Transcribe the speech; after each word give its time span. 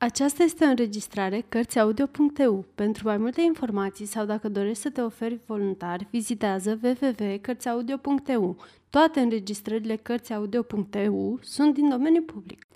Aceasta 0.00 0.42
este 0.42 0.64
o 0.64 0.68
înregistrare 0.68 1.44
Cărțiaudio.eu. 1.48 2.64
Pentru 2.74 3.06
mai 3.06 3.16
multe 3.16 3.40
informații 3.40 4.06
sau 4.06 4.24
dacă 4.24 4.48
dorești 4.48 4.82
să 4.82 4.90
te 4.90 5.00
oferi 5.00 5.40
voluntar, 5.46 6.06
vizitează 6.10 6.78
www.cărțiaudio.eu. 6.82 8.56
Toate 8.90 9.20
înregistrările 9.20 9.96
Cărțiaudio.eu 9.96 11.38
sunt 11.42 11.74
din 11.74 11.88
domeniu 11.88 12.22
public. 12.22 12.66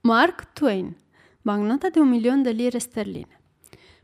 Mark 0.00 0.44
Twain 0.52 0.96
Magnota 1.42 1.88
de 1.88 1.98
un 1.98 2.08
milion 2.08 2.42
de 2.42 2.50
lire 2.50 2.78
sterline 2.78 3.40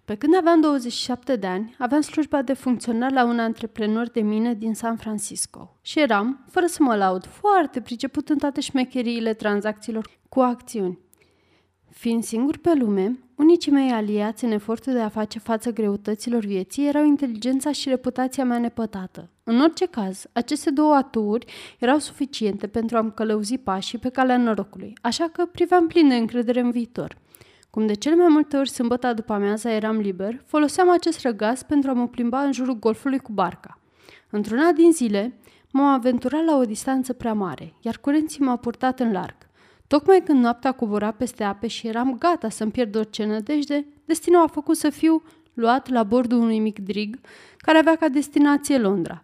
Pe 0.04 0.14
când 0.14 0.36
aveam 0.36 0.60
27 0.60 1.36
de 1.36 1.46
ani, 1.46 1.74
aveam 1.78 2.00
slujba 2.00 2.42
de 2.42 2.52
funcționar 2.52 3.12
la 3.12 3.24
un 3.24 3.38
antreprenor 3.38 4.08
de 4.08 4.20
mine 4.20 4.54
din 4.54 4.74
San 4.74 4.96
Francisco 4.96 5.76
și 5.82 6.00
eram, 6.00 6.44
fără 6.50 6.66
să 6.66 6.82
mă 6.82 6.96
laud, 6.96 7.26
foarte 7.26 7.80
priceput 7.80 8.28
în 8.28 8.38
toate 8.38 8.60
șmecheriile 8.60 9.34
tranzacțiilor 9.34 10.10
cu 10.28 10.40
acțiuni. 10.40 10.98
Fiind 11.90 12.24
singur 12.24 12.56
pe 12.56 12.74
lume, 12.74 13.18
unicii 13.36 13.72
mei 13.72 13.90
aliați 13.90 14.44
în 14.44 14.50
efortul 14.50 14.92
de 14.92 15.00
a 15.00 15.08
face 15.08 15.38
față 15.38 15.72
greutăților 15.72 16.44
vieții 16.44 16.86
erau 16.86 17.04
inteligența 17.04 17.72
și 17.72 17.88
reputația 17.88 18.44
mea 18.44 18.58
nepătată. 18.58 19.28
În 19.44 19.60
orice 19.60 19.86
caz, 19.86 20.26
aceste 20.32 20.70
două 20.70 20.94
aturi 20.94 21.46
erau 21.78 21.98
suficiente 21.98 22.66
pentru 22.66 22.96
a-mi 22.96 23.14
călăuzi 23.14 23.58
pașii 23.58 23.98
pe 23.98 24.08
calea 24.08 24.36
norocului, 24.36 24.92
așa 25.00 25.28
că 25.32 25.44
priveam 25.44 25.86
plin 25.86 26.08
de 26.08 26.14
încredere 26.14 26.60
în 26.60 26.70
viitor. 26.70 27.16
Cum 27.70 27.86
de 27.86 27.94
cele 27.94 28.14
mai 28.14 28.28
multe 28.28 28.56
ori 28.56 28.70
sâmbătă 28.70 29.12
după 29.12 29.32
amiaza 29.32 29.72
eram 29.72 29.96
liber, 29.96 30.42
foloseam 30.46 30.90
acest 30.90 31.20
răgaz 31.20 31.62
pentru 31.62 31.90
a 31.90 31.92
mă 31.92 32.08
plimba 32.08 32.40
în 32.40 32.52
jurul 32.52 32.78
golfului 32.78 33.18
cu 33.18 33.32
barca. 33.32 33.78
Într-una 34.30 34.72
din 34.72 34.92
zile, 34.92 35.38
m-am 35.70 35.92
aventurat 35.92 36.44
la 36.44 36.56
o 36.56 36.64
distanță 36.64 37.12
prea 37.12 37.32
mare, 37.32 37.74
iar 37.80 37.98
curenții 37.98 38.44
m-au 38.44 38.56
purtat 38.56 39.00
în 39.00 39.12
larg. 39.12 39.39
Tocmai 39.90 40.22
când 40.24 40.42
noaptea 40.42 40.72
cobora 40.72 41.10
peste 41.10 41.44
ape 41.44 41.66
și 41.66 41.86
eram 41.86 42.18
gata 42.18 42.48
să-mi 42.48 42.70
pierd 42.70 42.96
orice 42.96 43.24
nădejde, 43.24 43.86
destinul 44.04 44.42
a 44.42 44.46
făcut 44.46 44.76
să 44.76 44.90
fiu 44.90 45.22
luat 45.54 45.88
la 45.88 46.02
bordul 46.02 46.38
unui 46.38 46.58
mic 46.58 46.78
drig 46.78 47.18
care 47.56 47.78
avea 47.78 47.96
ca 47.96 48.08
destinație 48.08 48.78
Londra. 48.78 49.20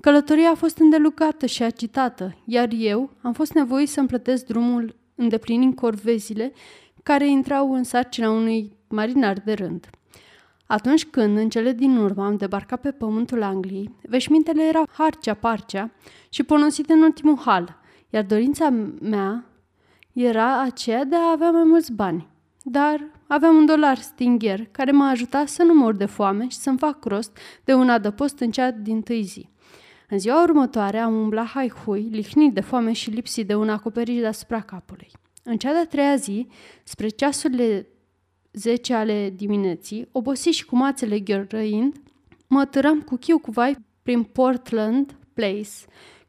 Călătoria 0.00 0.50
a 0.50 0.54
fost 0.54 0.78
îndelugată 0.78 1.46
și 1.46 1.62
agitată, 1.62 2.36
iar 2.44 2.68
eu 2.72 3.10
am 3.20 3.32
fost 3.32 3.52
nevoit 3.52 3.88
să-mi 3.88 4.06
plătesc 4.06 4.46
drumul 4.46 4.96
îndeplinind 5.14 5.74
corvezile 5.74 6.52
care 7.02 7.28
intrau 7.28 7.72
în 7.72 7.84
sarcina 7.84 8.30
unui 8.30 8.76
marinar 8.88 9.38
de 9.44 9.52
rând. 9.52 9.90
Atunci 10.66 11.04
când, 11.04 11.36
în 11.36 11.48
cele 11.48 11.72
din 11.72 11.96
urmă, 11.96 12.24
am 12.24 12.36
debarcat 12.36 12.80
pe 12.80 12.90
pământul 12.90 13.42
Angliei, 13.42 13.94
veșmintele 14.02 14.62
erau 14.62 14.88
harcea-parcea 14.92 15.90
și 16.28 16.42
ponosite 16.42 16.92
în 16.92 17.02
ultimul 17.02 17.38
hal, 17.38 17.80
iar 18.10 18.24
dorința 18.24 18.68
mea 19.00 19.46
era 20.12 20.60
aceea 20.60 21.04
de 21.04 21.16
a 21.16 21.30
avea 21.30 21.50
mai 21.50 21.64
mulți 21.64 21.92
bani. 21.92 22.28
Dar 22.62 23.10
aveam 23.26 23.56
un 23.56 23.66
dolar 23.66 23.98
stingher 23.98 24.66
care 24.70 24.90
m-a 24.90 25.08
ajutat 25.08 25.48
să 25.48 25.62
nu 25.62 25.74
mor 25.74 25.94
de 25.94 26.04
foame 26.04 26.48
și 26.48 26.56
să-mi 26.56 26.78
fac 26.78 27.04
rost 27.04 27.38
de 27.64 27.74
un 27.74 27.88
adăpost 27.88 28.38
în 28.38 28.50
cea 28.50 28.70
din 28.70 29.02
tâi 29.02 29.22
zi. 29.22 29.48
În 30.08 30.18
ziua 30.18 30.42
următoare 30.42 30.98
am 30.98 31.14
umblat 31.14 31.46
hai-hui, 31.46 32.08
lihnit 32.10 32.54
de 32.54 32.60
foame 32.60 32.92
și 32.92 33.10
lipsit 33.10 33.46
de 33.46 33.54
un 33.54 33.68
acoperiș 33.68 34.20
deasupra 34.20 34.60
capului. 34.60 35.10
În 35.42 35.56
cea 35.56 35.72
de-a 35.72 35.86
treia 35.86 36.16
zi, 36.16 36.46
spre 36.82 37.08
ceasurile 37.08 37.86
10 38.52 38.94
ale 38.94 39.30
dimineții, 39.36 40.08
obosit 40.12 40.52
și 40.52 40.64
cu 40.64 40.76
mațele 40.76 41.18
ghiorăind, 41.18 41.96
mă 42.46 42.64
târam 42.64 43.00
cu 43.00 43.16
chiu 43.16 43.38
cu 43.38 43.50
vai 43.50 43.76
prin 44.02 44.22
Portland 44.22 45.16
Place, 45.34 45.68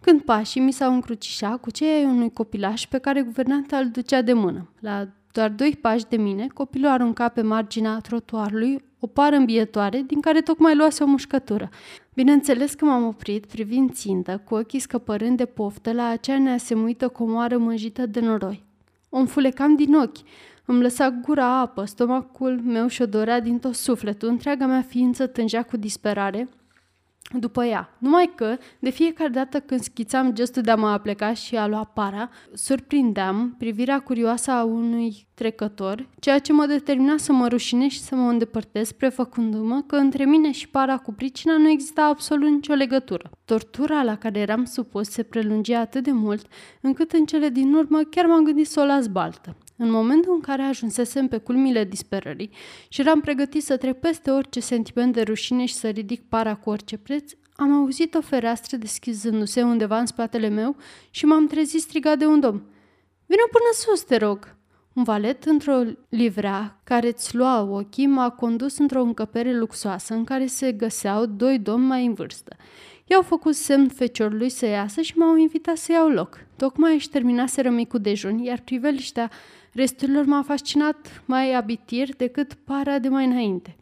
când 0.04 0.22
pașii 0.22 0.62
mi 0.62 0.72
s-au 0.72 0.94
încrucișat 0.94 1.60
cu 1.60 1.72
cei 1.72 1.96
ai 1.96 2.06
unui 2.06 2.34
copilaș 2.34 2.86
pe 2.86 2.98
care 2.98 3.22
guvernanta 3.22 3.78
îl 3.78 3.90
ducea 3.90 4.22
de 4.22 4.34
mână. 4.34 4.70
La 4.80 5.08
doar 5.32 5.50
doi 5.50 5.78
pași 5.82 6.06
de 6.10 6.18
mine, 6.18 6.48
copilul 6.54 6.90
arunca 6.90 7.28
pe 7.28 7.42
marginea 7.42 7.98
trotuarului 7.98 8.84
o 9.00 9.08
pară 9.08 9.36
îmbietoare 9.36 10.04
din 10.08 10.22
care 10.22 10.42
tocmai 10.42 10.76
luase 10.76 11.04
o 11.04 11.08
mușcătură. 11.08 11.70
Bineînțeles 12.14 12.74
că 12.74 12.86
m-am 12.86 13.06
oprit 13.06 13.46
privind 13.46 13.92
țintă, 13.92 14.42
cu 14.46 14.56
ochii 14.56 14.80
scăpărând 14.80 15.38
de 15.38 15.46
poftă 15.46 15.92
la 15.92 16.08
acea 16.08 16.38
neasemuită 16.38 17.08
comoară 17.08 17.58
mânjită 17.58 18.06
de 18.06 18.20
noroi. 18.20 18.64
O 19.10 19.18
înfulecam 19.18 19.76
din 19.76 19.94
ochi, 19.96 20.18
îmi 20.66 20.82
lăsa 20.82 21.10
gura 21.10 21.60
apă, 21.60 21.86
stomacul 21.86 22.62
meu 22.66 22.88
și-o 22.88 23.06
dorea 23.06 23.40
din 23.40 23.60
tot 23.60 23.76
sufletul, 23.76 24.28
întreaga 24.28 24.66
mea 24.66 24.82
ființă 24.82 25.28
tângea 25.28 25.64
cu 25.64 25.78
disperare, 25.78 26.50
după 27.40 27.64
ea. 27.64 27.96
Numai 27.98 28.32
că, 28.36 28.58
de 28.80 28.90
fiecare 28.90 29.30
dată 29.30 29.60
când 29.60 29.82
schițam 29.82 30.34
gestul 30.34 30.62
de 30.62 30.72
a 30.72 30.76
mă 30.76 30.88
apleca 30.88 31.34
și 31.34 31.56
a 31.56 31.68
lua 31.68 31.84
para, 31.84 32.30
surprindeam 32.54 33.56
privirea 33.58 34.00
curioasă 34.00 34.52
a 34.52 34.64
unui 34.64 35.28
trecător, 35.34 36.08
ceea 36.20 36.40
ce 36.40 36.54
mă 36.54 36.66
determina 36.66 37.18
să 37.18 37.32
mă 37.32 37.48
rușine 37.48 37.88
și 37.88 38.02
să 38.02 38.16
mă 38.16 38.30
îndepărtez, 38.30 38.92
prefăcându-mă 38.92 39.84
că 39.88 39.96
între 39.96 40.26
mine 40.26 40.52
și 40.52 40.70
para 40.70 40.98
cu 40.98 41.14
pricina 41.14 41.58
nu 41.58 41.70
exista 41.70 42.04
absolut 42.04 42.50
nicio 42.50 42.74
legătură. 42.74 43.30
Tortura 43.46 44.04
la 44.04 44.18
care 44.18 44.40
eram 44.40 44.66
supus 44.66 45.10
se 45.10 45.24
prelungia 45.24 45.80
atât 45.80 46.04
de 46.04 46.12
mult, 46.12 46.46
încât 46.82 47.12
în 47.12 47.26
cele 47.26 47.50
din 47.50 47.74
urmă 47.74 48.02
chiar 48.02 48.26
m-am 48.26 48.44
gândit 48.44 48.68
să 48.68 48.80
o 48.80 48.86
las 48.86 49.08
baltă. 49.08 49.56
În 49.84 49.92
momentul 49.92 50.34
în 50.34 50.40
care 50.40 50.62
ajunsesem 50.62 51.28
pe 51.28 51.38
culmile 51.38 51.84
disperării 51.84 52.50
și 52.88 53.02
eram 53.02 53.22
pregătit 53.22 53.64
să 53.64 53.78
trec 53.78 54.00
peste 54.00 54.32
orice 54.32 54.60
sentiment 54.60 55.14
de 55.14 55.22
rușine 55.22 55.66
și 55.66 55.74
să 55.74 55.90
ridic 55.90 56.22
para 56.22 56.56
cu 56.56 56.70
orice 56.70 56.98
preț, 56.98 57.32
am 57.56 57.74
auzit 57.74 58.14
o 58.14 58.22
fereastră 58.22 58.78
deschizându-se 58.78 59.62
undeva 59.62 60.00
în 60.00 60.06
spatele 60.06 60.48
meu 60.48 60.76
și 61.10 61.26
m-am 61.26 61.48
trezit 61.48 61.82
strigat 61.82 62.18
de 62.18 62.26
un 62.26 62.40
domn. 62.40 62.64
Vino 63.26 63.44
până 63.52 63.70
sus, 63.74 64.04
te 64.04 64.18
rog!" 64.18 64.56
Un 64.94 65.04
valet 65.04 65.44
într-o 65.44 65.84
livrea 66.10 66.80
care 66.84 67.08
îți 67.08 67.36
lua 67.36 67.62
ochii 67.62 68.08
m-a 68.08 68.30
condus 68.30 68.78
într-o 68.78 69.02
încăpere 69.02 69.58
luxoasă 69.58 70.14
în 70.14 70.24
care 70.24 70.46
se 70.46 70.72
găseau 70.72 71.26
doi 71.26 71.60
domni 71.60 71.88
mai 71.88 72.06
în 72.06 72.14
vârstă. 72.14 72.56
I-au 73.06 73.22
făcut 73.22 73.56
semn 73.56 73.88
feciorului 73.88 74.50
să 74.50 74.66
iasă 74.66 75.02
și 75.02 75.18
m-au 75.18 75.36
invitat 75.36 75.78
să 75.78 75.92
iau 75.92 76.10
loc. 76.10 76.40
Tocmai 76.56 76.94
își 76.94 77.10
terminase 77.10 77.62
rămicul 77.62 78.00
dejun, 78.00 78.38
iar 78.38 78.60
priveliștea 78.60 79.32
Resturilor 79.74 80.26
m-a 80.26 80.42
fascinat 80.42 81.24
mai 81.26 81.54
abitir 81.54 82.16
decât 82.16 82.54
para 82.54 83.00
de 83.00 83.08
mai 83.08 83.26
înainte. 83.26 83.76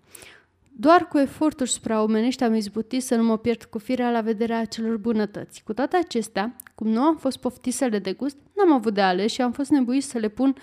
Doar 0.75 1.07
cu 1.07 1.18
eforturi 1.18 1.69
supraomenești 1.69 2.44
am 2.44 2.53
izbutit 2.53 3.03
să 3.03 3.16
nu 3.16 3.24
mă 3.24 3.38
pierd 3.38 3.63
cu 3.63 3.78
firea 3.78 4.12
la 4.12 4.22
vederea 4.22 4.59
acelor 4.59 4.97
bunătăți. 4.97 5.63
Cu 5.63 5.74
toate 5.74 5.97
acestea, 5.97 6.56
cum 6.75 6.88
nu 6.88 7.02
am 7.02 7.18
fost 7.18 7.38
poftit 7.38 7.74
să 7.74 7.85
le 7.85 8.00
degust, 8.00 8.38
n-am 8.56 8.72
avut 8.72 8.94
de 8.94 9.02
ales 9.02 9.31
și 9.31 9.41
am 9.41 9.52
fost 9.52 9.69
nebuit 9.69 10.03
să 10.03 10.18
le 10.18 10.28
pun 10.28 10.56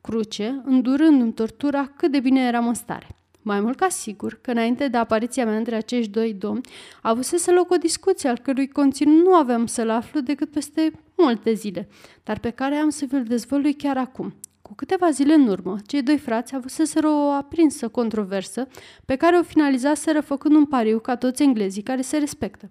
cruce, 0.00 0.62
îndurându-mi 0.64 1.32
tortura 1.32 1.92
cât 1.96 2.10
de 2.10 2.20
bine 2.20 2.46
eram 2.46 2.66
în 2.66 2.74
stare. 2.74 3.06
Mai 3.42 3.60
mult 3.60 3.76
ca 3.76 3.88
sigur 3.88 4.38
că 4.40 4.50
înainte 4.50 4.88
de 4.88 4.96
apariția 4.96 5.44
mea 5.44 5.56
între 5.56 5.74
acești 5.74 6.10
doi 6.10 6.34
domni, 6.34 6.68
avusese 7.02 7.50
loc 7.50 7.70
o 7.70 7.76
discuție 7.76 8.28
al 8.28 8.38
cărui 8.38 8.68
conținut 8.68 9.24
nu 9.24 9.34
aveam 9.34 9.66
să-l 9.66 9.90
aflu 9.90 10.20
decât 10.20 10.50
peste 10.50 10.92
multe 11.16 11.52
zile, 11.52 11.88
dar 12.22 12.38
pe 12.38 12.50
care 12.50 12.74
am 12.74 12.88
să 12.88 13.04
vi-l 13.04 13.24
dezvălui 13.24 13.74
chiar 13.74 13.96
acum. 13.96 14.34
Cu 14.66 14.74
câteva 14.74 15.10
zile 15.10 15.34
în 15.34 15.48
urmă, 15.48 15.76
cei 15.86 16.02
doi 16.02 16.18
frați 16.18 16.54
avuseseră 16.54 17.08
o 17.08 17.30
aprinsă 17.30 17.88
controversă 17.88 18.66
pe 19.04 19.16
care 19.16 19.36
o 19.36 19.42
finalizaseră 19.42 20.20
făcând 20.20 20.54
un 20.54 20.64
pariu 20.66 20.98
ca 20.98 21.16
toți 21.16 21.42
englezii 21.42 21.82
care 21.82 22.00
se 22.00 22.16
respectă. 22.16 22.68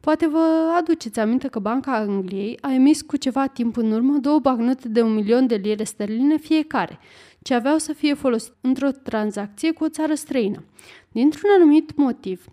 Poate 0.00 0.26
vă 0.26 0.72
aduceți 0.78 1.20
aminte 1.20 1.48
că 1.48 1.58
Banca 1.58 1.96
Angliei 1.96 2.58
a 2.60 2.72
emis 2.72 3.02
cu 3.02 3.16
ceva 3.16 3.46
timp 3.46 3.76
în 3.76 3.92
urmă 3.92 4.18
două 4.18 4.38
bagnote 4.38 4.88
de 4.88 5.02
un 5.02 5.14
milion 5.14 5.46
de 5.46 5.54
lire 5.54 5.84
sterline 5.84 6.36
fiecare, 6.36 6.98
ce 7.42 7.54
aveau 7.54 7.78
să 7.78 7.92
fie 7.92 8.14
folosite 8.14 8.56
într-o 8.60 8.90
tranzacție 8.90 9.72
cu 9.72 9.84
o 9.84 9.88
țară 9.88 10.14
străină. 10.14 10.64
Dintr-un 11.12 11.50
anumit 11.56 11.96
motiv, 11.96 12.44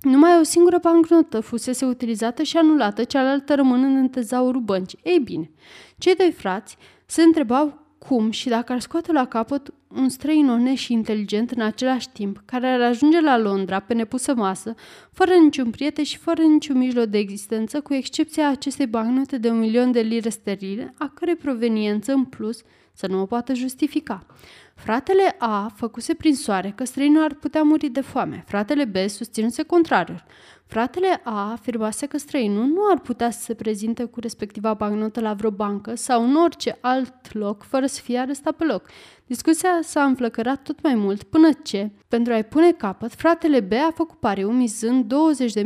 numai 0.00 0.38
o 0.40 0.42
singură 0.42 0.78
bancnotă 0.82 1.40
fusese 1.40 1.84
utilizată 1.84 2.42
și 2.42 2.56
anulată, 2.56 3.04
cealaltă 3.04 3.54
rămânând 3.54 3.96
în 3.96 4.08
tezaurul 4.08 4.60
băncii. 4.60 5.00
Ei 5.02 5.18
bine, 5.18 5.50
cei 5.98 6.14
doi 6.14 6.32
frați 6.32 6.76
se 7.06 7.22
întrebau 7.22 7.82
cum 8.08 8.30
și 8.30 8.48
dacă 8.48 8.72
ar 8.72 8.80
scoate 8.80 9.12
la 9.12 9.26
capăt 9.26 9.74
un 9.88 10.08
străin 10.08 10.48
onest 10.48 10.82
și 10.82 10.92
inteligent 10.92 11.50
în 11.50 11.60
același 11.60 12.08
timp, 12.08 12.42
care 12.44 12.66
ar 12.66 12.80
ajunge 12.80 13.20
la 13.20 13.38
Londra 13.38 13.80
pe 13.80 13.94
nepusă 13.94 14.34
masă, 14.34 14.74
fără 15.12 15.34
niciun 15.34 15.70
prieten 15.70 16.04
și 16.04 16.16
fără 16.16 16.42
niciun 16.42 16.78
mijloc 16.78 17.04
de 17.04 17.18
existență, 17.18 17.80
cu 17.80 17.94
excepția 17.94 18.48
acestei 18.48 18.86
bagnote 18.86 19.38
de 19.38 19.48
un 19.48 19.58
milion 19.58 19.92
de 19.92 20.00
lire 20.00 20.28
sterline, 20.28 20.94
a 20.98 21.10
cărei 21.14 21.36
proveniență 21.36 22.12
în 22.12 22.24
plus 22.24 22.62
să 22.92 23.06
nu 23.06 23.20
o 23.20 23.26
poată 23.26 23.54
justifica. 23.54 24.26
Fratele 24.74 25.34
A 25.38 25.72
făcuse 25.76 26.14
prin 26.14 26.34
soare 26.34 26.72
că 26.76 26.84
străinul 26.84 27.22
ar 27.22 27.34
putea 27.34 27.62
muri 27.62 27.88
de 27.88 28.00
foame. 28.00 28.44
Fratele 28.46 28.84
B 28.84 28.96
susținuse 29.08 29.62
contrariul. 29.62 30.24
Fratele 30.66 31.20
A 31.24 31.50
afirmase 31.50 32.06
că 32.06 32.18
străinul 32.18 32.64
nu 32.64 32.80
ar 32.90 33.00
putea 33.00 33.30
să 33.30 33.40
se 33.40 33.54
prezinte 33.54 34.04
cu 34.04 34.20
respectiva 34.20 34.74
bagnotă 34.74 35.20
la 35.20 35.34
vreo 35.34 35.50
bancă 35.50 35.94
sau 35.94 36.24
în 36.24 36.34
orice 36.34 36.78
alt 36.80 37.32
loc 37.32 37.62
fără 37.62 37.86
să 37.86 38.00
fie 38.00 38.18
arestat 38.18 38.52
pe 38.52 38.64
loc. 38.64 38.88
Discuția 39.26 39.78
s-a 39.82 40.04
înflăcărat 40.04 40.62
tot 40.62 40.82
mai 40.82 40.94
mult 40.94 41.22
până 41.22 41.48
ce, 41.62 41.90
pentru 42.08 42.32
a-i 42.32 42.44
pune 42.44 42.72
capăt, 42.72 43.12
fratele 43.14 43.60
B 43.60 43.72
a 43.72 43.90
făcut 43.94 44.18
pariu 44.18 44.50
mizând 44.50 45.14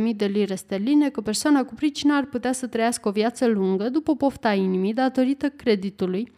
20.000 0.09 0.15
de 0.15 0.25
lire 0.25 0.55
sterline 0.55 1.09
că 1.09 1.21
persoana 1.21 1.63
cu 1.63 1.73
pricina 1.73 2.17
ar 2.17 2.25
putea 2.25 2.51
să 2.51 2.67
trăiască 2.67 3.07
o 3.07 3.11
viață 3.11 3.47
lungă 3.47 3.89
după 3.89 4.15
pofta 4.15 4.53
inimii 4.53 4.93
datorită 4.93 5.49
creditului 5.49 6.31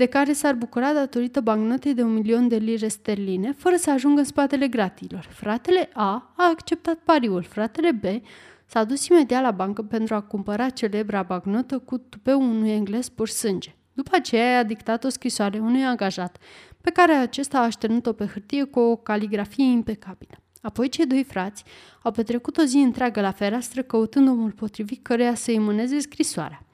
de 0.00 0.06
care 0.06 0.32
s-ar 0.32 0.54
bucura 0.54 0.92
datorită 0.92 1.40
bancnotei 1.40 1.94
de 1.94 2.02
un 2.02 2.12
milion 2.12 2.48
de 2.48 2.56
lire 2.56 2.88
sterline, 2.88 3.52
fără 3.52 3.76
să 3.76 3.90
ajungă 3.90 4.18
în 4.18 4.24
spatele 4.24 4.68
gratilor. 4.68 5.28
Fratele 5.30 5.90
A 5.92 6.32
a 6.36 6.48
acceptat 6.50 6.94
pariul, 6.94 7.42
fratele 7.42 7.90
B 7.92 8.04
s-a 8.66 8.84
dus 8.84 9.06
imediat 9.06 9.42
la 9.42 9.50
bancă 9.50 9.82
pentru 9.82 10.14
a 10.14 10.20
cumpăra 10.20 10.68
celebra 10.68 11.22
bancnotă 11.22 11.78
cu 11.78 11.98
tupeul 11.98 12.42
unui 12.42 12.70
englez 12.70 13.08
pur 13.08 13.28
sânge. 13.28 13.74
După 13.92 14.10
aceea 14.12 14.58
a 14.58 14.62
dictat 14.62 15.04
o 15.04 15.08
scrisoare 15.08 15.58
unui 15.58 15.84
angajat, 15.84 16.36
pe 16.80 16.90
care 16.90 17.12
acesta 17.12 17.58
a 17.58 17.62
așternut-o 17.62 18.12
pe 18.12 18.26
hârtie 18.26 18.64
cu 18.64 18.80
o 18.80 18.96
caligrafie 18.96 19.64
impecabilă. 19.64 20.42
Apoi 20.60 20.88
cei 20.88 21.06
doi 21.06 21.24
frați 21.24 21.64
au 22.02 22.10
petrecut 22.10 22.56
o 22.56 22.62
zi 22.62 22.76
întreagă 22.76 23.20
la 23.20 23.32
fereastră 23.32 23.82
căutând 23.82 24.28
omul 24.28 24.50
potrivit 24.50 25.02
căreia 25.02 25.34
să-i 25.34 25.58
mâneze 25.58 25.98
scrisoarea. 25.98 26.64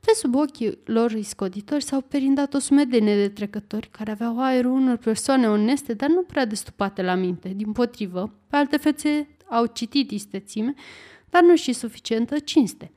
Pe 0.00 0.12
sub 0.14 0.34
ochii 0.34 0.78
lor 0.84 1.10
iscoditori 1.10 1.82
s-au 1.82 2.00
perindat 2.00 2.54
o 2.54 2.58
sumedenie 2.58 3.16
de 3.16 3.28
trecători 3.28 3.88
care 3.90 4.10
aveau 4.10 4.42
aerul 4.42 4.70
unor 4.70 4.96
persoane 4.96 5.48
oneste, 5.48 5.94
dar 5.94 6.08
nu 6.08 6.22
prea 6.22 6.44
destupate 6.44 7.02
la 7.02 7.14
minte. 7.14 7.48
Din 7.48 7.72
potrivă, 7.72 8.32
pe 8.46 8.56
alte 8.56 8.76
fețe 8.76 9.28
au 9.48 9.66
citit 9.66 10.10
istețime, 10.10 10.74
dar 11.30 11.42
nu 11.42 11.56
și 11.56 11.72
suficientă 11.72 12.38
cinste. 12.38 12.90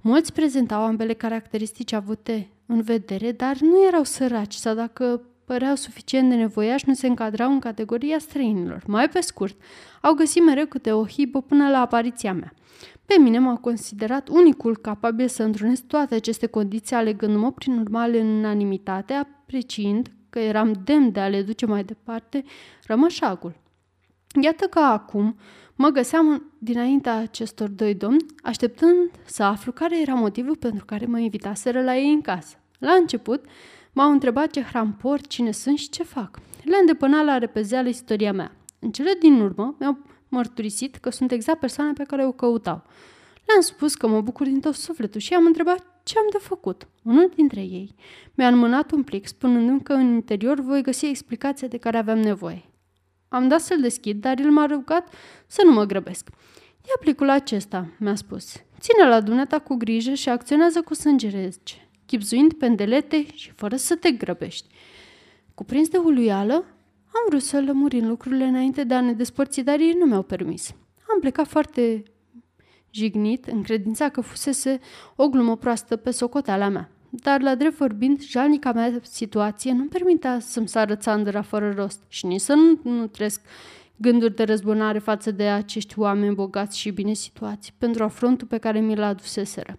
Mulți 0.00 0.32
prezentau 0.32 0.82
ambele 0.82 1.14
caracteristici 1.14 1.92
avute 1.92 2.50
în 2.66 2.80
vedere, 2.80 3.32
dar 3.32 3.58
nu 3.60 3.86
erau 3.86 4.04
săraci 4.04 4.54
sau 4.54 4.74
dacă 4.74 5.22
păreau 5.50 5.74
suficient 5.74 6.28
de 6.28 6.34
nevoiași, 6.34 6.84
nu 6.88 6.94
se 6.94 7.06
încadrau 7.06 7.52
în 7.52 7.58
categoria 7.58 8.18
străinilor. 8.18 8.82
Mai 8.86 9.08
pe 9.08 9.20
scurt, 9.20 9.56
au 10.00 10.14
găsit 10.14 10.44
mereu 10.44 10.66
câte 10.66 10.92
o 10.92 11.06
hibă 11.06 11.42
până 11.42 11.68
la 11.68 11.80
apariția 11.80 12.32
mea. 12.32 12.52
Pe 13.06 13.14
mine 13.18 13.38
m-au 13.38 13.56
considerat 13.56 14.28
unicul 14.28 14.76
capabil 14.76 15.28
să 15.28 15.42
întrunesc 15.42 15.86
toate 15.86 16.14
aceste 16.14 16.46
condiții, 16.46 16.96
alegându-mă 16.96 17.52
prin 17.52 17.78
urmare 17.78 18.20
în 18.20 18.26
unanimitate, 18.26 19.12
apreciind 19.12 20.10
că 20.28 20.38
eram 20.38 20.72
demn 20.84 21.12
de 21.12 21.20
a 21.20 21.28
le 21.28 21.42
duce 21.42 21.66
mai 21.66 21.84
departe 21.84 22.44
rămășagul. 22.86 23.54
Iată 24.42 24.64
că 24.66 24.78
acum 24.78 25.36
mă 25.74 25.88
găseam 25.88 26.52
dinaintea 26.58 27.16
acestor 27.16 27.68
doi 27.68 27.94
domni, 27.94 28.26
așteptând 28.42 29.10
să 29.24 29.42
aflu 29.42 29.72
care 29.72 30.00
era 30.00 30.14
motivul 30.14 30.56
pentru 30.56 30.84
care 30.84 31.06
mă 31.06 31.18
invitaseră 31.18 31.82
la 31.82 31.96
ei 31.96 32.12
în 32.12 32.20
casă. 32.20 32.56
La 32.78 32.92
început, 32.92 33.44
m-au 33.92 34.10
întrebat 34.10 34.50
ce 34.50 34.62
hrampor, 34.62 35.20
cine 35.20 35.50
sunt 35.50 35.78
și 35.78 35.88
ce 35.88 36.02
fac. 36.02 36.38
Le 36.64 36.76
îndepăna 36.80 37.22
la 37.22 37.38
repezeală 37.38 37.88
istoria 37.88 38.32
mea. 38.32 38.56
În 38.78 38.90
cele 38.90 39.12
din 39.20 39.40
urmă, 39.40 39.76
mi-au 39.78 39.98
mărturisit 40.28 40.96
că 40.96 41.10
sunt 41.10 41.32
exact 41.32 41.58
persoana 41.58 41.92
pe 41.94 42.04
care 42.04 42.26
o 42.26 42.32
căutau. 42.32 42.82
Le-am 43.46 43.60
spus 43.60 43.94
că 43.94 44.08
mă 44.08 44.20
bucur 44.20 44.46
din 44.46 44.60
tot 44.60 44.74
sufletul 44.74 45.20
și 45.20 45.34
am 45.34 45.46
întrebat 45.46 46.00
ce 46.02 46.18
am 46.18 46.26
de 46.32 46.38
făcut. 46.38 46.88
Unul 47.02 47.32
dintre 47.34 47.60
ei 47.60 47.94
mi-a 48.34 48.48
înmânat 48.48 48.90
un 48.90 49.02
plic, 49.02 49.26
spunându-mi 49.26 49.82
că 49.82 49.92
în 49.92 50.12
interior 50.12 50.60
voi 50.60 50.82
găsi 50.82 51.06
explicația 51.06 51.68
de 51.68 51.76
care 51.76 51.98
aveam 51.98 52.18
nevoie. 52.18 52.64
Am 53.28 53.48
dat 53.48 53.60
să-l 53.60 53.80
deschid, 53.80 54.20
dar 54.20 54.38
el 54.38 54.50
m-a 54.50 54.66
rugat 54.66 55.14
să 55.46 55.62
nu 55.64 55.72
mă 55.72 55.84
grăbesc. 55.84 56.28
Ia 56.86 56.94
plicul 57.00 57.30
acesta, 57.30 57.86
mi-a 57.98 58.14
spus. 58.14 58.52
Ține 58.80 59.08
la 59.08 59.20
dumneata 59.20 59.58
cu 59.58 59.74
grijă 59.74 60.14
și 60.14 60.28
acționează 60.28 60.82
cu 60.82 60.94
sângerece, 60.94 61.89
chipzuind 62.10 62.52
pendelete 62.52 63.26
și 63.34 63.50
fără 63.50 63.76
să 63.76 63.96
te 63.96 64.10
grăbești. 64.10 64.68
Cuprins 65.54 65.88
de 65.88 65.98
uluială, 65.98 66.54
am 67.06 67.24
vrut 67.28 67.42
să 67.42 67.60
lămurim 67.60 68.08
lucrurile 68.08 68.44
înainte 68.44 68.84
de 68.84 68.94
a 68.94 69.00
ne 69.00 69.12
despărți, 69.12 69.60
dar 69.60 69.78
ei 69.78 69.96
nu 69.98 70.04
mi-au 70.06 70.22
permis. 70.22 70.74
Am 71.12 71.20
plecat 71.20 71.46
foarte 71.46 72.02
jignit, 72.90 73.46
în 73.46 73.62
credința 73.62 74.08
că 74.08 74.20
fusese 74.20 74.80
o 75.16 75.28
glumă 75.28 75.56
proastă 75.56 75.96
pe 75.96 76.10
socoteala 76.10 76.68
mea. 76.68 76.90
Dar, 77.10 77.40
la 77.40 77.54
drept 77.54 77.76
vorbind, 77.76 78.22
jalnica 78.22 78.72
mea 78.72 79.00
situație 79.02 79.72
nu-mi 79.72 79.88
permitea 79.88 80.38
să-mi 80.40 80.68
sară 80.68 80.94
țandăra 80.94 81.42
fără 81.42 81.72
rost 81.76 82.02
și 82.08 82.26
nici 82.26 82.40
să 82.40 82.54
nu, 82.54 82.90
nu 82.90 83.06
trăiesc 83.06 83.40
gânduri 83.96 84.34
de 84.34 84.42
răzbunare 84.42 84.98
față 84.98 85.30
de 85.30 85.48
acești 85.48 85.98
oameni 85.98 86.34
bogați 86.34 86.78
și 86.78 86.90
bine 86.90 87.12
situați 87.12 87.74
pentru 87.78 88.04
afrontul 88.04 88.46
pe 88.46 88.58
care 88.58 88.80
mi 88.80 88.96
l 88.96 89.02
aduseseră. 89.02 89.78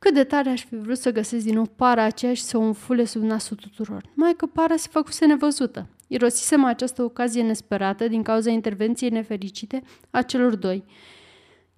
Cât 0.00 0.14
de 0.14 0.24
tare 0.24 0.50
aș 0.50 0.64
fi 0.64 0.76
vrut 0.76 0.98
să 0.98 1.12
găsesc 1.12 1.44
din 1.44 1.54
nou 1.54 1.66
para 1.76 2.02
aceea 2.02 2.34
și 2.34 2.42
să 2.42 2.58
o 2.58 2.60
înfule 2.60 3.04
sub 3.04 3.22
nasul 3.22 3.56
tuturor. 3.56 4.02
Mai 4.14 4.34
că 4.36 4.46
para 4.46 4.76
se 4.76 4.88
făcuse 4.90 5.26
nevăzută. 5.26 5.86
Irosisem 6.06 6.64
această 6.64 7.02
ocazie 7.02 7.42
nesperată 7.42 8.08
din 8.08 8.22
cauza 8.22 8.50
intervenției 8.50 9.10
nefericite 9.10 9.82
a 10.10 10.22
celor 10.22 10.54
doi. 10.54 10.84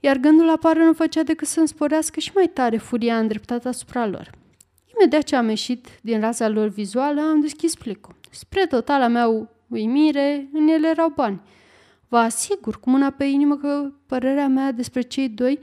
Iar 0.01 0.17
gândul 0.17 0.47
la 0.47 0.57
pară 0.57 0.79
nu 0.79 0.93
făcea 0.93 1.23
decât 1.23 1.47
să-mi 1.47 1.69
sporească 1.69 2.21
și 2.21 2.31
mai 2.35 2.47
tare 2.47 2.77
furia 2.77 3.19
îndreptată 3.19 3.69
asupra 3.69 4.07
lor. 4.07 4.31
Imediat 4.95 5.23
ce 5.23 5.37
am 5.37 5.49
ieșit 5.49 5.87
din 6.03 6.21
raza 6.21 6.49
lor 6.49 6.69
vizuală, 6.69 7.21
am 7.21 7.41
deschis 7.41 7.75
plicul. 7.75 8.15
Spre 8.31 8.67
totala 8.67 9.09
mea 9.09 9.49
uimire, 9.69 10.49
în 10.53 10.69
ele 10.69 10.89
erau 10.89 11.13
bani. 11.15 11.41
Vă 12.09 12.17
asigur 12.17 12.81
cu 12.81 12.91
mâna 12.91 13.11
pe 13.11 13.25
inimă 13.25 13.57
că 13.57 13.93
părerea 14.07 14.49
mea 14.49 14.73
despre 14.73 15.01
cei 15.01 15.29
doi 15.29 15.59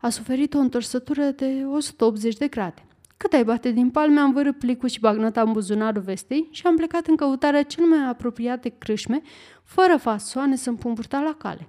a 0.00 0.08
suferit 0.08 0.54
o 0.54 0.58
întorsătură 0.58 1.22
de 1.22 1.64
180 1.70 2.36
de 2.36 2.48
grade. 2.48 2.84
Cât 3.16 3.32
ai 3.32 3.44
bate 3.44 3.70
din 3.70 3.90
palme, 3.90 4.20
am 4.20 4.32
vărât 4.32 4.58
plicul 4.58 4.88
și 4.88 5.00
bagnota 5.00 5.40
în 5.40 5.52
buzunarul 5.52 6.02
vestei 6.02 6.48
și 6.50 6.66
am 6.66 6.76
plecat 6.76 7.06
în 7.06 7.16
căutarea 7.16 7.62
cel 7.62 7.84
mai 7.84 8.08
apropiate 8.08 8.68
crâșme, 8.68 9.22
fără 9.64 9.96
fasoane 9.96 10.56
să-mi 10.56 10.76
pun 10.76 10.94
la 11.10 11.34
cale. 11.38 11.68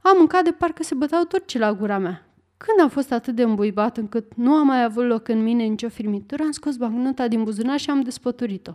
Am 0.00 0.16
mâncat 0.16 0.44
de 0.44 0.50
parcă 0.50 0.82
se 0.82 0.94
băteau 0.94 1.24
turci 1.24 1.58
la 1.58 1.72
gura 1.72 1.98
mea. 1.98 2.26
Când 2.56 2.80
am 2.80 2.88
fost 2.88 3.12
atât 3.12 3.34
de 3.34 3.42
îmbuibat 3.42 3.96
încât 3.96 4.34
nu 4.34 4.52
am 4.52 4.66
mai 4.66 4.84
avut 4.84 5.04
loc 5.04 5.28
în 5.28 5.42
mine 5.42 5.62
nicio 5.62 5.88
firmitură, 5.88 6.42
am 6.42 6.50
scos 6.50 6.76
bagnota 6.76 7.28
din 7.28 7.44
buzunar 7.44 7.78
și 7.78 7.90
am 7.90 8.00
despăturit-o. 8.00 8.72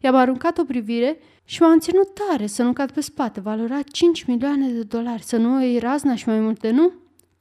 I-am 0.00 0.14
aruncat 0.14 0.58
o 0.58 0.64
privire 0.64 1.18
și 1.44 1.62
m-am 1.62 1.78
ținut 1.78 2.08
tare 2.14 2.46
să 2.46 2.62
nu 2.62 2.72
cad 2.72 2.90
pe 2.90 3.00
spate, 3.00 3.40
valorat 3.40 3.82
5 3.82 4.24
milioane 4.24 4.68
de 4.68 4.82
dolari, 4.82 5.22
să 5.22 5.36
nu 5.36 5.56
o 5.56 5.60
iei 5.60 5.78
razna 5.78 6.14
și 6.14 6.28
mai 6.28 6.40
multe, 6.40 6.70
nu? 6.70 6.92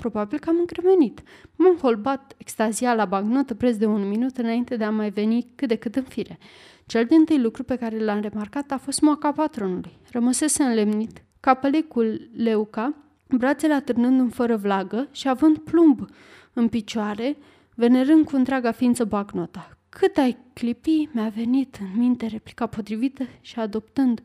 Probabil 0.01 0.39
că 0.39 0.49
am 0.49 0.55
încremenit. 0.59 1.21
M-am 1.55 1.77
holbat 1.81 2.33
extazia 2.37 2.93
la 2.93 3.05
bancnotă 3.05 3.53
preț 3.55 3.75
de 3.75 3.85
un 3.85 4.07
minut 4.07 4.37
înainte 4.37 4.75
de 4.75 4.83
a 4.83 4.89
mai 4.89 5.09
veni 5.09 5.51
cât 5.55 5.67
de 5.67 5.75
cât 5.75 5.95
în 5.95 6.03
fire. 6.03 6.37
Cel 6.85 7.05
din 7.05 7.25
tâi 7.25 7.41
lucru 7.41 7.63
pe 7.63 7.75
care 7.75 8.03
l-am 8.03 8.19
remarcat 8.19 8.71
a 8.71 8.77
fost 8.77 9.01
moaca 9.01 9.31
patronului. 9.31 9.97
Rămăsese 10.11 10.63
înlemnit, 10.63 11.23
capelicul 11.39 12.29
leuca, 12.35 12.93
brațele 13.29 13.73
atârnând 13.73 14.33
fără 14.33 14.55
vlagă 14.55 15.07
și 15.11 15.27
având 15.27 15.57
plumb 15.57 16.05
în 16.53 16.67
picioare, 16.67 17.37
venerând 17.75 18.25
cu 18.25 18.35
întreaga 18.35 18.71
ființă 18.71 19.03
bancnota. 19.03 19.77
Cât 19.89 20.17
ai 20.17 20.37
clipi, 20.53 21.09
mi-a 21.11 21.31
venit 21.35 21.77
în 21.81 21.99
minte 21.99 22.25
replica 22.25 22.65
potrivită 22.65 23.23
și 23.41 23.59
adoptând 23.59 24.21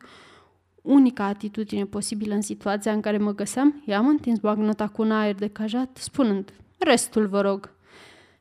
unica 0.85 1.23
atitudine 1.25 1.85
posibilă 1.85 2.33
în 2.33 2.41
situația 2.41 2.91
în 2.91 3.01
care 3.01 3.17
mă 3.17 3.33
găseam, 3.33 3.81
i-am 3.85 4.07
întins 4.07 4.39
bagnota 4.39 4.87
cu 4.87 5.01
un 5.01 5.11
aer 5.11 5.35
de 5.35 5.47
cajat, 5.47 5.97
spunând, 5.97 6.53
restul 6.77 7.27
vă 7.27 7.41
rog. 7.41 7.73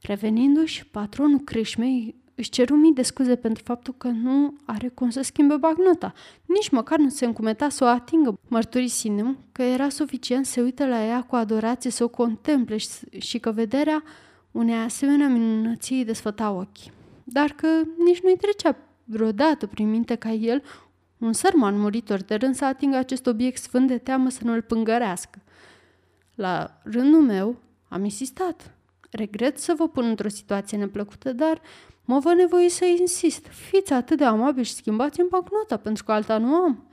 Revenindu-și, 0.00 0.86
patronul 0.86 1.38
crâșmei 1.38 2.14
își 2.34 2.50
ceru 2.50 2.74
mii 2.74 2.92
de 2.92 3.02
scuze 3.02 3.36
pentru 3.36 3.62
faptul 3.62 3.94
că 3.98 4.08
nu 4.08 4.54
are 4.64 4.88
cum 4.88 5.10
să 5.10 5.22
schimbe 5.22 5.56
bagnota. 5.56 6.12
Nici 6.46 6.68
măcar 6.68 6.98
nu 6.98 7.08
se 7.08 7.24
încumeta 7.24 7.68
să 7.68 7.84
o 7.84 7.86
atingă, 7.86 8.38
mărturisindu 8.48 9.36
că 9.52 9.62
era 9.62 9.88
suficient 9.88 10.46
să 10.46 10.60
uite 10.60 10.86
la 10.86 11.04
ea 11.04 11.22
cu 11.22 11.36
adorație, 11.36 11.90
să 11.90 12.04
o 12.04 12.08
contemple 12.08 12.76
și, 12.76 12.88
și 13.18 13.38
că 13.38 13.50
vederea 13.50 14.02
unei 14.50 14.74
asemenea 14.74 15.28
minunății 15.28 15.96
îi 15.96 16.04
desfăta 16.04 16.50
ochii. 16.50 16.92
Dar 17.24 17.50
că 17.50 17.66
nici 18.04 18.20
nu-i 18.20 18.36
trecea 18.36 18.76
vreodată 19.04 19.66
prin 19.66 19.90
minte 19.90 20.14
ca 20.14 20.30
el 20.30 20.62
un 21.18 21.32
sărman 21.32 21.78
muritor 21.78 22.22
de 22.22 22.34
rând 22.34 22.54
să 22.54 22.64
atingă 22.64 22.96
acest 22.96 23.26
obiect 23.26 23.62
sfânt 23.62 23.88
de 23.88 23.98
teamă 23.98 24.30
să 24.30 24.40
nu-l 24.44 24.62
pângărească. 24.62 25.38
La 26.34 26.80
rândul 26.82 27.20
meu 27.20 27.56
am 27.88 28.04
insistat. 28.04 28.74
Regret 29.10 29.58
să 29.58 29.74
vă 29.76 29.88
pun 29.88 30.04
într-o 30.04 30.28
situație 30.28 30.78
neplăcută, 30.78 31.32
dar 31.32 31.60
mă 32.04 32.18
vă 32.18 32.34
nevoie 32.34 32.68
să 32.68 32.84
insist. 32.84 33.46
Fiți 33.46 33.92
atât 33.92 34.18
de 34.18 34.24
amabil 34.24 34.62
și 34.62 34.74
schimbați 34.74 35.20
în 35.20 35.26
bancnota, 35.30 35.76
pentru 35.76 36.04
că 36.04 36.12
alta 36.12 36.38
nu 36.38 36.54
am. 36.54 36.84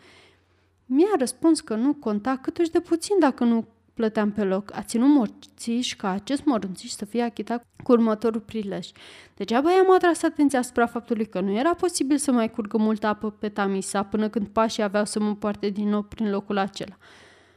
Mi-a 0.85 1.15
răspuns 1.17 1.59
că 1.59 1.75
nu 1.75 1.93
conta 1.93 2.37
cât 2.37 2.69
de 2.69 2.79
puțin 2.79 3.19
dacă 3.19 3.43
nu 3.43 3.65
plăteam 4.01 4.31
pe 4.31 4.43
loc, 4.43 4.71
a 4.75 4.81
ținut 4.81 5.07
morțiș 5.07 5.95
ca 5.95 6.09
acest 6.09 6.45
morțiș 6.45 6.91
să 6.91 7.05
fie 7.05 7.21
achitat 7.21 7.65
cu 7.83 7.91
următorul 7.91 8.39
prilej. 8.39 8.87
Degeaba 9.35 9.71
i-am 9.71 9.93
atras 9.93 10.23
atenția 10.23 10.59
asupra 10.59 10.85
faptului 10.85 11.25
că 11.25 11.39
nu 11.39 11.51
era 11.51 11.73
posibil 11.73 12.17
să 12.17 12.31
mai 12.31 12.51
curgă 12.51 12.77
multă 12.77 13.07
apă 13.07 13.31
pe 13.31 13.49
Tamisa 13.49 14.03
până 14.03 14.29
când 14.29 14.47
pașii 14.47 14.83
aveau 14.83 15.05
să 15.05 15.19
mă 15.19 15.35
poarte 15.35 15.69
din 15.69 15.89
nou 15.89 16.01
prin 16.01 16.29
locul 16.29 16.57
acela. 16.57 16.97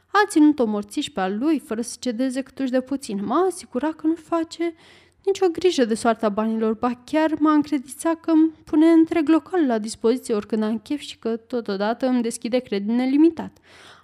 A 0.07 0.25
ținut-o 0.27 0.65
morțiș 0.65 1.09
pe 1.09 1.19
al 1.19 1.37
lui, 1.37 1.59
fără 1.59 1.81
să 1.81 1.97
cedeze 1.99 2.41
câtuși 2.41 2.71
de 2.71 2.81
puțin. 2.81 3.25
M-a 3.25 3.45
asigurat 3.45 3.93
că 3.93 4.07
nu 4.07 4.15
face 4.15 4.73
nicio 5.23 5.47
grijă 5.51 5.85
de 5.85 5.95
soarta 5.95 6.29
banilor, 6.29 6.73
ba 6.73 7.01
chiar 7.05 7.31
m-a 7.39 7.53
încredițat 7.53 8.19
că 8.19 8.31
îmi 8.31 8.51
pune 8.63 8.85
întreg 8.85 9.29
local 9.29 9.65
la 9.65 9.77
dispoziție 9.77 10.33
oricând 10.33 10.63
am 10.63 10.79
chef 10.79 10.99
și 10.99 11.17
că 11.17 11.35
totodată 11.37 12.05
îmi 12.05 12.21
deschide 12.21 12.57
credit 12.57 12.89
nelimitat. 12.89 13.57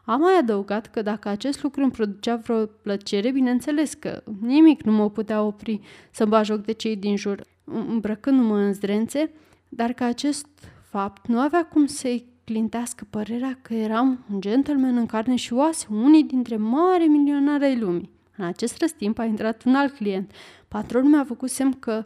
Am 0.05 0.19
mai 0.19 0.37
adăugat 0.39 0.87
că 0.87 1.01
dacă 1.01 1.29
acest 1.29 1.63
lucru 1.63 1.81
îmi 1.81 1.91
producea 1.91 2.35
vreo 2.35 2.65
plăcere, 2.65 3.31
bineînțeles 3.31 3.93
că 3.93 4.23
nimic 4.41 4.83
nu 4.83 4.91
mă 4.91 5.09
putea 5.09 5.43
opri 5.43 5.79
să-mi 6.11 6.43
joc 6.43 6.65
de 6.65 6.71
cei 6.71 6.95
din 6.95 7.15
jur. 7.15 7.43
Îmbrăcându-mă 7.63 8.57
în 8.57 8.73
zdrențe, 8.73 9.31
dar 9.69 9.93
că 9.93 10.03
acest 10.03 10.47
fapt 10.89 11.27
nu 11.27 11.39
avea 11.39 11.65
cum 11.65 11.85
să-i 11.85 12.25
clintească 12.43 13.07
părerea 13.09 13.59
că 13.61 13.73
eram 13.73 14.25
un 14.31 14.41
gentleman 14.41 14.97
în 14.97 15.05
carne 15.05 15.35
și 15.35 15.53
oase, 15.53 15.87
unii 15.89 16.23
dintre 16.23 16.55
mari 16.57 17.07
milionari 17.07 17.63
ai 17.63 17.79
lumii. 17.79 18.09
În 18.37 18.45
acest 18.45 18.77
răstimp 18.77 19.19
a 19.19 19.25
intrat 19.25 19.63
un 19.63 19.75
alt 19.75 19.93
client. 19.93 20.31
Patronul 20.67 21.09
mi-a 21.09 21.23
făcut 21.23 21.49
semn 21.49 21.79
că 21.79 22.05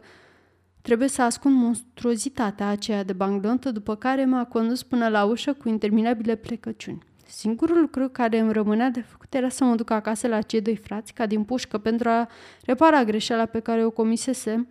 trebuie 0.82 1.08
să 1.08 1.22
ascund 1.22 1.54
monstruozitatea 1.54 2.68
aceea 2.68 3.04
de 3.04 3.12
bancnotă, 3.12 3.70
după 3.70 3.94
care 3.94 4.24
m-a 4.24 4.44
condus 4.44 4.82
până 4.82 5.08
la 5.08 5.24
ușă 5.24 5.52
cu 5.52 5.68
interminabile 5.68 6.34
plecăciuni. 6.34 7.02
Singurul 7.26 7.80
lucru 7.80 8.08
care 8.08 8.38
îmi 8.38 8.52
rămânea 8.52 8.90
de 8.90 9.00
făcut 9.00 9.34
era 9.34 9.48
să 9.48 9.64
mă 9.64 9.74
duc 9.74 9.90
acasă 9.90 10.28
la 10.28 10.40
cei 10.40 10.60
doi 10.60 10.76
frați, 10.76 11.12
ca 11.12 11.26
din 11.26 11.44
pușcă, 11.44 11.78
pentru 11.78 12.08
a 12.08 12.28
repara 12.64 13.04
greșeala 13.04 13.46
pe 13.46 13.60
care 13.60 13.84
o 13.84 13.90
comisesem 13.90 14.68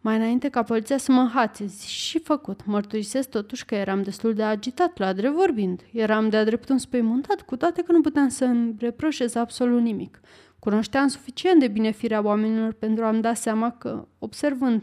mai 0.00 0.16
înainte 0.16 0.48
ca 0.48 0.62
poliția 0.62 0.96
să 0.96 1.12
mă 1.12 1.20
înhațe, 1.20 1.66
și 1.86 2.18
făcut. 2.18 2.64
Mărturisesc 2.66 3.28
totuși 3.28 3.64
că 3.64 3.74
eram 3.74 4.02
destul 4.02 4.34
de 4.34 4.42
agitat, 4.42 4.98
la 4.98 5.12
drept 5.12 5.34
vorbind. 5.34 5.80
Eram 5.92 6.28
de-a 6.28 6.44
dreptul 6.44 6.72
înspăimântat, 6.72 7.40
cu 7.42 7.56
toate 7.56 7.82
că 7.82 7.92
nu 7.92 8.00
puteam 8.00 8.28
să-mi 8.28 8.74
reproșez 8.78 9.34
absolut 9.34 9.80
nimic. 9.80 10.20
Cunoșteam 10.58 11.08
suficient 11.08 11.60
de 11.60 11.68
bine 11.68 11.90
firea 11.90 12.24
oamenilor 12.24 12.72
pentru 12.72 13.04
a-mi 13.04 13.22
da 13.22 13.34
seama 13.34 13.70
că, 13.70 14.06
observând 14.18 14.82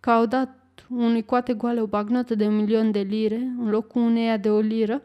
că 0.00 0.10
au 0.10 0.26
dat 0.26 0.58
unui 0.88 1.24
coate 1.24 1.54
goale 1.54 1.80
o 1.80 1.86
bagnotă 1.86 2.34
de 2.34 2.46
un 2.46 2.56
milion 2.56 2.90
de 2.90 3.00
lire 3.00 3.54
în 3.58 3.70
locul 3.70 4.02
uneia 4.02 4.36
de 4.36 4.50
o 4.50 4.60
liră, 4.60 5.02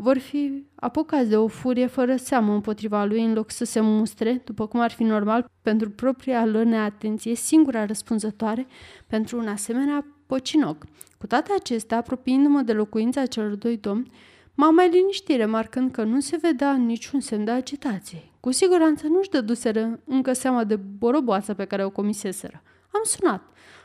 vor 0.00 0.18
fi 0.18 0.64
apucați 0.74 1.28
de 1.28 1.36
o 1.36 1.46
furie 1.46 1.86
fără 1.86 2.16
seamă 2.16 2.52
împotriva 2.52 3.04
lui 3.04 3.24
în 3.24 3.32
loc 3.32 3.50
să 3.50 3.64
se 3.64 3.80
mustre, 3.80 4.42
după 4.44 4.66
cum 4.66 4.80
ar 4.80 4.90
fi 4.90 5.02
normal 5.02 5.50
pentru 5.62 5.90
propria 5.90 6.46
lor 6.46 6.64
neatenție, 6.64 7.34
singura 7.34 7.84
răspunzătoare 7.84 8.66
pentru 9.06 9.38
un 9.38 9.48
asemenea 9.48 10.06
pocinoc. 10.26 10.84
Cu 11.18 11.26
toate 11.26 11.52
acestea, 11.52 11.96
apropiindu-mă 11.96 12.60
de 12.60 12.72
locuința 12.72 13.26
celor 13.26 13.54
doi 13.54 13.76
domni, 13.76 14.10
m-am 14.54 14.74
mai 14.74 14.90
liniștit 14.90 15.36
remarcând 15.36 15.90
că 15.90 16.02
nu 16.02 16.20
se 16.20 16.36
vedea 16.36 16.76
niciun 16.76 17.20
semn 17.20 17.44
de 17.44 17.50
agitație. 17.50 18.22
Cu 18.40 18.50
siguranță 18.50 19.06
nu-și 19.06 19.30
dăduseră 19.30 20.00
încă 20.04 20.32
seama 20.32 20.64
de 20.64 20.76
boroboața 20.76 21.54
pe 21.54 21.64
care 21.64 21.84
o 21.84 21.90
comiseseră. 21.90 22.62
Am 22.90 23.00
sunat. 23.04 23.42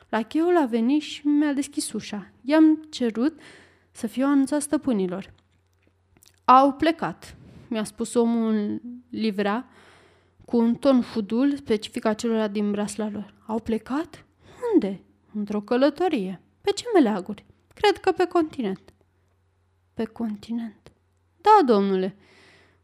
La 0.10 0.22
cheul 0.22 0.58
a 0.58 0.66
venit 0.66 1.02
și 1.02 1.28
mi-a 1.28 1.54
deschis 1.54 1.92
ușa. 1.92 2.32
I-am 2.42 2.88
cerut 2.90 3.40
să 3.92 4.08
fiu 4.08 4.26
anunțat 4.26 4.62
stăpânilor. 4.62 5.34
Au 6.46 6.72
plecat, 6.72 7.36
mi-a 7.68 7.84
spus 7.84 8.14
omul 8.14 8.82
livrea, 9.10 9.68
cu 10.46 10.58
un 10.58 10.76
ton 10.76 11.02
fudul 11.02 11.56
specific 11.56 12.06
acelora 12.06 12.48
din 12.48 12.72
brasla 12.72 13.10
lor. 13.10 13.34
Au 13.46 13.60
plecat? 13.60 14.26
Unde? 14.74 15.02
Într-o 15.34 15.62
călătorie. 15.62 16.42
Pe 16.62 16.72
ce 16.72 16.86
meleaguri? 16.94 17.46
Cred 17.74 17.98
că 17.98 18.12
pe 18.12 18.26
continent. 18.26 18.94
Pe 19.94 20.06
continent? 20.06 20.92
Da, 21.42 21.66
domnule. 21.66 22.18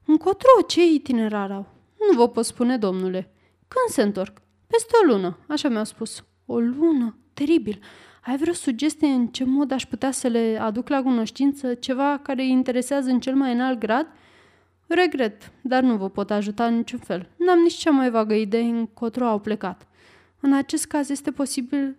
Încotro, 0.06 0.62
ce 0.68 0.94
itinerar 0.94 1.51
au? 1.51 1.68
Nu 2.10 2.18
vă 2.18 2.30
pot 2.30 2.46
spune, 2.46 2.77
domnule. 2.77 3.34
Când 3.68 3.89
se 3.89 4.01
întorc? 4.01 4.41
Peste 4.68 4.91
o 5.03 5.06
lună, 5.06 5.38
așa 5.48 5.70
mi-au 5.70 5.84
spus. 5.84 6.24
O 6.46 6.60
lună? 6.60 7.18
Teribil. 7.34 7.80
Ai 8.22 8.38
vreo 8.38 8.54
sugestie 8.54 9.08
în 9.08 9.28
ce 9.28 9.44
mod 9.44 9.72
aș 9.72 9.86
putea 9.86 10.12
să 10.12 10.28
le 10.28 10.58
aduc 10.62 10.90
la 10.90 11.01
cunoștință 11.01 11.74
ceva 11.74 12.20
care 12.24 12.42
îi 12.42 12.50
interesează 12.50 13.10
în 13.10 13.20
cel 13.20 13.36
mai 13.36 13.54
înalt 13.54 13.80
grad? 13.80 14.08
Regret, 14.88 15.51
dar 15.62 15.84
nu 15.84 15.96
vă 15.96 16.10
pot 16.10 16.32
ajuta 16.32 16.66
în 16.66 16.75
niciun 16.75 17.00
fel. 17.00 17.30
N-am 17.38 17.60
nici 17.60 17.74
cea 17.74 17.92
mai 17.92 18.10
vagă 18.10 18.34
idee 18.34 18.62
încotro 18.62 19.25
au 19.25 19.40
plecat. 19.40 19.88
În 20.40 20.54
acest 20.54 20.86
caz 20.86 21.10
este 21.10 21.32
posibil 21.32 21.96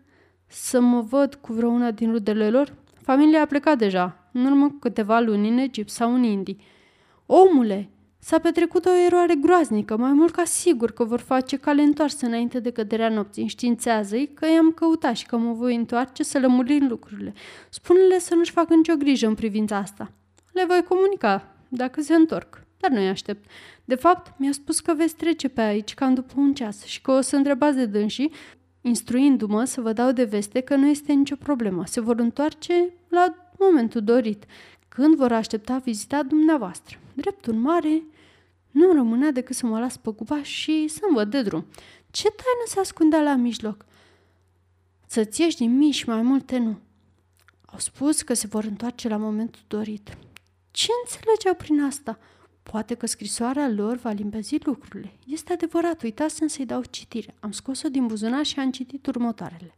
să 0.46 0.80
mă 0.80 1.00
văd 1.00 1.34
cu 1.34 1.52
vreuna 1.52 1.90
din 1.90 2.10
rudele 2.10 2.50
lor? 2.50 2.74
Familia 2.94 3.42
a 3.42 3.46
plecat 3.46 3.78
deja, 3.78 4.28
în 4.32 4.44
urmă 4.44 4.66
cu 4.66 4.76
câteva 4.80 5.20
luni 5.20 5.48
în 5.48 5.58
Egipt 5.58 5.90
sau 5.90 6.14
în 6.14 6.22
Indii. 6.22 6.60
Omule, 7.26 7.88
S-a 8.24 8.38
petrecut 8.38 8.84
o 8.84 8.90
eroare 9.06 9.34
groaznică, 9.34 9.96
mai 9.96 10.12
mult 10.12 10.34
ca 10.34 10.44
sigur 10.44 10.90
că 10.90 11.04
vor 11.04 11.20
face 11.20 11.56
cale 11.56 11.82
întoarsă 11.82 12.26
înainte 12.26 12.60
de 12.60 12.70
căderea 12.70 13.08
nopții. 13.08 13.42
Înștiințează-i 13.42 14.30
că 14.34 14.46
i-am 14.46 14.70
căutat 14.70 15.16
și 15.16 15.26
că 15.26 15.36
mă 15.36 15.52
voi 15.52 15.74
întoarce 15.74 16.22
să 16.22 16.38
lămurim 16.38 16.86
lucrurile. 16.88 17.32
Spune-le 17.70 18.18
să 18.18 18.34
nu-și 18.34 18.50
facă 18.50 18.74
nicio 18.74 18.96
grijă 18.96 19.26
în 19.26 19.34
privința 19.34 19.76
asta. 19.76 20.12
Le 20.52 20.64
voi 20.64 20.84
comunica, 20.88 21.54
dacă 21.68 22.00
se 22.00 22.14
întorc, 22.14 22.66
dar 22.78 22.90
nu-i 22.90 23.08
aștept. 23.08 23.50
De 23.84 23.94
fapt, 23.94 24.38
mi-a 24.38 24.52
spus 24.52 24.80
că 24.80 24.94
veți 24.94 25.16
trece 25.16 25.48
pe 25.48 25.60
aici 25.60 25.94
cam 25.94 26.14
după 26.14 26.32
un 26.36 26.54
ceas 26.54 26.84
și 26.84 27.00
că 27.00 27.10
o 27.10 27.20
să 27.20 27.36
întrebați 27.36 27.76
de 27.76 27.86
dânsii, 27.86 28.32
instruindu-mă 28.80 29.64
să 29.64 29.80
vă 29.80 29.92
dau 29.92 30.12
de 30.12 30.24
veste 30.24 30.60
că 30.60 30.74
nu 30.74 30.86
este 30.86 31.12
nicio 31.12 31.36
problemă. 31.36 31.86
Se 31.86 32.00
vor 32.00 32.18
întoarce 32.18 32.92
la 33.08 33.34
momentul 33.58 34.00
dorit, 34.00 34.44
când 34.88 35.14
vor 35.14 35.32
aștepta 35.32 35.76
vizita 35.84 36.22
dumneavoastră. 36.22 36.98
Drept 37.14 37.46
urmare, 37.46 38.02
nu 38.72 38.92
rămânea 38.92 39.30
decât 39.30 39.56
să 39.56 39.66
mă 39.66 39.78
las 39.78 39.96
pe 39.96 40.10
cupa 40.10 40.42
și 40.42 40.88
să-mi 40.88 41.14
văd 41.14 41.30
de 41.30 41.42
drum. 41.42 41.66
Ce 42.10 42.22
taină 42.22 42.64
se 42.66 42.80
ascundea 42.80 43.22
la 43.22 43.34
mijloc? 43.34 43.84
Să-ți 45.06 45.40
ieși 45.40 45.56
din 45.56 45.76
mici 45.76 46.04
mai 46.04 46.22
multe 46.22 46.58
nu. 46.58 46.78
Au 47.66 47.78
spus 47.78 48.22
că 48.22 48.34
se 48.34 48.46
vor 48.46 48.64
întoarce 48.64 49.08
la 49.08 49.16
momentul 49.16 49.60
dorit. 49.66 50.16
Ce 50.70 50.88
înțelegeau 51.04 51.54
prin 51.54 51.82
asta? 51.82 52.18
Poate 52.62 52.94
că 52.94 53.06
scrisoarea 53.06 53.68
lor 53.68 53.96
va 53.96 54.10
limpezi 54.10 54.56
lucrurile. 54.64 55.12
Este 55.26 55.52
adevărat, 55.52 56.02
uitasem 56.02 56.46
să-i 56.46 56.66
dau 56.66 56.82
citire. 56.90 57.34
Am 57.40 57.50
scos-o 57.50 57.88
din 57.88 58.06
buzunar 58.06 58.44
și 58.44 58.58
am 58.58 58.70
citit 58.70 59.06
următoarele. 59.06 59.76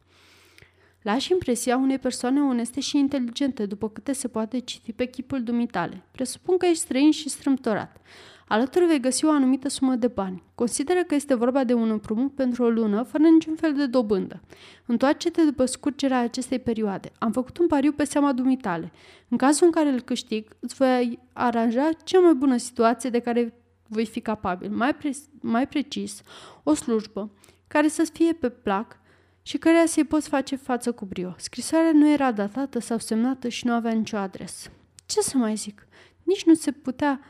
Lași 1.03 1.33
impresia 1.33 1.77
unei 1.77 1.99
persoane 1.99 2.41
oneste 2.41 2.81
și 2.81 2.99
inteligente, 2.99 3.67
după 3.67 3.89
câte 3.89 4.13
se 4.13 4.29
poate 4.29 4.59
citi 4.59 4.93
pe 4.93 5.05
chipul 5.05 5.43
dumitale. 5.43 6.03
Presupun 6.11 6.57
că 6.57 6.67
ești 6.67 6.83
străin 6.83 7.11
și 7.11 7.29
strâmtorat. 7.29 8.01
Alături 8.49 8.87
vei 8.87 9.01
găsi 9.01 9.25
o 9.25 9.31
anumită 9.31 9.69
sumă 9.69 9.95
de 9.95 10.07
bani. 10.07 10.43
Consideră 10.55 11.03
că 11.03 11.15
este 11.15 11.35
vorba 11.35 11.65
de 11.65 11.73
un 11.75 11.91
împrumut 11.91 12.35
pentru 12.35 12.65
o 12.65 12.69
lună, 12.69 13.03
fără 13.03 13.23
niciun 13.23 13.55
fel 13.55 13.75
de 13.75 13.87
dobândă. 13.87 14.41
Întoarce-te 14.87 15.43
după 15.43 15.65
scurgerea 15.65 16.19
acestei 16.19 16.59
perioade. 16.59 17.13
Am 17.19 17.33
făcut 17.33 17.59
un 17.59 17.67
pariu 17.67 17.93
pe 17.93 18.05
seama 18.05 18.33
dumitale. 18.33 18.93
În 19.29 19.37
cazul 19.37 19.67
în 19.67 19.73
care 19.73 19.89
îl 19.89 20.01
câștig, 20.01 20.57
îți 20.61 20.75
voi 20.75 21.19
aranja 21.33 21.89
cea 22.05 22.21
mai 22.21 22.35
bună 22.35 22.57
situație 22.57 23.11
de 23.11 23.19
care 23.19 23.55
voi 23.89 24.07
fi 24.07 24.21
capabil. 24.21 24.71
Mai, 24.71 24.95
pre- 24.95 25.17
mai 25.41 25.67
precis, 25.67 26.21
o 26.63 26.75
slujbă 26.75 27.31
care 27.67 27.89
să 27.89 28.09
fie 28.13 28.33
pe 28.33 28.49
plac 28.49 28.99
și 29.43 29.59
căreia 29.59 29.87
să-i 29.87 30.05
poți 30.05 30.29
face 30.29 30.57
față 30.57 30.93
cu 30.93 31.05
brio. 31.05 31.35
Scrisoarea 31.37 31.93
nu 31.93 32.11
era 32.11 32.33
datată 32.33 32.79
sau 32.79 32.99
semnată 32.99 33.49
și 33.49 33.67
nu 33.67 33.73
avea 33.73 33.93
nicio 33.93 34.17
adresă. 34.17 34.71
Ce 35.07 35.21
să 35.21 35.37
mai 35.37 35.55
zic? 35.55 35.87
Nici 36.23 36.45
nu 36.45 36.55
se 36.55 36.73
putea 36.73 37.21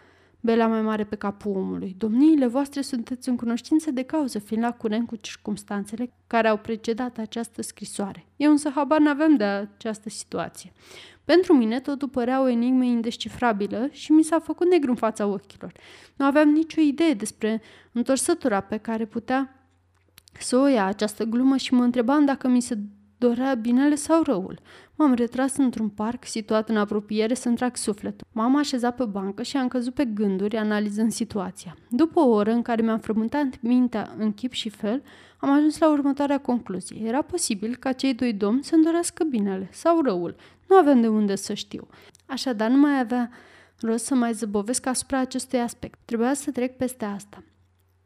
bela 0.44 0.66
mai 0.66 0.82
mare 0.82 1.04
pe 1.04 1.16
capul 1.16 1.56
omului. 1.56 1.94
Domniile 1.98 2.46
voastre 2.46 2.80
sunteți 2.80 3.28
în 3.28 3.36
cunoștință 3.36 3.90
de 3.90 4.02
cauză, 4.02 4.38
fiind 4.38 4.62
la 4.62 4.72
curent 4.72 5.06
cu 5.06 5.16
circumstanțele 5.16 6.12
care 6.26 6.48
au 6.48 6.56
precedat 6.56 7.18
această 7.18 7.62
scrisoare. 7.62 8.26
Eu 8.36 8.50
însă 8.50 8.70
habar 8.74 8.98
n-aveam 8.98 9.36
de 9.36 9.44
această 9.44 10.08
situație. 10.08 10.72
Pentru 11.24 11.52
mine 11.52 11.80
totul 11.80 12.08
părea 12.08 12.42
o 12.42 12.48
enigmă 12.48 12.84
indescifrabilă 12.84 13.88
și 13.90 14.12
mi 14.12 14.22
s-a 14.22 14.38
făcut 14.38 14.70
negru 14.70 14.90
în 14.90 14.96
fața 14.96 15.26
ochilor. 15.26 15.72
Nu 16.16 16.24
aveam 16.24 16.48
nicio 16.48 16.80
idee 16.80 17.14
despre 17.14 17.62
întorsătura 17.92 18.60
pe 18.60 18.76
care 18.76 19.04
putea 19.04 19.68
să 20.38 20.56
o 20.56 20.66
ia 20.66 20.84
această 20.84 21.24
glumă 21.24 21.56
și 21.56 21.74
mă 21.74 21.82
întrebam 21.82 22.24
dacă 22.24 22.48
mi 22.48 22.62
se 22.62 22.78
dorea 23.26 23.54
binele 23.54 23.94
sau 23.94 24.22
răul. 24.22 24.58
M-am 24.94 25.14
retras 25.14 25.56
într-un 25.56 25.88
parc 25.88 26.24
situat 26.24 26.68
în 26.68 26.76
apropiere 26.76 27.34
să-mi 27.34 27.56
trag 27.56 27.76
sufletul. 27.76 28.26
M-am 28.32 28.56
așezat 28.56 28.96
pe 28.96 29.04
bancă 29.04 29.42
și 29.42 29.56
am 29.56 29.68
căzut 29.68 29.94
pe 29.94 30.04
gânduri 30.04 30.56
analizând 30.56 31.12
situația. 31.12 31.76
După 31.90 32.20
o 32.20 32.28
oră 32.28 32.50
în 32.50 32.62
care 32.62 32.82
mi-am 32.82 32.98
frământat 32.98 33.46
mintea 33.60 34.14
în 34.18 34.32
chip 34.32 34.52
și 34.52 34.68
fel, 34.68 35.02
am 35.38 35.50
ajuns 35.50 35.78
la 35.78 35.90
următoarea 35.90 36.38
concluzie. 36.38 37.06
Era 37.06 37.22
posibil 37.22 37.76
ca 37.76 37.92
cei 37.92 38.14
doi 38.14 38.32
domni 38.32 38.64
să-mi 38.64 38.84
dorească 38.84 39.24
binele 39.24 39.68
sau 39.72 40.00
răul. 40.02 40.36
Nu 40.68 40.76
aveam 40.76 41.00
de 41.00 41.08
unde 41.08 41.34
să 41.34 41.54
știu. 41.54 41.86
Așadar, 42.26 42.70
nu 42.70 42.76
mai 42.76 42.98
avea 42.98 43.30
rost 43.80 44.04
să 44.04 44.14
mai 44.14 44.32
zăbovesc 44.32 44.86
asupra 44.86 45.18
acestui 45.18 45.60
aspect. 45.60 45.98
Trebuia 46.04 46.34
să 46.34 46.50
trec 46.50 46.76
peste 46.76 47.04
asta. 47.04 47.42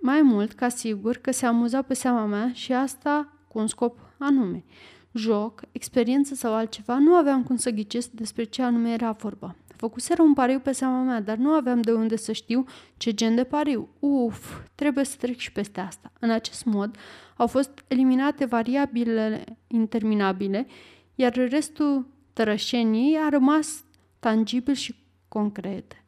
Mai 0.00 0.22
mult, 0.22 0.52
ca 0.52 0.68
sigur, 0.68 1.16
că 1.16 1.30
se 1.30 1.46
amuza 1.46 1.82
pe 1.82 1.94
seama 1.94 2.24
mea 2.24 2.50
și 2.52 2.72
asta 2.72 3.32
cu 3.48 3.58
un 3.58 3.66
scop 3.66 3.98
anume 4.18 4.64
joc, 5.12 5.62
experiență 5.72 6.34
sau 6.34 6.54
altceva, 6.54 6.98
nu 6.98 7.14
aveam 7.14 7.42
cum 7.42 7.56
să 7.56 7.70
ghicesc 7.70 8.10
despre 8.10 8.44
ce 8.44 8.62
anume 8.62 8.92
era 8.92 9.10
vorba. 9.10 9.54
Făcuseră 9.76 10.22
un 10.22 10.34
pariu 10.34 10.58
pe 10.58 10.72
seama 10.72 11.02
mea, 11.02 11.20
dar 11.20 11.36
nu 11.36 11.50
aveam 11.50 11.80
de 11.80 11.92
unde 11.92 12.16
să 12.16 12.32
știu 12.32 12.64
ce 12.96 13.14
gen 13.14 13.34
de 13.34 13.44
pariu. 13.44 13.88
Uf, 13.98 14.60
trebuie 14.74 15.04
să 15.04 15.16
trec 15.18 15.36
și 15.36 15.52
peste 15.52 15.80
asta. 15.80 16.12
În 16.20 16.30
acest 16.30 16.64
mod 16.64 16.96
au 17.36 17.46
fost 17.46 17.84
eliminate 17.88 18.44
variabilele 18.44 19.44
interminabile, 19.66 20.66
iar 21.14 21.34
restul 21.34 22.06
tărășeniei 22.32 23.16
a 23.16 23.28
rămas 23.28 23.84
tangibil 24.18 24.74
și 24.74 24.94
concret. 25.28 26.02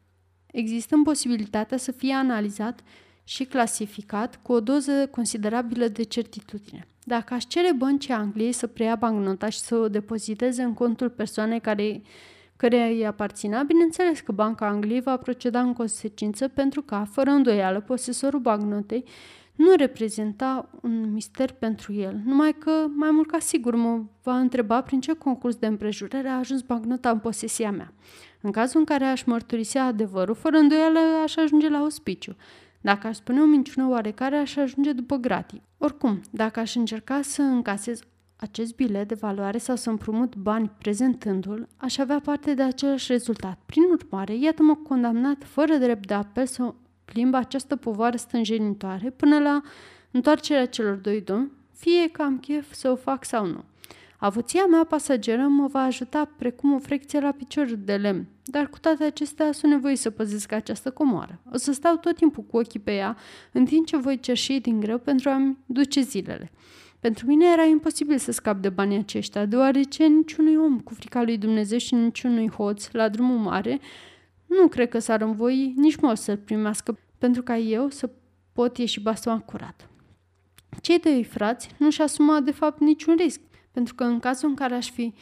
Există 0.51 0.95
posibilitatea 1.03 1.77
să 1.77 1.91
fie 1.91 2.13
analizat 2.13 2.83
și 3.23 3.43
clasificat 3.43 4.39
cu 4.41 4.51
o 4.51 4.59
doză 4.59 5.07
considerabilă 5.07 5.87
de 5.87 6.03
certitudine. 6.03 6.87
Dacă 7.03 7.33
aș 7.33 7.43
cere 7.43 7.73
băncii 7.77 8.13
Angliei 8.13 8.51
să 8.51 8.67
preia 8.67 8.95
bancnota 8.95 9.49
și 9.49 9.59
să 9.59 9.75
o 9.75 9.87
depoziteze 9.87 10.63
în 10.63 10.73
contul 10.73 11.09
persoanei 11.09 11.59
care 11.59 12.01
care 12.61 12.87
îi 12.87 13.05
aparținea, 13.05 13.63
bineînțeles 13.63 14.19
că 14.19 14.31
Banca 14.31 14.67
Angliei 14.67 15.01
va 15.01 15.17
proceda 15.17 15.61
în 15.61 15.73
consecință 15.73 16.47
pentru 16.47 16.81
că, 16.81 17.03
fără 17.11 17.29
îndoială, 17.29 17.79
posesorul 17.79 18.39
bancnotei 18.39 19.03
nu 19.55 19.73
reprezenta 19.77 20.69
un 20.81 21.13
mister 21.13 21.51
pentru 21.51 21.93
el, 21.93 22.21
numai 22.25 22.55
că, 22.57 22.85
mai 22.95 23.11
mult 23.11 23.27
ca 23.27 23.39
sigur, 23.39 23.75
mă 23.75 24.01
va 24.23 24.37
întreba 24.39 24.81
prin 24.81 25.01
ce 25.01 25.13
concurs 25.13 25.55
de 25.55 25.65
împrejurare 25.65 26.27
a 26.27 26.37
ajuns 26.37 26.61
bancnota 26.61 27.09
în 27.09 27.19
posesia 27.19 27.71
mea. 27.71 27.93
În 28.41 28.51
cazul 28.51 28.79
în 28.79 28.85
care 28.85 29.05
aș 29.05 29.23
mărturisi 29.23 29.77
adevărul, 29.77 30.35
fără 30.35 30.57
îndoială 30.57 30.99
aș 31.23 31.35
ajunge 31.35 31.69
la 31.69 31.81
ospiciu. 31.81 32.35
Dacă 32.81 33.07
aș 33.07 33.15
spune 33.15 33.41
o 33.41 33.45
minciună 33.45 33.87
oarecare, 33.87 34.35
aș 34.35 34.55
ajunge 34.55 34.91
după 34.91 35.15
gratii. 35.15 35.61
Oricum, 35.77 36.21
dacă 36.31 36.59
aș 36.59 36.75
încerca 36.75 37.21
să 37.21 37.41
încasez 37.41 37.99
acest 38.35 38.75
bilet 38.75 39.07
de 39.07 39.15
valoare 39.15 39.57
sau 39.57 39.75
să 39.75 39.89
împrumut 39.89 40.35
bani 40.35 40.71
prezentându-l, 40.77 41.67
aș 41.77 41.97
avea 41.97 42.19
parte 42.19 42.53
de 42.53 42.61
același 42.61 43.11
rezultat. 43.11 43.59
Prin 43.65 43.83
urmare, 43.83 44.35
iată-mă 44.35 44.75
condamnat 44.75 45.43
fără 45.43 45.75
drept 45.75 46.07
de 46.07 46.13
apel 46.13 46.45
să 46.45 46.73
plimba 47.05 47.37
această 47.37 47.75
povară 47.75 48.17
stânjenitoare 48.17 49.09
până 49.09 49.39
la 49.39 49.61
întoarcerea 50.11 50.65
celor 50.65 50.95
doi 50.95 51.21
domni, 51.21 51.51
fie 51.73 52.09
că 52.11 52.21
am 52.21 52.37
chef 52.37 52.73
să 52.73 52.89
o 52.89 52.95
fac 52.95 53.25
sau 53.25 53.45
nu. 53.45 53.63
Avuția 54.23 54.65
mea 54.65 54.83
pasageră 54.83 55.41
mă 55.41 55.67
va 55.67 55.81
ajuta 55.81 56.31
precum 56.37 56.73
o 56.73 56.79
frecție 56.79 57.19
la 57.19 57.31
picior 57.31 57.65
de 57.65 57.95
lemn, 57.95 58.27
dar 58.43 58.67
cu 58.67 58.79
toate 58.79 59.03
acestea 59.03 59.51
sunt 59.51 59.71
nevoie 59.71 59.95
să 59.95 60.09
păzesc 60.09 60.51
această 60.51 60.91
comoară. 60.91 61.41
O 61.53 61.57
să 61.57 61.71
stau 61.71 61.95
tot 61.95 62.15
timpul 62.15 62.43
cu 62.43 62.57
ochii 62.57 62.79
pe 62.79 62.95
ea, 62.95 63.17
în 63.51 63.65
timp 63.65 63.85
ce 63.85 63.97
voi 63.97 64.19
cerși 64.19 64.59
din 64.59 64.79
greu 64.79 64.97
pentru 64.97 65.29
a-mi 65.29 65.57
duce 65.65 66.01
zilele. 66.01 66.51
Pentru 66.99 67.25
mine 67.25 67.45
era 67.53 67.63
imposibil 67.63 68.17
să 68.17 68.31
scap 68.31 68.57
de 68.57 68.69
banii 68.69 68.97
aceștia, 68.97 69.45
deoarece 69.45 70.05
niciunui 70.05 70.55
om 70.55 70.79
cu 70.79 70.93
frica 70.93 71.23
lui 71.23 71.37
Dumnezeu 71.37 71.77
și 71.77 71.93
niciunui 71.93 72.49
hoț 72.49 72.91
la 72.91 73.09
drumul 73.09 73.37
mare 73.37 73.79
nu 74.45 74.67
cred 74.67 74.89
că 74.89 74.99
s-ar 74.99 75.21
învoi 75.21 75.73
nici 75.75 75.95
mă 75.95 76.13
să-l 76.13 76.37
primească 76.37 76.97
pentru 77.17 77.43
ca 77.43 77.57
eu 77.57 77.89
să 77.89 78.09
pot 78.53 78.77
ieși 78.77 78.99
baston 78.99 79.39
curat. 79.39 79.89
Cei 80.81 80.99
doi 80.99 81.23
frați 81.23 81.69
nu-și 81.77 82.01
asuma 82.01 82.39
de 82.39 82.51
fapt 82.51 82.79
niciun 82.79 83.15
risc, 83.15 83.39
pentru 83.71 83.95
că 83.95 84.03
în 84.03 84.19
cazul 84.19 84.49
în 84.49 84.55
care 84.55 84.75
aș 84.75 84.91
fi 84.91 85.13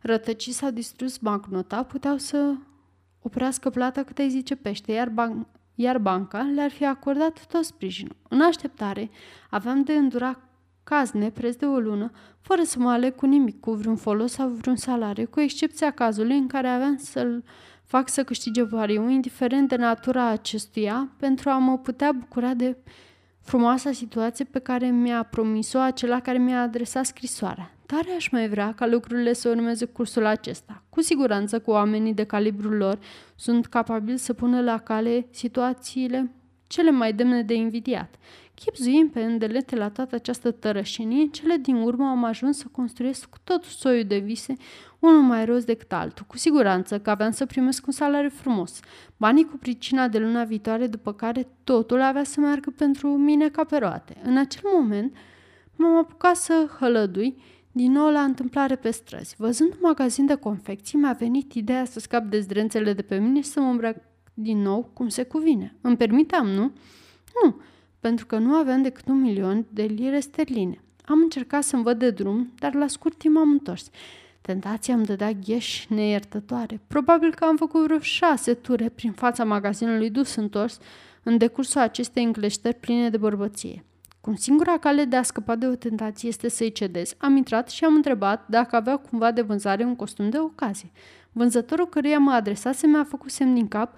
rătăcit 0.00 0.54
sau 0.54 0.70
distrus 0.70 1.16
bancnota, 1.16 1.82
puteau 1.82 2.16
să 2.16 2.54
oprească 3.22 3.70
plata 3.70 4.02
cât 4.02 4.18
îi 4.18 4.30
zice 4.30 4.56
pește, 4.56 4.92
iar, 4.92 5.08
ban- 5.08 5.46
iar 5.74 5.98
banca 5.98 6.42
le-ar 6.42 6.70
fi 6.70 6.84
acordat 6.84 7.46
tot 7.46 7.64
sprijinul. 7.64 8.16
În 8.28 8.40
așteptare, 8.40 9.10
aveam 9.50 9.82
de 9.82 9.92
îndurat 9.92 10.38
cazne 10.84 11.30
preț 11.30 11.56
de 11.56 11.66
o 11.66 11.78
lună, 11.78 12.10
fără 12.40 12.62
să 12.62 12.78
mă 12.78 12.90
aleg 12.90 13.14
cu 13.14 13.26
nimic, 13.26 13.60
cu 13.60 13.72
vreun 13.72 13.96
folos 13.96 14.32
sau 14.32 14.48
vreun 14.48 14.76
salariu, 14.76 15.26
cu 15.26 15.40
excepția 15.40 15.90
cazului 15.90 16.36
în 16.36 16.46
care 16.46 16.68
aveam 16.68 16.96
să-l 16.96 17.44
fac 17.84 18.08
să 18.08 18.24
câștige 18.24 18.64
pariu, 18.64 19.08
indiferent 19.08 19.68
de 19.68 19.76
natura 19.76 20.26
acestuia, 20.26 21.08
pentru 21.18 21.50
a 21.50 21.58
mă 21.58 21.78
putea 21.78 22.12
bucura 22.12 22.54
de 22.54 22.76
frumoasa 23.40 23.92
situație 23.92 24.44
pe 24.44 24.58
care 24.58 24.86
mi-a 24.86 25.22
promis-o 25.22 25.78
acela 25.78 26.20
care 26.20 26.38
mi-a 26.38 26.62
adresat 26.62 27.06
scrisoarea. 27.06 27.75
Tare 27.86 28.10
aș 28.16 28.28
mai 28.28 28.48
vrea 28.48 28.72
ca 28.74 28.86
lucrurile 28.86 29.32
să 29.32 29.48
urmeze 29.48 29.84
cursul 29.84 30.24
acesta. 30.24 30.82
Cu 30.88 31.00
siguranță 31.00 31.58
că 31.60 31.70
oamenii 31.70 32.14
de 32.14 32.24
calibrul 32.24 32.76
lor 32.76 32.98
sunt 33.34 33.66
capabili 33.66 34.18
să 34.18 34.32
pună 34.32 34.60
la 34.60 34.78
cale 34.78 35.26
situațiile 35.30 36.30
cele 36.66 36.90
mai 36.90 37.12
demne 37.12 37.42
de 37.42 37.54
invidiat. 37.54 38.14
Chipzuim 38.54 39.08
pe 39.08 39.22
îndelete 39.22 39.76
la 39.76 39.88
toată 39.88 40.14
această 40.14 40.50
tărășenie, 40.50 41.22
în 41.22 41.28
cele 41.28 41.56
din 41.56 41.74
urmă 41.74 42.08
am 42.08 42.24
ajuns 42.24 42.58
să 42.58 42.64
construiesc 42.72 43.28
cu 43.28 43.36
tot 43.44 43.64
soiul 43.64 44.04
de 44.04 44.18
vise, 44.18 44.54
unul 44.98 45.22
mai 45.22 45.44
roz 45.44 45.64
decât 45.64 45.92
altul. 45.92 46.24
Cu 46.28 46.36
siguranță 46.36 46.98
că 46.98 47.10
aveam 47.10 47.30
să 47.30 47.46
primesc 47.46 47.86
un 47.86 47.92
salariu 47.92 48.30
frumos, 48.30 48.80
banii 49.16 49.44
cu 49.44 49.56
pricina 49.56 50.08
de 50.08 50.18
luna 50.18 50.44
viitoare, 50.44 50.86
după 50.86 51.12
care 51.12 51.48
totul 51.64 52.02
avea 52.02 52.24
să 52.24 52.40
meargă 52.40 52.72
pentru 52.76 53.08
mine 53.08 53.48
ca 53.48 53.64
pe 53.64 53.76
roate. 53.76 54.16
În 54.22 54.36
acel 54.36 54.62
moment 54.74 55.16
m-am 55.76 55.96
apucat 55.96 56.36
să 56.36 56.68
hălădui 56.78 57.36
din 57.76 57.92
nou 57.92 58.10
la 58.10 58.22
întâmplare 58.22 58.76
pe 58.76 58.90
străzi. 58.90 59.34
Văzând 59.38 59.72
un 59.72 59.78
magazin 59.80 60.26
de 60.26 60.34
confecții, 60.34 60.98
mi-a 60.98 61.12
venit 61.12 61.52
ideea 61.52 61.84
să 61.84 62.00
scap 62.00 62.24
de 62.24 62.40
zdrențele 62.40 62.92
de 62.92 63.02
pe 63.02 63.18
mine 63.18 63.40
și 63.40 63.48
să 63.48 63.60
mă 63.60 63.70
îmbrac 63.70 63.96
din 64.34 64.58
nou 64.58 64.90
cum 64.92 65.08
se 65.08 65.22
cuvine. 65.22 65.74
Îmi 65.80 65.96
permiteam, 65.96 66.46
nu? 66.46 66.72
Nu, 67.42 67.60
pentru 68.00 68.26
că 68.26 68.38
nu 68.38 68.54
aveam 68.54 68.82
decât 68.82 69.08
un 69.08 69.20
milion 69.20 69.66
de 69.70 69.82
lire 69.82 70.20
sterline. 70.20 70.80
Am 71.04 71.18
încercat 71.20 71.62
să-mi 71.62 71.82
văd 71.82 71.98
de 71.98 72.10
drum, 72.10 72.52
dar 72.58 72.74
la 72.74 72.86
scurt 72.86 73.18
timp 73.18 73.36
am 73.36 73.50
întors. 73.50 73.90
Tentația 74.40 74.94
îmi 74.94 75.04
dădea 75.04 75.32
gheș 75.32 75.86
neiertătoare. 75.88 76.80
Probabil 76.86 77.34
că 77.34 77.44
am 77.44 77.56
făcut 77.56 77.82
vreo 77.82 77.98
șase 77.98 78.54
ture 78.54 78.88
prin 78.88 79.12
fața 79.12 79.44
magazinului 79.44 80.10
dus 80.10 80.34
întors 80.34 80.78
în 81.22 81.36
decursul 81.38 81.80
acestei 81.80 82.24
încleștări 82.24 82.74
pline 82.74 83.10
de 83.10 83.16
bărbăție. 83.16 83.84
Cum 84.26 84.34
singura 84.34 84.78
cale 84.78 85.04
de 85.04 85.16
a 85.16 85.22
scăpa 85.22 85.54
de 85.54 85.66
o 85.66 85.74
tentație 85.74 86.28
este 86.28 86.48
să-i 86.48 86.72
cedez, 86.72 87.14
am 87.18 87.36
intrat 87.36 87.70
și 87.70 87.84
am 87.84 87.94
întrebat 87.94 88.48
dacă 88.48 88.76
avea 88.76 88.96
cumva 88.96 89.30
de 89.30 89.42
vânzare 89.42 89.84
un 89.84 89.96
costum 89.96 90.30
de 90.30 90.38
ocazie. 90.38 90.90
Vânzătorul 91.32 91.88
căruia 91.88 92.18
mă 92.18 92.30
adresase 92.30 92.86
mi-a 92.86 93.04
făcut 93.04 93.30
semn 93.30 93.54
din 93.54 93.68
cap 93.68 93.94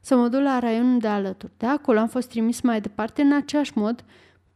să 0.00 0.16
mă 0.16 0.28
duc 0.28 0.40
la 0.40 0.58
raionul 0.58 0.98
de 0.98 1.06
alături. 1.06 1.52
De 1.56 1.66
acolo 1.66 1.98
am 1.98 2.08
fost 2.08 2.28
trimis 2.28 2.60
mai 2.60 2.80
departe 2.80 3.22
în 3.22 3.32
același 3.32 3.78
mod, 3.78 4.04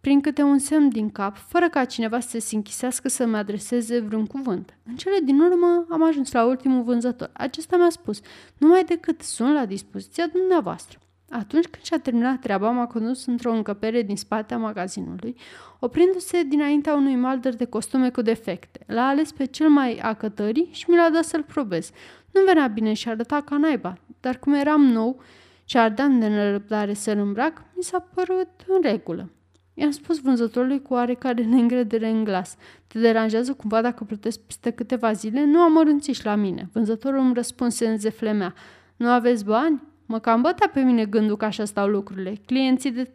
prin 0.00 0.20
câte 0.20 0.42
un 0.42 0.58
semn 0.58 0.88
din 0.88 1.10
cap, 1.10 1.36
fără 1.36 1.68
ca 1.68 1.84
cineva 1.84 2.20
să 2.20 2.38
se 2.38 2.54
închisească 2.54 3.08
să-mi 3.08 3.36
adreseze 3.36 4.00
vreun 4.00 4.26
cuvânt. 4.26 4.78
În 4.86 4.96
cele 4.96 5.18
din 5.24 5.40
urmă 5.40 5.86
am 5.90 6.02
ajuns 6.02 6.32
la 6.32 6.44
ultimul 6.44 6.82
vânzător. 6.82 7.30
Acesta 7.32 7.76
mi-a 7.76 7.90
spus, 7.90 8.20
numai 8.58 8.84
decât 8.84 9.22
sunt 9.22 9.54
la 9.54 9.66
dispoziția 9.66 10.26
dumneavoastră. 10.26 10.98
Atunci 11.30 11.66
când 11.66 11.84
și-a 11.84 11.98
terminat 11.98 12.40
treaba, 12.40 12.70
m-a 12.70 12.86
condus 12.86 13.26
într-o 13.26 13.52
încăpere 13.52 14.02
din 14.02 14.16
spatea 14.16 14.58
magazinului, 14.58 15.36
oprindu-se 15.78 16.42
dinaintea 16.42 16.94
unui 16.94 17.16
maldăr 17.16 17.54
de 17.54 17.64
costume 17.64 18.10
cu 18.10 18.22
defecte. 18.22 18.80
L-a 18.86 19.06
ales 19.06 19.32
pe 19.32 19.44
cel 19.44 19.68
mai 19.68 19.98
acătării 20.02 20.68
și 20.70 20.90
mi 20.90 20.96
l-a 20.96 21.10
dat 21.10 21.24
să-l 21.24 21.42
probez. 21.42 21.90
Nu 22.30 22.40
venea 22.46 22.66
bine 22.66 22.92
și 22.92 23.08
arăta 23.08 23.40
ca 23.40 23.56
naiba, 23.56 23.98
dar 24.20 24.38
cum 24.38 24.52
eram 24.52 24.82
nou 24.82 25.22
și 25.64 25.78
ardeam 25.78 26.18
de 26.18 26.28
nerăbdare 26.28 26.92
să-l 26.92 27.18
îmbrac, 27.18 27.62
mi 27.74 27.82
s-a 27.82 28.08
părut 28.14 28.48
în 28.66 28.82
regulă. 28.82 29.30
I-am 29.74 29.90
spus 29.90 30.20
vânzătorului 30.20 30.82
cu 30.82 30.94
oarecare 30.94 31.44
neîngredere 31.44 32.08
în 32.08 32.24
glas. 32.24 32.56
Te 32.86 32.98
deranjează 32.98 33.52
cumva 33.52 33.80
dacă 33.80 34.04
plătesc 34.04 34.40
peste 34.40 34.70
câteva 34.70 35.12
zile? 35.12 35.44
Nu 35.44 35.60
am 35.60 35.72
mărunțiși 35.72 36.24
la 36.24 36.34
mine. 36.34 36.68
Vânzătorul 36.72 37.18
îmi 37.18 37.34
răspunse 37.34 37.86
în 37.86 37.98
zeflemea. 37.98 38.54
Nu 38.96 39.08
aveți 39.08 39.44
bani? 39.44 39.82
Mă 40.10 40.18
cam 40.18 40.40
bătea 40.40 40.68
pe 40.68 40.80
mine 40.80 41.04
gândul 41.04 41.36
că 41.36 41.44
așa 41.44 41.64
stau 41.64 41.88
lucrurile. 41.88 42.34
Clienții 42.46 42.90
de 42.90 43.10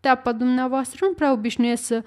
teapa 0.00 0.32
dumneavoastră 0.32 1.06
nu 1.06 1.12
prea 1.12 1.32
obișnuiesc 1.32 1.84
să 1.84 2.04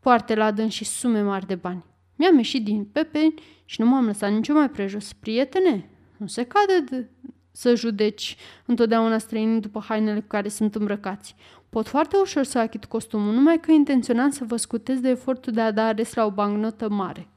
poarte 0.00 0.34
la 0.34 0.50
dâns 0.50 0.72
și 0.72 0.84
sume 0.84 1.20
mari 1.20 1.46
de 1.46 1.54
bani. 1.54 1.84
Mi-am 2.16 2.36
ieșit 2.36 2.64
din 2.64 2.84
pepeni 2.84 3.34
și 3.64 3.80
nu 3.80 3.86
m-am 3.86 4.06
lăsat 4.06 4.30
nicio 4.30 4.52
mai 4.52 4.70
prejos. 4.70 5.12
Prietene, 5.12 5.88
nu 6.16 6.26
se 6.26 6.42
cade 6.42 6.80
de 6.90 7.08
să 7.52 7.74
judeci 7.74 8.36
întotdeauna 8.66 9.18
străinii 9.18 9.60
după 9.60 9.84
hainele 9.88 10.20
cu 10.20 10.26
care 10.26 10.48
sunt 10.48 10.74
îmbrăcați. 10.74 11.34
Pot 11.68 11.88
foarte 11.88 12.16
ușor 12.16 12.44
să 12.44 12.58
achit 12.58 12.84
costumul, 12.84 13.34
numai 13.34 13.60
că 13.60 13.70
intenționam 13.70 14.30
să 14.30 14.44
vă 14.44 14.56
scutez 14.56 15.00
de 15.00 15.08
efortul 15.08 15.52
de 15.52 15.60
a 15.60 15.70
da 15.70 15.86
ales 15.86 16.14
la 16.14 16.24
o 16.24 16.30
bancnotă 16.30 16.88
mare. 16.88 17.28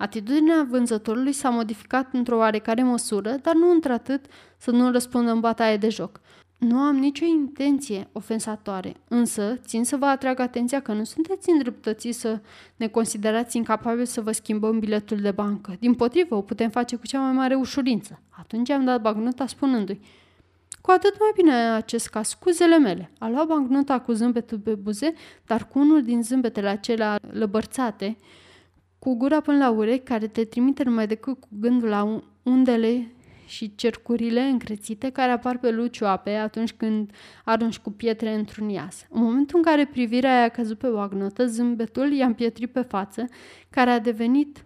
Atitudinea 0.00 0.66
vânzătorului 0.70 1.32
s-a 1.32 1.48
modificat 1.48 2.08
într-o 2.12 2.36
oarecare 2.36 2.82
măsură, 2.82 3.36
dar 3.42 3.54
nu 3.54 3.70
într-atât 3.70 4.24
să 4.56 4.70
nu 4.70 4.90
răspundă 4.90 5.30
în 5.30 5.40
bataie 5.40 5.76
de 5.76 5.88
joc. 5.88 6.20
Nu 6.58 6.78
am 6.78 6.96
nicio 6.96 7.24
intenție 7.24 8.08
ofensatoare, 8.12 8.94
însă 9.08 9.58
țin 9.64 9.84
să 9.84 9.96
vă 9.96 10.04
atrag 10.06 10.38
atenția 10.38 10.80
că 10.80 10.92
nu 10.92 11.04
sunteți 11.04 11.50
îndreptățiți 11.50 12.20
să 12.20 12.40
ne 12.76 12.86
considerați 12.86 13.56
incapabili 13.56 14.06
să 14.06 14.20
vă 14.20 14.32
schimbăm 14.32 14.78
biletul 14.78 15.16
de 15.16 15.30
bancă. 15.30 15.76
Din 15.78 15.94
potrivă, 15.94 16.34
o 16.34 16.42
putem 16.42 16.70
face 16.70 16.96
cu 16.96 17.06
cea 17.06 17.20
mai 17.20 17.32
mare 17.32 17.54
ușurință. 17.54 18.20
Atunci 18.28 18.70
am 18.70 18.84
dat 18.84 19.00
bancnota 19.00 19.46
spunându-i 19.46 20.00
cu 20.80 20.90
atât 20.90 21.18
mai 21.18 21.30
bine 21.34 21.54
acest 21.54 22.08
caz, 22.08 22.28
scuzele 22.28 22.78
mele. 22.78 23.10
A 23.18 23.28
luat 23.28 23.46
bancnota 23.46 24.00
cu 24.00 24.12
zâmbetul 24.12 24.58
pe 24.58 24.74
buze, 24.74 25.14
dar 25.46 25.68
cu 25.68 25.78
unul 25.78 26.02
din 26.02 26.22
zâmbetele 26.22 26.68
acelea 26.68 27.18
lăbărțate, 27.30 28.16
cu 29.00 29.14
gura 29.16 29.40
până 29.40 29.58
la 29.58 29.70
urechi, 29.70 30.04
care 30.04 30.26
te 30.26 30.44
trimite 30.44 30.82
numai 30.82 31.06
decât 31.06 31.40
cu 31.40 31.48
gândul 31.60 31.88
la 31.88 32.22
undele 32.42 33.12
și 33.46 33.74
cercurile 33.74 34.40
încrețite 34.40 35.10
care 35.10 35.30
apar 35.30 35.58
pe 35.58 35.70
luciu 35.70 36.06
apei 36.06 36.38
atunci 36.38 36.72
când 36.72 37.10
arunci 37.44 37.78
cu 37.78 37.90
pietre 37.90 38.34
într-un 38.34 38.68
ias. 38.68 39.06
În 39.10 39.22
momentul 39.22 39.56
în 39.56 39.62
care 39.62 39.86
privirea 39.86 40.44
a 40.44 40.48
căzut 40.48 40.78
pe 40.78 40.88
bagnotă, 40.88 41.46
zâmbetul 41.46 42.12
i-a 42.12 42.26
împietrit 42.26 42.70
pe 42.70 42.80
față, 42.80 43.24
care 43.70 43.90
a 43.90 43.98
devenit 43.98 44.64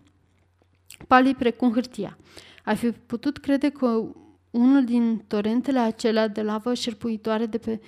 palid 1.06 1.36
precum 1.36 1.72
hârtia. 1.72 2.18
Ai 2.64 2.76
fi 2.76 2.90
putut 2.90 3.38
crede 3.38 3.68
că 3.68 4.04
unul 4.50 4.84
din 4.84 5.24
torentele 5.26 5.78
acelea 5.78 6.28
de 6.28 6.42
lavă 6.42 6.74
șerpuitoare 6.74 7.46
de 7.46 7.58
pe 7.58 7.80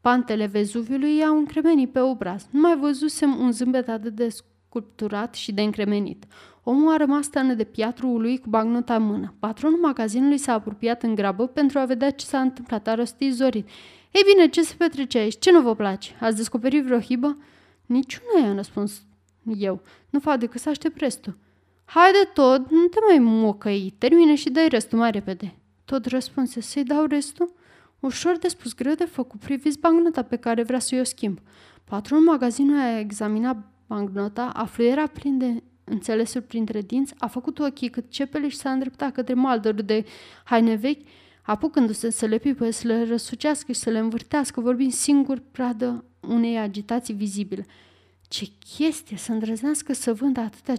Pantele 0.00 0.46
Vezuviului 0.46 1.16
i-au 1.16 1.38
încremenit 1.38 1.92
pe 1.92 2.00
obraz. 2.00 2.46
Nu 2.50 2.60
mai 2.60 2.76
văzusem 2.76 3.38
un 3.38 3.52
zâmbet 3.52 3.88
atât 3.88 4.14
de 4.14 4.28
sculpturat 4.74 5.34
și 5.34 5.52
de 5.52 5.62
încremenit. 5.62 6.24
Omul 6.62 6.92
a 6.92 6.96
rămas 6.96 7.24
stănă 7.24 7.54
de 7.54 7.64
piatru 7.64 8.18
lui 8.18 8.38
cu 8.38 8.48
bagnota 8.48 8.94
în 8.94 9.02
mână. 9.02 9.34
Patronul 9.38 9.78
magazinului 9.78 10.38
s-a 10.38 10.52
apropiat 10.52 11.02
în 11.02 11.14
grabă 11.14 11.46
pentru 11.46 11.78
a 11.78 11.84
vedea 11.84 12.10
ce 12.10 12.24
s-a 12.24 12.40
întâmplat. 12.40 12.86
A 12.86 12.94
răstit 12.94 13.34
zorit. 13.34 13.68
Ei 14.10 14.22
bine, 14.32 14.48
ce 14.48 14.62
se 14.62 14.74
petrece 14.78 15.18
aici? 15.18 15.38
Ce 15.38 15.52
nu 15.52 15.62
vă 15.62 15.74
place? 15.74 16.16
Ați 16.20 16.36
descoperit 16.36 16.84
vreo 16.84 17.00
hibă? 17.00 17.36
Niciuna 17.86 18.46
i-am 18.46 18.56
răspuns 18.56 19.02
eu. 19.58 19.82
Nu 20.10 20.18
fac 20.18 20.38
decât 20.38 20.60
să 20.60 20.68
aștept 20.68 20.98
restul. 20.98 21.38
Haide 21.84 22.30
tot, 22.32 22.70
nu 22.70 22.86
te 22.86 22.98
mai 23.08 23.18
mocăi, 23.18 23.94
termine 23.98 24.34
și 24.34 24.50
dai 24.50 24.68
restul 24.68 24.98
mai 24.98 25.10
repede. 25.10 25.54
Tot 25.84 26.06
răspunse, 26.06 26.60
să-i 26.60 26.84
dau 26.84 27.04
restul? 27.04 27.52
Ușor 28.00 28.38
de 28.38 28.48
spus, 28.48 28.74
greu 28.74 28.94
de 28.94 29.04
făcut, 29.04 29.40
priviți 29.40 29.78
bancnota 29.78 30.22
pe 30.22 30.36
care 30.36 30.62
vrea 30.62 30.78
să 30.78 30.96
o 31.00 31.04
schimb. 31.04 31.38
Patronul 31.84 32.24
magazinului 32.24 32.82
a 32.82 32.98
examinat 32.98 33.56
bancnota, 33.94 34.50
a 34.54 34.64
fluiera 34.64 35.06
plin 35.06 35.38
de 35.38 35.62
înțelesuri 35.84 36.44
printre 36.44 36.80
dinți, 36.80 37.14
a 37.18 37.26
făcut 37.26 37.58
ochii 37.58 37.88
cât 37.88 38.10
cepele 38.10 38.48
și 38.48 38.56
s-a 38.56 38.70
îndreptat 38.70 39.12
către 39.12 39.34
maldărul 39.34 39.84
de 39.84 40.04
haine 40.44 40.74
vechi, 40.74 41.06
apucându-se 41.42 42.10
să 42.10 42.26
le 42.26 42.38
pipe, 42.38 42.70
să 42.70 42.86
le 42.86 43.04
răsucească 43.04 43.72
și 43.72 43.78
să 43.78 43.90
le 43.90 43.98
învârtească, 43.98 44.60
vorbind 44.60 44.92
singur 44.92 45.42
pradă 45.50 46.04
unei 46.20 46.58
agitații 46.58 47.14
vizibile. 47.14 47.66
Ce 48.28 48.48
chestie 48.76 49.16
să 49.16 49.32
îndrăznească 49.32 49.92
să 49.92 50.12
vândă 50.12 50.40
atâtea 50.40 50.74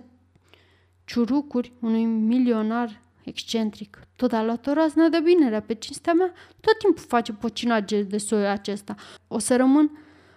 ciurucuri 1.05 1.71
unui 1.79 2.05
milionar 2.05 3.01
excentric. 3.23 3.99
Tot 4.15 4.31
alăturați 4.31 4.97
ne 4.97 5.09
dă 5.09 5.19
binerea 5.19 5.61
pe 5.61 5.73
cinstea 5.73 6.13
mea, 6.13 6.33
tot 6.59 6.77
timpul 6.77 7.03
face 7.07 7.33
pocinage 7.33 8.01
de 8.03 8.17
soi 8.17 8.47
acesta. 8.47 8.95
O 9.27 9.39
să 9.39 9.55
rămân 9.55 9.91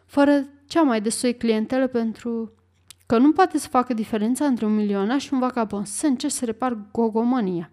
fără 0.06 0.46
cea 0.66 0.82
mai 0.82 1.00
de 1.00 1.08
soi 1.08 1.36
clientelă 1.36 1.86
pentru 1.86 2.52
că 3.08 3.18
nu 3.18 3.32
poate 3.32 3.58
să 3.58 3.68
facă 3.68 3.94
diferența 3.94 4.44
între 4.44 4.64
un 4.66 4.74
milionar 4.74 5.20
și 5.20 5.32
un 5.32 5.38
vagabond. 5.38 5.86
Să 5.86 6.06
încerc 6.06 6.32
să 6.32 6.44
repar 6.44 6.78
gogomania. 6.92 7.70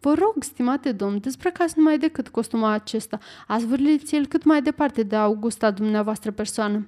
Vă 0.00 0.14
rog, 0.14 0.34
stimate 0.38 0.92
domn, 0.92 1.18
dezbrăcați 1.20 1.74
numai 1.76 1.98
decât 1.98 2.28
costumul 2.28 2.68
acesta. 2.68 3.18
Ați 3.46 3.66
el 4.10 4.26
cât 4.26 4.44
mai 4.44 4.62
departe 4.62 5.02
de 5.02 5.16
Augusta 5.16 5.70
dumneavoastră 5.70 6.30
persoană. 6.30 6.86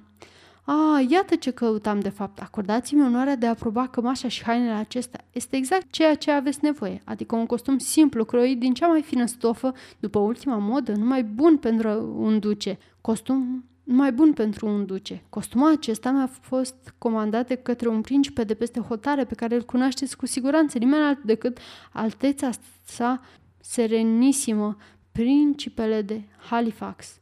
A, 0.63 1.05
iată 1.09 1.35
ce 1.35 1.51
căutam 1.51 1.99
de 1.99 2.09
fapt. 2.09 2.41
Acordați-mi 2.41 3.05
onoarea 3.05 3.35
de 3.35 3.45
a 3.45 3.53
proba 3.53 3.87
cămașa 3.87 4.27
și 4.27 4.43
hainele 4.43 4.71
acestea. 4.71 5.25
Este 5.31 5.55
exact 5.55 5.91
ceea 5.91 6.15
ce 6.15 6.31
aveți 6.31 6.59
nevoie, 6.61 7.01
adică 7.05 7.35
un 7.35 7.45
costum 7.45 7.77
simplu, 7.77 8.25
croit 8.25 8.59
din 8.59 8.73
cea 8.73 8.87
mai 8.87 9.01
fină 9.01 9.25
stofă, 9.25 9.73
după 9.99 10.19
ultima 10.19 10.57
modă, 10.57 10.91
numai 10.91 11.23
bun 11.23 11.57
pentru 11.57 12.15
un 12.17 12.39
duce. 12.39 12.77
Costum 13.01 13.65
mai 13.83 14.11
bun 14.11 14.33
pentru 14.33 14.67
un 14.67 14.85
duce. 14.85 15.23
Costumul 15.29 15.71
acesta 15.71 16.11
mi-a 16.11 16.29
fost 16.41 16.93
comandat 16.97 17.47
de 17.47 17.55
către 17.55 17.87
un 17.87 18.01
principe 18.01 18.43
de 18.43 18.53
peste 18.53 18.79
hotare 18.79 19.25
pe 19.25 19.35
care 19.35 19.55
îl 19.55 19.63
cunoașteți 19.63 20.17
cu 20.17 20.25
siguranță, 20.25 20.77
nimeni 20.77 21.03
alt 21.03 21.23
decât 21.23 21.59
alteța 21.91 22.49
sa 22.83 23.21
serenisimă, 23.59 24.77
principele 25.11 26.01
de 26.01 26.21
Halifax. 26.49 27.19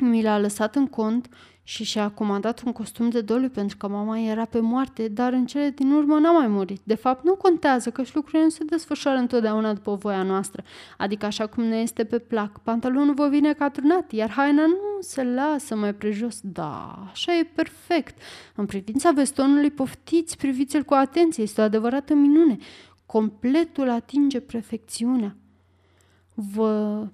Mi 0.00 0.22
l-a 0.22 0.38
lăsat 0.38 0.74
în 0.76 0.86
cont 0.86 1.28
și 1.66 1.84
și-a 1.84 2.10
comandat 2.10 2.62
un 2.64 2.72
costum 2.72 3.08
de 3.08 3.20
doliu 3.20 3.48
pentru 3.48 3.76
că 3.76 3.88
mama 3.88 4.18
era 4.18 4.44
pe 4.44 4.60
moarte, 4.60 5.08
dar 5.08 5.32
în 5.32 5.46
cele 5.46 5.70
din 5.70 5.92
urmă 5.92 6.18
n-a 6.18 6.30
mai 6.30 6.46
murit. 6.46 6.80
De 6.84 6.94
fapt, 6.94 7.24
nu 7.24 7.34
contează 7.34 7.90
că 7.90 8.02
și 8.02 8.14
lucrurile 8.14 8.42
nu 8.42 8.48
se 8.48 8.64
desfășoară 8.64 9.18
întotdeauna 9.18 9.72
după 9.72 9.94
voia 9.94 10.22
noastră, 10.22 10.62
adică 10.98 11.26
așa 11.26 11.46
cum 11.46 11.64
ne 11.64 11.76
este 11.76 12.04
pe 12.04 12.18
plac. 12.18 12.58
Pantalonul 12.58 13.14
vă 13.14 13.28
vine 13.28 13.52
caturnat, 13.52 14.12
iar 14.12 14.30
haina 14.30 14.66
nu 14.66 15.00
se 15.00 15.24
lasă 15.24 15.76
mai 15.76 15.94
prejos. 15.94 16.40
Da, 16.42 17.08
așa 17.10 17.36
e 17.36 17.44
perfect. 17.54 18.20
În 18.54 18.66
privința 18.66 19.10
vestonului, 19.10 19.70
poftiți, 19.70 20.36
priviți-l 20.36 20.82
cu 20.82 20.94
atenție, 20.94 21.42
este 21.42 21.60
o 21.60 21.64
adevărată 21.64 22.14
minune. 22.14 22.56
Completul 23.06 23.90
atinge 23.90 24.40
perfecțiunea. 24.40 25.36
Vă... 26.34 27.06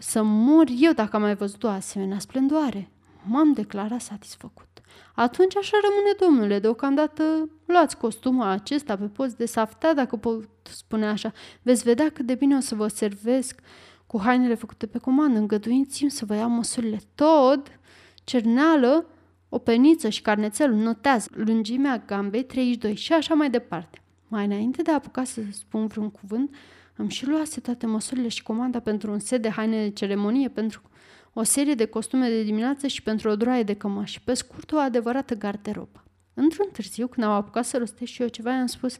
Să 0.00 0.22
mor 0.22 0.66
eu 0.78 0.92
dacă 0.92 1.16
am 1.16 1.22
mai 1.22 1.34
văzut 1.34 1.62
o 1.62 1.68
asemenea 1.68 2.18
splendoare. 2.18 2.90
M-am 3.28 3.52
declarat 3.52 4.00
satisfăcut. 4.00 4.66
Atunci 5.14 5.56
așa 5.56 5.76
rămâne, 5.82 6.14
domnule, 6.20 6.58
deocamdată 6.58 7.50
luați 7.64 7.96
costumul 7.96 8.46
acesta 8.46 8.96
pe 8.96 9.04
post 9.04 9.36
de 9.36 9.46
saftea, 9.46 9.94
dacă 9.94 10.16
pot 10.16 10.48
spune 10.62 11.06
așa. 11.06 11.32
Veți 11.62 11.82
vedea 11.82 12.10
cât 12.10 12.26
de 12.26 12.34
bine 12.34 12.56
o 12.56 12.60
să 12.60 12.74
vă 12.74 12.88
servesc 12.88 13.60
cu 14.06 14.20
hainele 14.20 14.54
făcute 14.54 14.86
pe 14.86 14.98
comandă. 14.98 15.38
Îngăduiți-mi 15.38 16.10
să 16.10 16.24
vă 16.24 16.34
iau 16.34 16.48
măsurile. 16.48 16.98
Tod, 17.14 17.80
cerneală, 18.24 19.06
o 19.48 19.58
peniță 19.58 20.08
și 20.08 20.22
carnețelul 20.22 20.76
notează 20.76 21.28
lungimea 21.34 22.02
gambei 22.06 22.44
32 22.44 22.94
și 22.94 23.12
așa 23.12 23.34
mai 23.34 23.50
departe. 23.50 24.02
Mai 24.28 24.44
înainte 24.44 24.82
de 24.82 24.90
a 24.90 24.94
apuca 24.94 25.24
să 25.24 25.40
spun 25.50 25.86
vreun 25.86 26.10
cuvânt, 26.10 26.54
îmi 26.96 27.10
și 27.10 27.26
luase 27.26 27.60
toate 27.60 27.86
măsurile 27.86 28.28
și 28.28 28.42
comanda 28.42 28.80
pentru 28.80 29.10
un 29.10 29.18
set 29.18 29.42
de 29.42 29.48
haine 29.48 29.82
de 29.82 29.90
ceremonie, 29.90 30.48
pentru 30.48 30.82
o 31.32 31.42
serie 31.42 31.74
de 31.74 31.84
costume 31.84 32.28
de 32.28 32.42
dimineață 32.42 32.86
și 32.86 33.02
pentru 33.02 33.28
o 33.30 33.36
droaie 33.36 33.62
de 33.62 33.74
cămași. 33.74 34.20
Pe 34.20 34.34
scurt, 34.34 34.72
o 34.72 34.76
adevărată 34.76 35.34
garderobă. 35.34 36.04
Într-un 36.34 36.68
târziu, 36.72 37.06
când 37.06 37.26
am 37.26 37.32
apucat 37.32 37.64
să 37.64 37.78
rostesc 37.78 38.12
și 38.12 38.22
eu 38.22 38.28
ceva, 38.28 38.52
i-am 38.52 38.66
spus 38.66 38.98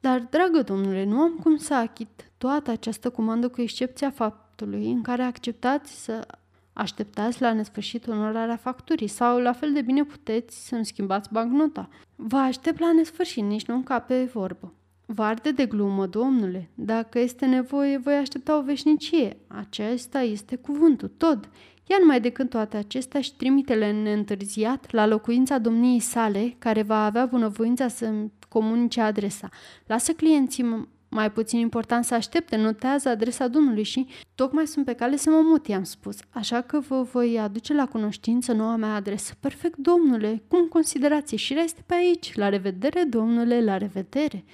Dar, 0.00 0.20
dragă 0.30 0.62
domnule, 0.62 1.04
nu 1.04 1.20
am 1.20 1.38
cum 1.42 1.56
să 1.56 1.74
achit 1.74 2.30
toată 2.38 2.70
această 2.70 3.10
comandă 3.10 3.48
cu 3.48 3.60
excepția 3.60 4.10
faptului 4.10 4.90
în 4.90 5.02
care 5.02 5.22
acceptați 5.22 6.04
să 6.04 6.26
așteptați 6.72 7.40
la 7.40 7.52
nesfârșit 7.52 8.06
onorarea 8.06 8.56
facturii 8.56 9.06
sau 9.06 9.38
la 9.38 9.52
fel 9.52 9.72
de 9.72 9.82
bine 9.82 10.04
puteți 10.04 10.66
să-mi 10.68 10.86
schimbați 10.86 11.32
bancnota. 11.32 11.88
Vă 12.16 12.36
aștept 12.36 12.78
la 12.78 12.92
nesfârșit, 12.92 13.42
nici 13.42 13.66
nu 13.66 13.82
pe 14.06 14.24
vorbă. 14.24 14.72
Vă 15.06 15.22
arde 15.22 15.50
de 15.50 15.66
glumă, 15.66 16.06
domnule. 16.06 16.70
Dacă 16.74 17.18
este 17.18 17.46
nevoie, 17.46 17.98
voi 17.98 18.14
aștepta 18.14 18.56
o 18.56 18.62
veșnicie. 18.62 19.36
Acesta 19.46 20.20
este 20.20 20.56
cuvântul, 20.56 21.10
tot. 21.16 21.48
Ia 21.86 21.96
numai 22.00 22.20
decât 22.20 22.50
toate 22.50 22.76
acestea 22.76 23.20
și 23.20 23.36
trimitele 23.36 23.92
neîntârziat 23.92 24.92
la 24.92 25.06
locuința 25.06 25.58
domniei 25.58 26.00
sale, 26.00 26.54
care 26.58 26.82
va 26.82 27.04
avea 27.04 27.26
bunăvoința 27.26 27.88
să-mi 27.88 28.32
comunice 28.48 29.00
adresa. 29.00 29.48
Lasă 29.86 30.12
clienții 30.12 30.88
mai 31.08 31.32
puțin 31.32 31.58
important 31.58 32.04
să 32.04 32.14
aștepte, 32.14 32.56
notează 32.56 33.08
adresa 33.08 33.48
domnului 33.48 33.82
și 33.82 34.06
tocmai 34.34 34.66
sunt 34.66 34.84
pe 34.84 34.92
cale 34.92 35.16
să 35.16 35.30
mă 35.30 35.40
mut, 35.44 35.66
i-am 35.66 35.84
spus. 35.84 36.18
Așa 36.30 36.60
că 36.60 36.80
vă 36.80 37.02
voi 37.02 37.38
aduce 37.38 37.74
la 37.74 37.86
cunoștință 37.86 38.52
noua 38.52 38.76
mea 38.76 38.94
adresă. 38.94 39.34
Perfect, 39.40 39.76
domnule, 39.76 40.42
cum 40.48 40.66
considerați? 40.66 41.36
Și 41.36 41.58
este 41.58 41.82
pe 41.86 41.94
aici. 41.94 42.34
La 42.34 42.48
revedere, 42.48 43.02
domnule, 43.02 43.64
la 43.64 43.76
revedere. 43.76 44.44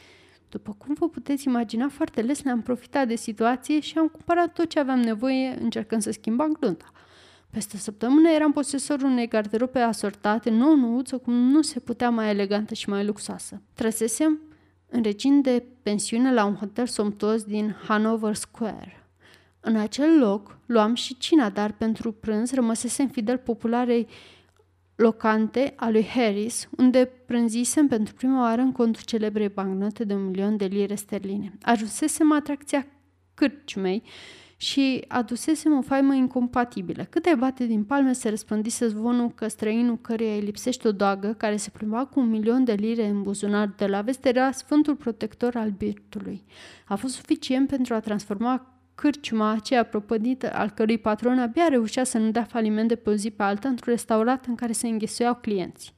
După 0.48 0.74
cum 0.78 0.94
vă 0.94 1.08
puteți 1.08 1.46
imagina, 1.46 1.88
foarte 1.88 2.20
les 2.20 2.42
ne-am 2.42 2.62
profitat 2.62 3.08
de 3.08 3.14
situație 3.14 3.80
și 3.80 3.98
am 3.98 4.06
cumpărat 4.08 4.52
tot 4.52 4.68
ce 4.68 4.78
aveam 4.78 5.00
nevoie 5.00 5.58
încercând 5.60 6.02
să 6.02 6.10
schimbăm 6.10 6.56
glunta. 6.60 6.92
Peste 7.50 7.76
o 7.76 7.78
săptămână 7.78 8.28
eram 8.28 8.52
posesorul 8.52 9.10
unei 9.10 9.28
garderobe 9.28 9.80
asortate, 9.80 10.50
nou 10.50 10.74
nouță, 10.74 11.18
cum 11.18 11.34
nu 11.34 11.62
se 11.62 11.80
putea 11.80 12.10
mai 12.10 12.28
elegantă 12.28 12.74
și 12.74 12.88
mai 12.88 13.04
luxoasă. 13.04 13.62
Trăsesem 13.74 14.40
în 14.88 15.02
regim 15.02 15.40
de 15.40 15.64
pensiune 15.82 16.32
la 16.32 16.44
un 16.44 16.54
hotel 16.54 16.86
somptuos 16.86 17.42
din 17.42 17.76
Hanover 17.86 18.34
Square. 18.34 19.06
În 19.60 19.76
acel 19.76 20.18
loc 20.18 20.58
luam 20.66 20.94
și 20.94 21.16
cina, 21.16 21.50
dar 21.50 21.72
pentru 21.72 22.12
prânz 22.12 22.52
rămăsesem 22.52 23.08
fidel 23.08 23.38
popularei 23.38 24.08
locante 24.98 25.72
a 25.76 25.90
lui 25.90 26.04
Harris, 26.04 26.68
unde 26.76 27.10
prânzisem 27.26 27.86
pentru 27.86 28.14
prima 28.14 28.40
oară 28.40 28.60
în 28.60 28.72
contul 28.72 29.02
celebrei 29.02 29.48
bancnote 29.48 30.04
de 30.04 30.14
un 30.14 30.26
milion 30.26 30.56
de 30.56 30.64
lire 30.64 30.94
sterline. 30.94 31.52
Ajunsesem 31.62 32.32
atracția 32.32 32.86
cârciumei 33.34 34.02
și 34.56 35.04
adusesem 35.08 35.76
o 35.76 35.80
faimă 35.80 36.14
incompatibilă. 36.14 37.04
Cât 37.04 37.26
ai 37.26 37.36
bate 37.36 37.66
din 37.66 37.84
palme 37.84 38.12
se 38.12 38.28
răspândise 38.28 38.86
zvonul 38.88 39.30
că 39.30 39.48
străinul 39.48 39.98
căreia 39.98 40.34
îi 40.34 40.40
lipsește 40.40 40.88
o 40.88 40.92
doagă, 40.92 41.34
care 41.36 41.56
se 41.56 41.70
plimba 41.70 42.04
cu 42.04 42.20
un 42.20 42.28
milion 42.28 42.64
de 42.64 42.72
lire 42.72 43.06
în 43.06 43.22
buzunar 43.22 43.74
de 43.76 43.86
la 43.86 44.00
vest, 44.00 44.24
era 44.24 44.50
sfântul 44.50 44.96
protector 44.96 45.56
al 45.56 45.70
birtului. 45.70 46.44
A 46.86 46.94
fost 46.94 47.14
suficient 47.14 47.68
pentru 47.68 47.94
a 47.94 48.00
transforma 48.00 48.77
cârciuma 49.00 49.50
aceea 49.50 49.84
propădită, 49.84 50.52
al 50.52 50.70
cărui 50.70 50.98
patron 50.98 51.38
abia 51.38 51.68
reușea 51.68 52.04
să 52.04 52.18
nu 52.18 52.30
dea 52.30 52.44
faliment 52.44 52.88
de 52.88 52.96
pe 52.96 53.10
o 53.10 53.12
zi 53.12 53.30
pe 53.30 53.42
alta 53.42 53.68
într-un 53.68 53.92
restaurant 53.92 54.44
în 54.44 54.54
care 54.54 54.72
se 54.72 54.88
înghesuiau 54.88 55.34
clienții. 55.34 55.92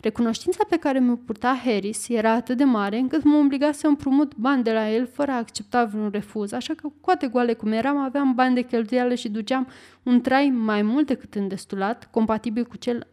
Recunoștința 0.00 0.64
pe 0.68 0.76
care 0.76 0.98
mi-o 0.98 1.16
purta 1.16 1.60
Harris 1.64 2.08
era 2.08 2.30
atât 2.30 2.56
de 2.56 2.64
mare 2.64 2.98
încât 2.98 3.22
mă 3.22 3.36
obliga 3.36 3.72
să 3.72 3.86
împrumut 3.86 4.34
bani 4.36 4.62
de 4.62 4.72
la 4.72 4.90
el 4.90 5.06
fără 5.06 5.30
a 5.30 5.36
accepta 5.36 5.84
vreun 5.84 6.10
refuz, 6.10 6.52
așa 6.52 6.74
că 6.74 6.86
cu 6.86 6.94
toate 7.04 7.26
goale 7.26 7.54
cum 7.54 7.72
eram, 7.72 7.96
aveam 7.96 8.34
bani 8.34 8.54
de 8.54 8.62
cheltuială 8.62 9.14
și 9.14 9.28
duceam 9.28 9.68
un 10.02 10.20
trai 10.20 10.48
mai 10.48 10.82
mult 10.82 11.06
decât 11.06 11.34
îndestulat, 11.34 12.08
compatibil 12.10 12.64
cu 12.64 12.76
cel 12.76 13.06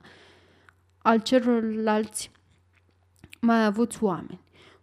al 1.01 1.19
celorlalți 1.19 2.31
mai 3.39 3.65
avuți 3.65 4.03
oameni. 4.03 4.39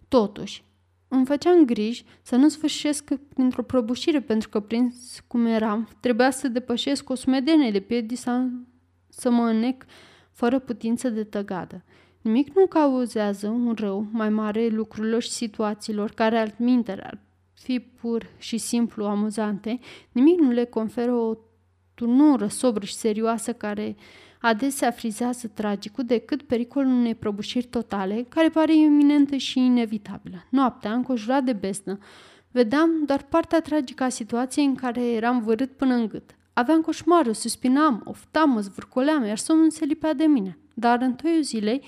Totuși, 0.08 0.62
îmi 1.08 1.26
făceam 1.26 1.64
griji 1.64 2.04
să 2.22 2.36
nu 2.36 2.48
sfârșesc 2.48 3.14
printr-o 3.14 3.62
prăbușire, 3.62 4.20
pentru 4.20 4.48
că, 4.48 4.60
prins 4.60 5.20
cum 5.26 5.46
eram, 5.46 5.88
trebuia 6.00 6.30
să 6.30 6.48
depășesc 6.48 7.10
o 7.10 7.14
sumedenie 7.14 7.70
de 7.70 7.80
piedi 7.80 8.14
sau 8.14 8.50
să 9.08 9.30
mă 9.30 9.42
înnec 9.42 9.84
fără 10.32 10.58
putință 10.58 11.08
de 11.08 11.24
tăgadă. 11.24 11.84
Nimic 12.20 12.54
nu 12.54 12.66
cauzează 12.66 13.48
un 13.48 13.74
rău 13.78 14.06
mai 14.10 14.28
mare 14.28 14.66
lucrurilor 14.66 15.22
și 15.22 15.30
situațiilor 15.30 16.10
care 16.10 16.38
altminteri 16.38 17.02
ar 17.02 17.18
fi 17.54 17.80
pur 17.80 18.30
și 18.38 18.58
simplu 18.58 19.04
amuzante, 19.04 19.78
nimic 20.12 20.40
nu 20.40 20.50
le 20.50 20.64
conferă 20.64 21.12
o 21.12 21.34
turnură 21.94 22.46
sobră 22.46 22.84
și 22.84 22.94
serioasă 22.94 23.52
care 23.52 23.96
adesea 24.40 24.90
frizează 24.90 25.50
tragicul 25.54 26.04
decât 26.04 26.42
pericolul 26.42 26.92
unei 26.92 27.14
prăbușiri 27.14 27.66
totale, 27.66 28.26
care 28.28 28.48
pare 28.48 28.74
iminentă 28.74 29.36
și 29.36 29.58
inevitabilă. 29.58 30.44
Noaptea, 30.50 30.92
înconjurat 30.92 31.44
de 31.44 31.52
besnă, 31.52 31.98
vedeam 32.50 32.90
doar 33.06 33.22
partea 33.22 33.60
tragică 33.60 34.04
a 34.04 34.08
situației 34.08 34.64
în 34.64 34.74
care 34.74 35.06
eram 35.06 35.42
vărât 35.42 35.76
până 35.76 35.94
în 35.94 36.06
gât. 36.08 36.36
Aveam 36.52 36.80
coșmarul, 36.80 37.34
suspinam, 37.34 38.02
oftam, 38.04 38.50
mă 38.50 38.60
zvârcoleam, 38.60 39.24
iar 39.24 39.38
somnul 39.38 39.70
se 39.70 39.84
lipea 39.84 40.14
de 40.14 40.24
mine. 40.24 40.58
Dar 40.74 41.00
în 41.00 41.14
toiul 41.14 41.42
zilei, 41.42 41.82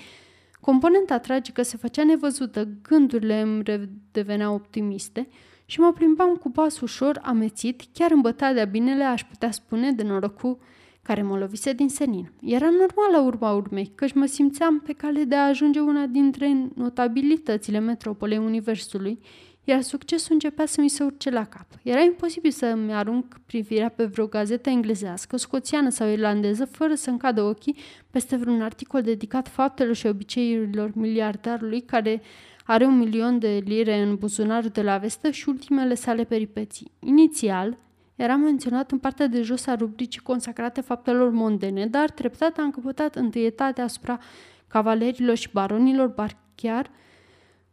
componenta 0.59 1.19
tragică 1.19 1.61
se 1.61 1.77
făcea 1.77 2.03
nevăzută, 2.03 2.67
gândurile 2.81 3.41
îmi 3.41 3.63
deveneau 4.11 4.53
optimiste 4.53 5.27
și 5.65 5.79
mă 5.79 5.93
plimbam 5.93 6.35
cu 6.35 6.51
pas 6.51 6.79
ușor, 6.79 7.19
amețit, 7.23 7.81
chiar 7.93 8.11
îmbătat 8.11 8.53
de-a 8.53 8.65
binele, 8.65 9.03
aș 9.03 9.23
putea 9.23 9.51
spune, 9.51 9.91
de 9.91 10.03
norocul 10.03 10.59
care 11.01 11.21
mă 11.21 11.37
lovise 11.37 11.73
din 11.73 11.89
senin. 11.89 12.31
Era 12.41 12.69
normal 12.69 13.11
la 13.11 13.21
urma 13.21 13.51
urmei, 13.51 13.91
căci 13.95 14.13
mă 14.13 14.25
simțeam 14.25 14.79
pe 14.79 14.93
cale 14.93 15.23
de 15.23 15.35
a 15.35 15.47
ajunge 15.47 15.79
una 15.79 16.05
dintre 16.05 16.67
notabilitățile 16.75 17.79
metropolei 17.79 18.37
Universului, 18.37 19.19
iar 19.63 19.81
succesul 19.81 20.33
începea 20.33 20.65
să 20.65 20.81
mi 20.81 20.89
se 20.89 21.03
urce 21.03 21.29
la 21.29 21.45
cap. 21.45 21.67
Era 21.83 21.99
imposibil 21.99 22.51
să-mi 22.51 22.93
arunc 22.93 23.39
privirea 23.45 23.89
pe 23.89 24.05
vreo 24.05 24.27
gazetă 24.27 24.69
englezească, 24.69 25.37
scoțiană 25.37 25.89
sau 25.89 26.07
irlandeză, 26.07 26.65
fără 26.65 26.95
să-mi 26.95 27.17
cadă 27.17 27.41
ochii 27.41 27.75
peste 28.09 28.35
vreun 28.35 28.61
articol 28.61 29.01
dedicat 29.01 29.47
faptelor 29.47 29.95
și 29.95 30.07
obiceiurilor 30.07 30.91
miliardarului 30.95 31.81
care 31.81 32.21
are 32.65 32.85
un 32.85 32.97
milion 32.97 33.39
de 33.39 33.61
lire 33.65 34.01
în 34.01 34.15
buzunarul 34.15 34.69
de 34.69 34.81
la 34.81 34.97
vestă 34.97 35.29
și 35.29 35.49
ultimele 35.49 35.93
sale 35.93 36.23
peripeții. 36.23 36.91
Inițial, 36.99 37.77
era 38.21 38.35
menționat 38.35 38.91
în 38.91 38.97
partea 38.97 39.27
de 39.27 39.41
jos 39.41 39.67
a 39.67 39.75
rubricii 39.75 40.21
consacrate 40.21 40.81
faptelor 40.81 41.29
mondene, 41.29 41.85
dar 41.85 42.09
treptat 42.09 42.57
a 42.57 42.61
încăpătat 42.61 43.15
întâietate 43.15 43.81
asupra 43.81 44.19
cavalerilor 44.67 45.35
și 45.35 45.49
baronilor, 45.53 46.07
bar 46.07 46.37
chiar 46.55 46.91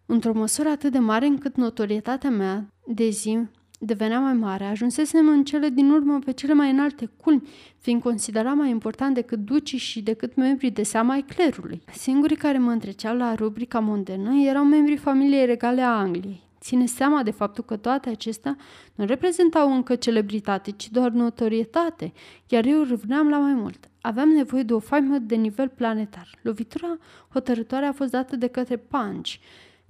într-o 0.06 0.32
măsură 0.32 0.68
atât 0.68 0.92
de 0.92 0.98
mare 0.98 1.26
încât 1.26 1.56
notorietatea 1.56 2.30
mea 2.30 2.66
de 2.86 3.08
zi 3.08 3.38
devenea 3.78 4.20
mai 4.20 4.32
mare. 4.32 4.64
Ajunsesem 4.64 5.28
în 5.28 5.44
cele 5.44 5.68
din 5.68 5.90
urmă 5.90 6.18
pe 6.18 6.32
cele 6.32 6.52
mai 6.52 6.70
înalte 6.70 7.10
culmi, 7.16 7.48
fiind 7.78 8.02
considerat 8.02 8.56
mai 8.56 8.70
important 8.70 9.14
decât 9.14 9.38
ducii 9.38 9.78
și 9.78 10.02
decât 10.02 10.36
membrii 10.36 10.70
de 10.70 10.82
seama 10.82 11.12
ai 11.12 11.22
clerului. 11.22 11.82
Singurii 11.92 12.36
care 12.36 12.58
mă 12.58 12.70
întreceau 12.70 13.16
la 13.16 13.34
rubrica 13.34 13.78
mondenă 13.78 14.30
erau 14.34 14.64
membrii 14.64 14.96
familiei 14.96 15.46
regale 15.46 15.80
a 15.80 15.98
Angliei. 15.98 16.47
Ține 16.68 16.86
seama 16.86 17.22
de 17.22 17.30
faptul 17.30 17.64
că 17.64 17.76
toate 17.76 18.08
acestea 18.08 18.56
nu 18.94 19.04
reprezentau 19.04 19.72
încă 19.72 19.94
celebritate, 19.94 20.70
ci 20.70 20.90
doar 20.90 21.10
notorietate, 21.10 22.12
iar 22.48 22.64
eu 22.64 22.82
râvneam 22.82 23.28
la 23.28 23.38
mai 23.38 23.54
mult. 23.54 23.90
Aveam 24.00 24.28
nevoie 24.28 24.62
de 24.62 24.72
o 24.72 24.78
faimă 24.78 25.18
de 25.18 25.34
nivel 25.34 25.68
planetar. 25.68 26.38
Lovitura 26.42 26.98
hotărătoare 27.32 27.86
a 27.86 27.92
fost 27.92 28.10
dată 28.10 28.36
de 28.36 28.46
către 28.46 28.76
Punch, 28.76 29.30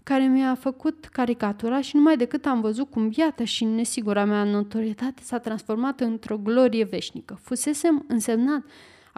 care 0.03 0.27
mi-a 0.27 0.55
făcut 0.55 1.05
caricatura 1.05 1.81
și 1.81 1.97
numai 1.97 2.17
decât 2.17 2.47
am 2.47 2.61
văzut 2.61 2.91
cum 2.91 3.09
viața 3.09 3.45
și 3.45 3.65
nesigura 3.65 4.25
mea 4.25 4.45
notorietate 4.45 5.23
s-a 5.23 5.39
transformat 5.39 6.01
într-o 6.01 6.37
glorie 6.37 6.85
veșnică. 6.85 7.39
Fusesem 7.43 8.05
însemnat 8.09 8.63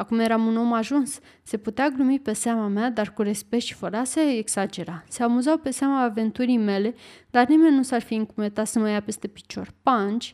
Acum 0.00 0.18
eram 0.18 0.46
un 0.46 0.56
om 0.56 0.72
ajuns. 0.72 1.18
Se 1.42 1.56
putea 1.56 1.88
glumi 1.88 2.20
pe 2.20 2.32
seama 2.32 2.66
mea, 2.66 2.90
dar 2.90 3.12
cu 3.12 3.22
respect 3.22 3.62
și 3.62 3.74
fără 3.74 3.96
a 3.96 4.04
se 4.04 4.20
exagera. 4.20 5.04
Se 5.08 5.22
amuzau 5.22 5.56
pe 5.56 5.70
seama 5.70 6.02
aventurii 6.02 6.56
mele, 6.56 6.94
dar 7.30 7.46
nimeni 7.46 7.76
nu 7.76 7.82
s-ar 7.82 8.00
fi 8.00 8.14
încumetat 8.14 8.66
să 8.66 8.78
mă 8.78 8.88
ia 8.88 9.02
peste 9.02 9.26
picior. 9.26 9.68
Punch 9.82 10.26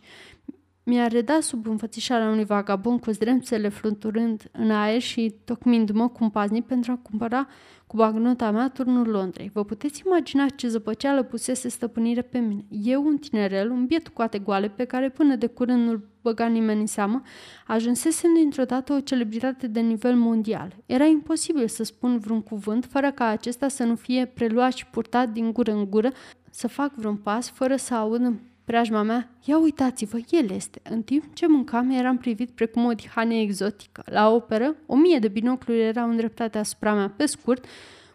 mi-a 0.89 1.07
redat 1.07 1.43
sub 1.43 1.67
înfățișarea 1.67 2.29
unui 2.29 2.45
vagabond 2.45 3.01
cu 3.01 3.11
zdremțele 3.11 3.69
fluturând 3.69 4.49
în 4.53 4.71
aer 4.71 5.01
și 5.01 5.35
tocmindu-mă 5.45 6.09
cu 6.09 6.19
un 6.21 6.31
paznic 6.31 6.67
pentru 6.67 6.93
a 6.93 6.99
cumpăra 7.03 7.49
cu 7.87 7.97
bagnota 7.97 8.51
mea 8.51 8.69
turnul 8.69 9.09
Londrei. 9.09 9.51
Vă 9.53 9.65
puteți 9.65 10.03
imagina 10.07 10.49
ce 10.49 10.69
zăpăceală 10.69 11.23
pusese 11.23 11.69
stăpânire 11.69 12.23
pe 12.23 12.39
mine. 12.39 12.65
Eu, 12.69 13.07
un 13.07 13.17
tinerel, 13.19 13.71
un 13.71 13.87
biet 13.87 14.09
cu 14.09 14.23
ate 14.23 14.39
goale, 14.39 14.69
pe 14.69 14.85
care 14.85 15.11
până 15.11 15.35
de 15.35 15.47
curând 15.47 15.87
nu-l 15.87 16.09
băga 16.23 16.47
nimeni 16.47 16.81
în 16.81 16.87
seamă, 16.87 17.23
ajunsesem 17.67 18.35
dintr-o 18.35 18.65
dată 18.65 18.93
o 18.93 19.01
celebritate 19.01 19.67
de 19.67 19.81
nivel 19.81 20.15
mondial. 20.15 20.77
Era 20.87 21.05
imposibil 21.05 21.69
să 21.69 21.85
spun 21.85 22.19
vreun 22.19 22.43
cuvânt 22.43 22.85
fără 22.85 23.11
ca 23.11 23.27
acesta 23.27 23.69
să 23.69 23.85
nu 23.85 23.95
fie 23.95 24.27
preluat 24.27 24.73
și 24.73 24.87
purtat 24.87 25.29
din 25.29 25.53
gură 25.53 25.73
în 25.73 25.91
gură, 25.91 26.11
să 26.51 26.69
fac 26.69 26.95
vreun 26.95 27.17
pas 27.17 27.51
fără 27.51 27.77
să 27.77 27.95
aud 27.95 28.21
preajma 28.67 29.03
mea, 29.03 29.31
ia 29.45 29.59
uitați-vă, 29.59 30.19
el 30.31 30.51
este. 30.51 30.81
În 30.91 31.03
timp 31.03 31.35
ce 31.35 31.47
mâncam, 31.47 31.91
eram 31.91 32.19
privit 32.19 32.51
precum 32.51 32.85
o 32.85 32.93
dihane 32.93 33.41
exotică. 33.41 34.03
La 34.07 34.31
operă, 34.31 34.77
o 34.87 34.97
mie 34.97 35.19
de 35.19 35.29
binocluri 35.29 35.81
erau 35.81 36.09
îndreptate 36.09 36.59
asupra 36.59 36.95
mea. 36.95 37.15
Pe 37.17 37.27
scurt, 37.27 37.65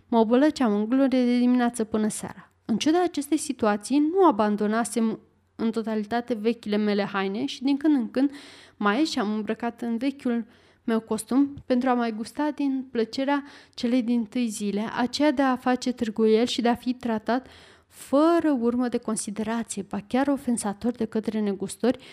mă 0.08 0.24
bălăceam 0.24 0.74
în 0.74 0.90
glorie 0.90 1.24
de 1.24 1.38
dimineață 1.38 1.84
până 1.84 2.08
seara. 2.08 2.52
În 2.66 2.78
ciuda 2.78 3.04
acestei 3.04 3.38
situații, 3.38 3.98
nu 3.98 4.26
abandonasem 4.26 5.20
în 5.56 5.72
totalitate 5.72 6.34
vechile 6.34 6.78
mele 6.78 7.04
haine 7.04 7.46
și 7.46 7.64
din 7.64 7.78
când 7.78 7.96
în 7.96 8.12
când 8.12 8.32
mai 8.78 8.98
ieșeam 8.98 9.34
îmbrăcat 9.34 9.82
în 9.82 9.98
vechiul 9.98 10.46
meu 10.84 11.00
costum 11.00 11.54
pentru 11.66 11.90
a 11.90 11.94
mai 11.94 12.12
gusta 12.12 12.52
din 12.56 12.88
plăcerea 12.92 13.44
celei 13.74 14.02
din 14.02 14.24
tâi 14.24 14.48
zile, 14.48 14.84
aceea 14.96 15.32
de 15.32 15.42
a 15.42 15.56
face 15.56 15.92
târguiel 15.92 16.46
și 16.46 16.62
de 16.62 16.68
a 16.68 16.76
fi 16.76 16.94
tratat 16.94 17.48
fără 17.92 18.58
urmă 18.60 18.88
de 18.88 18.98
considerație, 18.98 19.82
ba 19.82 20.00
chiar 20.08 20.28
ofensator 20.28 20.92
de 20.92 21.06
către 21.06 21.40
negustori, 21.40 22.04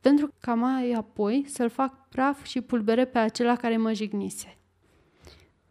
pentru 0.00 0.34
ca 0.40 0.54
mai 0.54 0.92
apoi 0.92 1.44
să-l 1.48 1.68
fac 1.68 2.08
praf 2.08 2.44
și 2.44 2.60
pulbere 2.60 3.04
pe 3.04 3.18
acela 3.18 3.56
care 3.56 3.76
mă 3.76 3.92
jignise. 3.92 4.58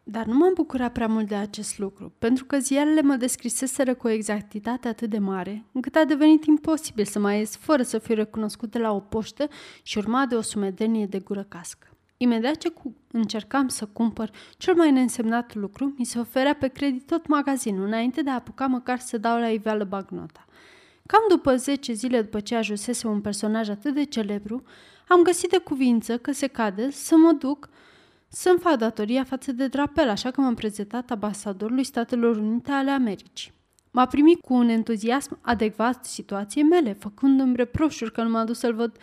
Dar 0.03 0.25
nu 0.25 0.37
m-am 0.37 0.53
bucurat 0.53 0.91
prea 0.91 1.07
mult 1.07 1.27
de 1.27 1.35
acest 1.35 1.77
lucru, 1.77 2.13
pentru 2.17 2.45
că 2.45 2.57
ziarele 2.57 3.01
mă 3.01 3.15
descriseseră 3.15 3.93
cu 3.93 4.07
o 4.07 4.09
exactitate 4.09 4.87
atât 4.87 5.09
de 5.09 5.17
mare, 5.17 5.65
încât 5.71 5.95
a 5.95 6.05
devenit 6.05 6.45
imposibil 6.45 7.05
să 7.05 7.19
mai 7.19 7.37
ies 7.37 7.55
fără 7.55 7.83
să 7.83 7.97
fiu 7.97 8.15
recunoscut 8.15 8.71
de 8.71 8.79
la 8.79 8.91
o 8.91 8.99
poștă 8.99 9.47
și 9.83 9.97
urmat 9.97 10.27
de 10.29 10.35
o 10.35 10.41
sumedenie 10.41 11.05
de 11.05 11.19
gură 11.19 11.43
cască. 11.43 11.96
Imediat 12.17 12.57
ce 12.57 12.69
cu- 12.69 12.95
încercam 13.11 13.67
să 13.67 13.85
cumpăr 13.85 14.31
cel 14.57 14.75
mai 14.75 14.91
neînsemnat 14.91 15.55
lucru, 15.55 15.93
mi 15.97 16.05
se 16.05 16.19
oferea 16.19 16.55
pe 16.55 16.67
credit 16.67 17.05
tot 17.07 17.27
magazinul, 17.27 17.85
înainte 17.85 18.21
de 18.21 18.29
a 18.29 18.33
apuca 18.33 18.65
măcar 18.67 18.99
să 18.99 19.17
dau 19.17 19.39
la 19.39 19.49
iveală 19.49 19.83
bagnota. 19.83 20.45
Cam 21.05 21.21
după 21.29 21.55
10 21.55 21.93
zile 21.93 22.21
după 22.21 22.39
ce 22.39 22.55
ajunsese 22.55 23.07
un 23.07 23.21
personaj 23.21 23.69
atât 23.69 23.93
de 23.93 24.03
celebru, 24.03 24.63
am 25.07 25.21
găsit 25.21 25.49
de 25.49 25.57
cuvință 25.57 26.17
că 26.17 26.31
se 26.31 26.47
cade 26.47 26.91
să 26.91 27.15
mă 27.15 27.31
duc 27.31 27.69
să-mi 28.27 28.59
fac 28.59 28.75
datoria 28.75 29.23
față 29.23 29.51
de 29.51 29.67
drapel, 29.67 30.09
așa 30.09 30.31
că 30.31 30.41
m-am 30.41 30.55
prezentat 30.55 31.11
ambasadorului 31.11 31.83
Statelor 31.83 32.37
Unite 32.37 32.71
ale 32.71 32.91
Americii. 32.91 33.51
M-a 33.91 34.05
primit 34.05 34.41
cu 34.41 34.53
un 34.53 34.69
entuziasm 34.69 35.37
adecvat 35.41 36.05
situației 36.05 36.63
mele, 36.63 36.93
făcându-mi 36.93 37.55
reproșuri 37.55 38.11
că 38.11 38.23
nu 38.23 38.29
m-a 38.29 38.43
dus 38.43 38.59
să-l 38.59 38.73
văd 38.73 38.97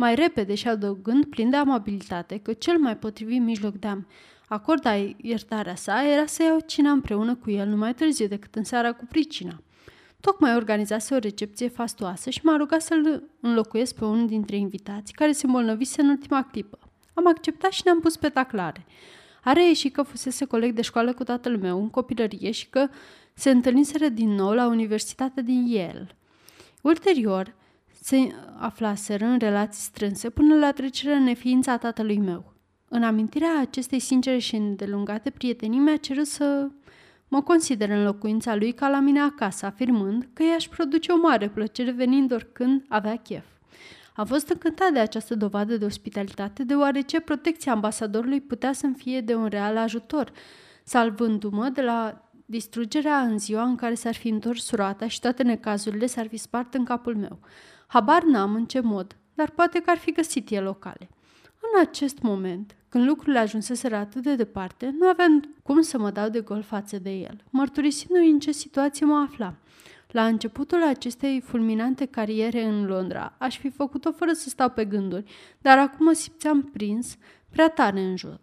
mai 0.00 0.14
repede 0.14 0.54
și 0.54 0.68
adăugând, 0.68 1.24
plin 1.24 1.50
de 1.50 1.56
amabilitate, 1.56 2.38
că 2.38 2.52
cel 2.52 2.78
mai 2.78 2.96
potrivit 2.96 3.40
mijloc 3.40 3.74
de 3.74 3.86
a-mi 3.86 4.06
acorda 4.48 4.94
iertarea 5.16 5.74
sa 5.74 6.04
era 6.12 6.26
să 6.26 6.42
iau 6.42 6.58
cina 6.66 6.90
împreună 6.90 7.34
cu 7.34 7.50
el 7.50 7.68
numai 7.68 7.94
târziu 7.94 8.26
decât 8.26 8.54
în 8.54 8.64
seara 8.64 8.92
cu 8.92 9.04
pricina. 9.08 9.60
Tocmai 10.20 10.54
organizase 10.54 11.14
o 11.14 11.18
recepție 11.18 11.68
fastoasă 11.68 12.30
și 12.30 12.40
m-a 12.42 12.56
rugat 12.56 12.82
să-l 12.82 13.22
înlocuiesc 13.40 13.94
pe 13.94 14.04
unul 14.04 14.26
dintre 14.26 14.56
invitați 14.56 15.12
care 15.12 15.32
se 15.32 15.46
îmbolnăvise 15.46 16.00
în 16.00 16.08
ultima 16.08 16.48
clipă. 16.50 16.78
Am 17.14 17.26
acceptat 17.26 17.70
și 17.70 17.82
ne-am 17.84 18.00
pus 18.00 18.16
pe 18.16 18.28
taclare. 18.28 18.86
A 19.44 19.52
reieșit 19.52 19.92
că 19.92 20.02
fusese 20.02 20.44
coleg 20.44 20.74
de 20.74 20.82
școală 20.82 21.12
cu 21.12 21.24
tatăl 21.24 21.58
meu 21.58 21.80
în 21.80 21.90
copilărie 21.90 22.50
și 22.50 22.68
că 22.68 22.88
se 23.34 23.50
întâlniseră 23.50 24.08
din 24.08 24.28
nou 24.28 24.52
la 24.52 24.66
Universitatea 24.66 25.42
din 25.42 25.66
Yale. 25.66 26.08
Ulterior, 26.82 27.58
se 28.00 28.34
aflaseră 28.58 29.24
în 29.24 29.38
relații 29.38 29.82
strânse 29.82 30.30
până 30.30 30.54
la 30.54 30.72
trecerea 30.72 31.16
în 31.16 31.22
neființa 31.22 31.76
tatălui 31.76 32.18
meu. 32.18 32.52
În 32.88 33.02
amintirea 33.02 33.60
acestei 33.60 33.98
sincere 33.98 34.38
și 34.38 34.56
îndelungate 34.56 35.30
prietenii 35.30 35.78
mi-a 35.78 35.96
cerut 35.96 36.26
să 36.26 36.68
mă 37.28 37.42
consider 37.42 37.90
în 37.90 38.04
locuința 38.04 38.56
lui 38.56 38.72
ca 38.72 38.88
la 38.88 39.00
mine 39.00 39.20
acasă, 39.20 39.66
afirmând 39.66 40.28
că 40.32 40.42
i-aș 40.42 40.68
produce 40.68 41.12
o 41.12 41.16
mare 41.16 41.48
plăcere 41.48 41.90
venind 41.90 42.32
oricând 42.32 42.84
avea 42.88 43.16
chef. 43.16 43.44
Am 44.14 44.26
fost 44.26 44.48
încântat 44.48 44.92
de 44.92 44.98
această 44.98 45.34
dovadă 45.34 45.76
de 45.76 45.84
ospitalitate, 45.84 46.64
deoarece 46.64 47.20
protecția 47.20 47.72
ambasadorului 47.72 48.40
putea 48.40 48.72
să-mi 48.72 48.94
fie 48.94 49.20
de 49.20 49.34
un 49.34 49.46
real 49.46 49.76
ajutor, 49.76 50.32
salvându-mă 50.84 51.68
de 51.68 51.82
la 51.82 52.30
distrugerea 52.44 53.18
în 53.18 53.38
ziua 53.38 53.62
în 53.62 53.76
care 53.76 53.94
s-ar 53.94 54.14
fi 54.14 54.28
întors 54.28 54.70
roata 54.70 55.08
și 55.08 55.20
toate 55.20 55.42
necazurile 55.42 56.06
s-ar 56.06 56.26
fi 56.26 56.36
spart 56.36 56.74
în 56.74 56.84
capul 56.84 57.16
meu. 57.16 57.38
Habar 57.92 58.22
n-am 58.22 58.54
în 58.54 58.64
ce 58.64 58.80
mod, 58.80 59.16
dar 59.34 59.50
poate 59.50 59.80
că 59.80 59.90
ar 59.90 59.96
fi 59.96 60.12
găsit 60.12 60.50
el 60.50 60.64
locale. 60.64 61.08
În 61.60 61.80
acest 61.80 62.22
moment, 62.22 62.74
Când 62.88 63.06
lucrurile 63.06 63.38
ajunseseră 63.38 63.96
atât 63.96 64.22
de 64.22 64.34
departe, 64.34 64.94
nu 64.98 65.06
aveam 65.06 65.54
cum 65.62 65.80
să 65.80 65.98
mă 65.98 66.10
dau 66.10 66.28
de 66.28 66.40
gol 66.40 66.62
față 66.62 66.98
de 66.98 67.10
el, 67.10 67.44
mărturisindu-i 67.50 68.30
în 68.30 68.38
ce 68.38 68.52
situație 68.52 69.06
mă 69.06 69.26
aflam. 69.28 69.56
La 70.08 70.26
începutul 70.26 70.82
acestei 70.82 71.40
fulminante 71.40 72.06
cariere 72.06 72.64
în 72.64 72.86
Londra, 72.86 73.34
aș 73.38 73.58
fi 73.58 73.70
făcut-o 73.70 74.12
fără 74.12 74.32
să 74.32 74.48
stau 74.48 74.68
pe 74.68 74.84
gânduri, 74.84 75.32
dar 75.58 75.78
acum 75.78 76.06
mă 76.06 76.12
simțeam 76.12 76.62
prins 76.62 77.16
prea 77.50 77.68
tare 77.68 78.00
în 78.00 78.16
joc. 78.16 78.40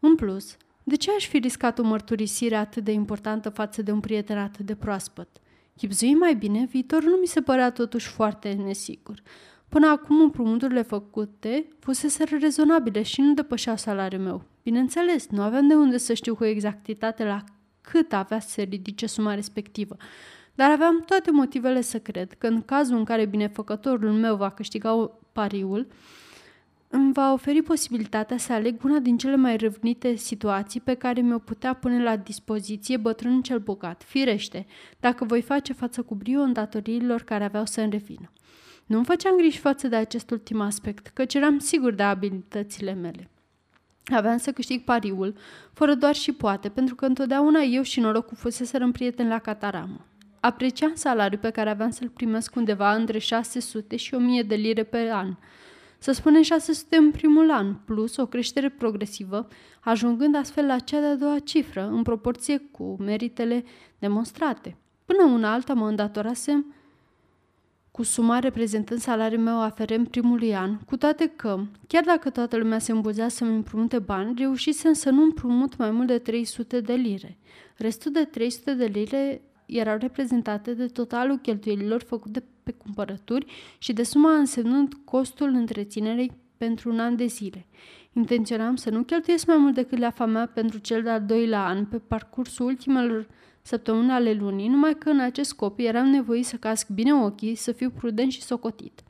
În 0.00 0.14
plus, 0.14 0.56
de 0.82 0.96
ce 0.96 1.10
aș 1.16 1.28
fi 1.28 1.38
riscat 1.38 1.78
o 1.78 1.82
mărturisire 1.82 2.56
atât 2.56 2.84
de 2.84 2.92
importantă 2.92 3.48
față 3.48 3.82
de 3.82 3.92
un 3.92 4.00
prieten 4.00 4.38
atât 4.38 4.66
de 4.66 4.74
proaspăt? 4.74 5.28
Chipzui 5.76 6.14
mai 6.14 6.34
bine, 6.34 6.64
viitorul 6.64 7.08
nu 7.10 7.16
mi 7.16 7.26
se 7.26 7.40
părea 7.40 7.70
totuși 7.70 8.08
foarte 8.08 8.52
nesigur. 8.52 9.22
Până 9.68 9.86
acum 9.86 10.20
împrumuturile 10.20 10.82
făcute 10.82 11.68
fuseseră 11.78 12.36
rezonabile 12.36 13.02
și 13.02 13.20
nu 13.20 13.34
depășeau 13.34 13.76
salariul 13.76 14.22
meu. 14.22 14.42
Bineînțeles, 14.62 15.28
nu 15.28 15.42
aveam 15.42 15.68
de 15.68 15.74
unde 15.74 15.96
să 15.96 16.14
știu 16.14 16.34
cu 16.34 16.44
exactitate 16.44 17.24
la 17.24 17.44
cât 17.80 18.12
avea 18.12 18.40
să 18.40 18.48
se 18.48 18.62
ridice 18.62 19.06
suma 19.06 19.34
respectivă, 19.34 19.96
dar 20.54 20.70
aveam 20.70 21.02
toate 21.06 21.30
motivele 21.30 21.80
să 21.80 21.98
cred 21.98 22.32
că 22.32 22.46
în 22.46 22.62
cazul 22.62 22.96
în 22.96 23.04
care 23.04 23.24
binefăcătorul 23.26 24.12
meu 24.12 24.36
va 24.36 24.50
câștiga 24.50 25.10
pariul, 25.32 25.86
îmi 26.94 27.12
va 27.12 27.32
oferi 27.32 27.62
posibilitatea 27.62 28.36
să 28.36 28.52
aleg 28.52 28.84
una 28.84 28.98
din 28.98 29.16
cele 29.16 29.36
mai 29.36 29.56
râvnite 29.56 30.14
situații 30.14 30.80
pe 30.80 30.94
care 30.94 31.20
mi-o 31.20 31.38
putea 31.38 31.74
pune 31.74 32.02
la 32.02 32.16
dispoziție 32.16 32.96
bătrânul 32.96 33.42
cel 33.42 33.58
bogat. 33.58 34.02
Firește, 34.06 34.66
dacă 35.00 35.24
voi 35.24 35.42
face 35.42 35.72
față 35.72 36.02
cu 36.02 36.14
brio 36.14 36.40
îndatoririlor 36.40 37.22
care 37.22 37.44
aveau 37.44 37.64
să-mi 37.64 37.90
revină. 37.90 38.32
Nu-mi 38.86 39.04
făceam 39.04 39.36
griji 39.36 39.58
față 39.58 39.88
de 39.88 39.96
acest 39.96 40.30
ultim 40.30 40.60
aspect, 40.60 41.06
căci 41.06 41.34
eram 41.34 41.58
sigur 41.58 41.92
de 41.92 42.02
abilitățile 42.02 42.92
mele. 42.92 43.30
Aveam 44.04 44.36
să 44.36 44.52
câștig 44.52 44.84
pariul, 44.84 45.34
fără 45.72 45.94
doar 45.94 46.14
și 46.14 46.32
poate, 46.32 46.68
pentru 46.68 46.94
că 46.94 47.04
întotdeauna 47.04 47.60
eu 47.60 47.82
și 47.82 48.00
norocul 48.00 48.36
fuseseră 48.36 48.90
prieten 48.92 49.28
la 49.28 49.38
cataramă. 49.38 50.06
Apreciam 50.40 50.92
salariul 50.94 51.40
pe 51.40 51.50
care 51.50 51.70
aveam 51.70 51.90
să-l 51.90 52.08
primesc 52.08 52.56
undeva 52.56 52.94
între 52.94 53.18
600 53.18 53.96
și 53.96 54.14
1000 54.14 54.42
de 54.42 54.54
lire 54.54 54.82
pe 54.82 55.10
an. 55.12 55.36
Să 56.04 56.12
spunem 56.12 56.42
600 56.42 56.96
în 56.96 57.10
primul 57.10 57.50
an, 57.50 57.74
plus 57.74 58.16
o 58.16 58.26
creștere 58.26 58.68
progresivă, 58.68 59.48
ajungând 59.80 60.36
astfel 60.36 60.66
la 60.66 60.78
cea 60.78 61.00
de-a 61.00 61.16
doua 61.16 61.38
cifră, 61.38 61.88
în 61.92 62.02
proporție 62.02 62.58
cu 62.58 62.96
meritele 62.98 63.64
demonstrate. 63.98 64.76
Până 65.04 65.22
una 65.22 65.52
alta 65.52 65.74
mă 65.74 65.88
îndatorasem 65.88 66.74
cu 67.90 68.02
suma 68.02 68.38
reprezentând 68.38 69.00
salariul 69.00 69.42
meu 69.42 69.60
aferent 69.60 70.08
primului 70.08 70.54
an, 70.54 70.78
cu 70.78 70.96
toate 70.96 71.26
că, 71.36 71.60
chiar 71.86 72.04
dacă 72.04 72.30
toată 72.30 72.56
lumea 72.56 72.78
se 72.78 72.92
îmbuzea 72.92 73.28
să-mi 73.28 73.54
împrumute 73.54 73.98
bani, 73.98 74.34
reușisem 74.38 74.92
să 74.92 75.10
nu 75.10 75.22
împrumut 75.22 75.76
mai 75.76 75.90
mult 75.90 76.06
de 76.06 76.18
300 76.18 76.80
de 76.80 76.92
lire. 76.92 77.38
Restul 77.76 78.12
de 78.12 78.24
300 78.24 78.74
de 78.74 78.84
lire 78.84 79.42
erau 79.66 79.96
reprezentate 79.98 80.74
de 80.74 80.86
totalul 80.86 81.38
cheltuielilor 81.38 82.02
făcute 82.02 82.44
pe 82.62 82.72
cumpărături 82.72 83.46
și 83.78 83.92
de 83.92 84.02
suma 84.02 84.36
însemnând 84.36 84.94
costul 85.04 85.48
întreținerei 85.48 86.32
pentru 86.56 86.90
un 86.90 86.98
an 86.98 87.16
de 87.16 87.26
zile. 87.26 87.66
Intenționam 88.12 88.76
să 88.76 88.90
nu 88.90 89.02
cheltuiesc 89.02 89.46
mai 89.46 89.56
mult 89.56 89.74
decât 89.74 89.98
leafa 89.98 90.26
mea 90.26 90.46
pentru 90.46 90.78
cel 90.78 91.02
de-al 91.02 91.22
doilea 91.26 91.64
an 91.64 91.84
pe 91.84 91.98
parcursul 91.98 92.66
ultimelor 92.66 93.26
săptămâni 93.62 94.10
ale 94.10 94.32
lunii, 94.32 94.68
numai 94.68 94.98
că 94.98 95.08
în 95.08 95.20
acest 95.20 95.48
scop 95.48 95.78
eram 95.78 96.06
nevoit 96.06 96.46
să 96.46 96.56
casc 96.56 96.88
bine 96.88 97.14
ochii, 97.14 97.54
să 97.54 97.72
fiu 97.72 97.90
prudent 97.90 98.32
și 98.32 98.42
socotit. 98.42 99.02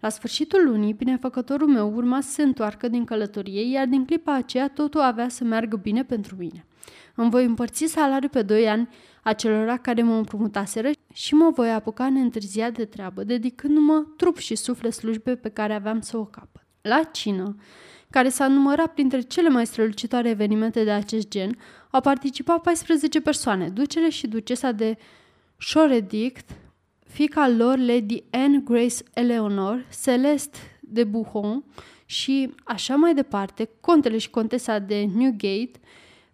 La 0.00 0.08
sfârșitul 0.08 0.64
lunii, 0.64 0.92
binefăcătorul 0.92 1.68
meu 1.68 1.92
urma 1.94 2.20
să 2.20 2.30
se 2.30 2.42
întoarcă 2.42 2.88
din 2.88 3.04
călătorie, 3.04 3.70
iar 3.70 3.86
din 3.86 4.04
clipa 4.04 4.34
aceea 4.34 4.68
totul 4.68 5.00
avea 5.00 5.28
să 5.28 5.44
meargă 5.44 5.76
bine 5.76 6.04
pentru 6.04 6.36
mine. 6.38 6.66
Îmi 7.14 7.30
voi 7.30 7.44
împărți 7.44 7.84
salariul 7.84 8.30
pe 8.30 8.42
doi 8.42 8.68
ani 8.68 8.88
acelora 9.26 9.76
care 9.76 10.02
mă 10.02 10.14
împrumutaseră 10.14 10.90
și 11.12 11.34
mă 11.34 11.50
voi 11.54 11.70
apuca 11.72 12.08
neîntârziat 12.08 12.72
de 12.72 12.84
treabă, 12.84 13.24
dedicându-mă 13.24 14.04
trup 14.16 14.38
și 14.38 14.54
suflet 14.54 14.92
slujbe 14.92 15.36
pe 15.36 15.48
care 15.48 15.74
aveam 15.74 16.00
să 16.00 16.16
o 16.16 16.24
capăt. 16.24 16.66
La 16.80 17.02
cină, 17.02 17.56
care 18.10 18.28
s-a 18.28 18.48
numărat 18.48 18.92
printre 18.92 19.20
cele 19.20 19.48
mai 19.48 19.66
strălucitoare 19.66 20.28
evenimente 20.28 20.84
de 20.84 20.90
acest 20.90 21.28
gen, 21.28 21.58
au 21.90 22.00
participat 22.00 22.62
14 22.62 23.20
persoane, 23.20 23.68
ducele 23.68 24.10
și 24.10 24.26
ducesa 24.26 24.72
de 24.72 24.96
Shoredict, 25.58 26.50
fica 27.06 27.48
lor 27.48 27.78
Lady 27.78 28.24
Anne 28.30 28.60
Grace 28.64 28.96
Eleanor, 29.14 29.86
Celeste 30.04 30.58
de 30.80 31.04
Buchon 31.04 31.64
și 32.04 32.54
așa 32.64 32.94
mai 32.94 33.14
departe, 33.14 33.70
contele 33.80 34.18
și 34.18 34.30
contesa 34.30 34.78
de 34.78 35.08
Newgate, 35.14 35.80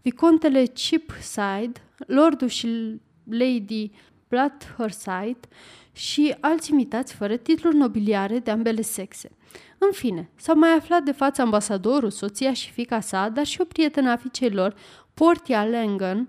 vicontele 0.02 0.64
Chipside, 0.64 1.72
lordul 2.06 2.48
și 2.48 3.00
Lady 3.24 3.90
Bloodherside 4.28 5.48
și 5.92 6.34
alți 6.40 6.70
imitați 6.70 7.14
fără 7.14 7.36
titluri 7.36 7.76
nobiliare 7.76 8.38
de 8.38 8.50
ambele 8.50 8.82
sexe. 8.82 9.30
În 9.78 9.92
fine, 9.92 10.30
s-au 10.36 10.58
mai 10.58 10.70
aflat 10.70 11.02
de 11.02 11.12
față 11.12 11.42
ambasadorul, 11.42 12.10
soția 12.10 12.52
și 12.52 12.70
fica 12.70 13.00
sa, 13.00 13.28
dar 13.28 13.46
și 13.46 13.60
o 13.60 13.64
prietenă 13.64 14.10
a 14.10 14.16
fiicei 14.16 14.50
lor, 14.50 14.74
Portia 15.14 15.64
Langan, 15.64 16.28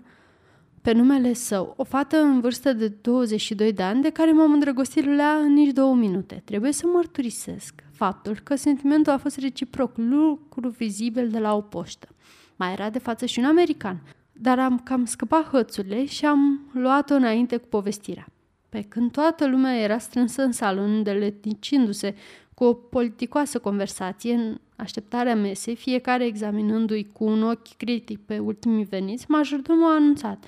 pe 0.82 0.92
numele 0.92 1.32
său, 1.32 1.74
o 1.76 1.84
fată 1.84 2.16
în 2.16 2.40
vârstă 2.40 2.72
de 2.72 2.88
22 2.88 3.72
de 3.72 3.82
ani, 3.82 4.02
de 4.02 4.10
care 4.10 4.32
m-am 4.32 4.52
îndrăgostit 4.52 5.04
la 5.04 5.38
în 5.42 5.52
nici 5.52 5.72
două 5.72 5.94
minute. 5.94 6.42
Trebuie 6.44 6.72
să 6.72 6.86
mărturisesc 6.86 7.74
faptul 7.92 8.38
că 8.42 8.54
sentimentul 8.54 9.12
a 9.12 9.18
fost 9.18 9.38
reciproc, 9.38 9.96
lucru 9.96 10.68
vizibil 10.68 11.28
de 11.28 11.38
la 11.38 11.54
o 11.54 11.60
poștă. 11.60 12.08
Mai 12.56 12.72
era 12.72 12.90
de 12.90 12.98
față 12.98 13.26
și 13.26 13.38
un 13.38 13.44
american, 13.44 14.02
dar 14.32 14.58
am 14.58 14.78
cam 14.78 15.04
scăpat 15.04 15.48
hățurile 15.48 16.04
și 16.06 16.26
am 16.26 16.70
luat-o 16.72 17.14
înainte 17.14 17.56
cu 17.56 17.66
povestirea. 17.68 18.26
Pe 18.68 18.82
când 18.82 19.12
toată 19.12 19.46
lumea 19.46 19.76
era 19.76 19.98
strânsă 19.98 20.42
în 20.42 20.52
sală, 20.52 20.80
îndeleticindu-se 20.80 22.14
cu 22.54 22.64
o 22.64 22.72
politicoasă 22.72 23.58
conversație 23.58 24.34
în 24.34 24.58
așteptarea 24.76 25.36
mesei, 25.36 25.76
fiecare 25.76 26.24
examinându-i 26.24 27.08
cu 27.12 27.24
un 27.24 27.42
ochi 27.42 27.76
critic 27.76 28.20
pe 28.20 28.38
ultimii 28.38 28.84
veniți, 28.84 29.24
majordomul 29.28 29.90
a 29.90 29.94
anunțat 29.94 30.44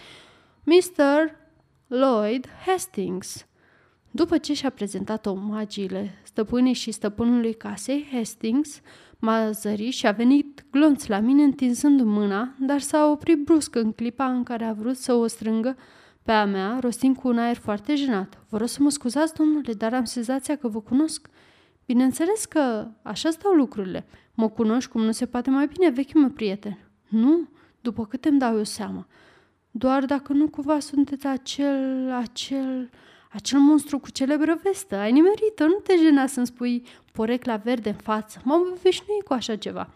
Mr. 0.65 1.35
Lloyd 1.87 2.49
Hastings. 2.67 3.47
După 4.11 4.39
ce 4.39 4.55
și-a 4.55 4.71
prezentat 4.71 5.27
omagiile 5.27 6.15
stăpânii 6.23 6.73
și 6.73 6.91
stăpânului 6.91 7.55
casei, 7.55 8.09
Hastings 8.13 8.81
m-a 9.19 9.51
zărit 9.51 9.93
și 9.93 10.07
a 10.07 10.11
venit 10.11 10.65
glonț 10.71 11.07
la 11.07 11.19
mine 11.19 11.43
întinzând 11.43 12.01
mâna, 12.01 12.55
dar 12.59 12.81
s-a 12.81 13.11
oprit 13.11 13.39
brusc 13.39 13.75
în 13.75 13.93
clipa 13.93 14.25
în 14.25 14.43
care 14.43 14.65
a 14.65 14.73
vrut 14.73 14.97
să 14.97 15.15
o 15.15 15.27
strângă 15.27 15.77
pe 16.23 16.33
a 16.33 16.45
mea, 16.45 16.79
rostind 16.81 17.17
cu 17.17 17.29
un 17.29 17.39
aer 17.39 17.57
foarte 17.57 17.95
jenat. 17.95 18.39
Vă 18.49 18.57
rog 18.57 18.69
să 18.69 18.83
mă 18.83 18.91
scuzați, 18.91 19.35
domnule, 19.35 19.73
dar 19.73 19.95
am 19.95 20.05
senzația 20.05 20.57
că 20.57 20.69
vă 20.69 20.81
cunosc. 20.81 21.29
Bineînțeles 21.87 22.45
că 22.45 22.89
așa 23.03 23.31
stau 23.31 23.53
lucrurile. 23.53 24.07
Mă 24.35 24.49
cunoști 24.49 24.91
cum 24.91 25.03
nu 25.03 25.13
se 25.13 25.27
poate 25.27 25.51
mai 25.51 25.67
bine, 25.67 25.91
vechiul 25.91 26.21
meu 26.21 26.31
prieten. 26.31 26.79
Nu, 27.09 27.49
după 27.81 28.07
cât 28.07 28.25
îmi 28.25 28.39
dau 28.39 28.57
eu 28.57 28.65
seama. 28.65 29.07
Doar 29.71 30.05
dacă 30.05 30.33
nu 30.33 30.49
cumva 30.49 30.79
sunteți 30.79 31.27
acel, 31.27 32.13
acel, 32.13 32.91
acel 33.37 33.59
monstru 33.59 33.99
cu 33.99 34.11
celebră 34.11 34.59
vestă. 34.63 34.97
Ai 34.97 35.13
nimerit 35.13 35.61
nu 35.61 35.81
te 35.83 35.97
jena 35.97 36.27
să-mi 36.27 36.47
spui 36.47 36.83
porecla 37.13 37.57
verde 37.57 37.89
în 37.89 37.97
față. 37.97 38.41
M-am 38.45 38.61
obișnuit 38.61 39.23
cu 39.23 39.33
așa 39.33 39.57
ceva. 39.57 39.89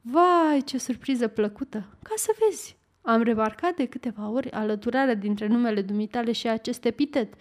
Vai, 0.00 0.62
ce 0.64 0.78
surpriză 0.78 1.28
plăcută! 1.28 1.84
Ca 2.02 2.14
să 2.16 2.34
vezi! 2.38 2.76
Am 3.02 3.22
remarcat 3.22 3.76
de 3.76 3.86
câteva 3.86 4.28
ori 4.28 4.50
alăturarea 4.50 5.14
dintre 5.14 5.46
numele 5.46 5.82
dumitale 5.82 6.32
și 6.32 6.48
acest 6.48 6.84
epitet, 6.84 7.34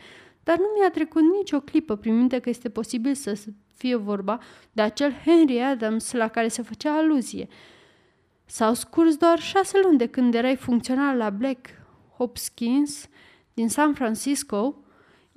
dar 0.44 0.58
nu 0.58 0.66
mi-a 0.78 0.90
trecut 0.90 1.22
nicio 1.22 1.60
clipă 1.60 1.96
prin 1.96 2.18
minte 2.18 2.40
că 2.40 2.50
este 2.50 2.70
posibil 2.70 3.14
să 3.14 3.40
fie 3.76 3.96
vorba 3.96 4.40
de 4.72 4.82
acel 4.82 5.12
Henry 5.26 5.60
Adams 5.60 6.12
la 6.12 6.28
care 6.28 6.48
se 6.48 6.62
făcea 6.62 6.98
aluzie. 6.98 7.48
S-au 8.46 8.74
scurs 8.74 9.16
doar 9.16 9.40
șase 9.40 9.80
luni 9.84 9.98
de 9.98 10.08
când 10.08 10.34
erai 10.34 10.56
funcționar 10.56 11.16
la 11.16 11.30
Black 11.30 11.68
Hopkins 12.18 13.08
din 13.54 13.70
San 13.70 13.94
Francisco, 13.94 14.76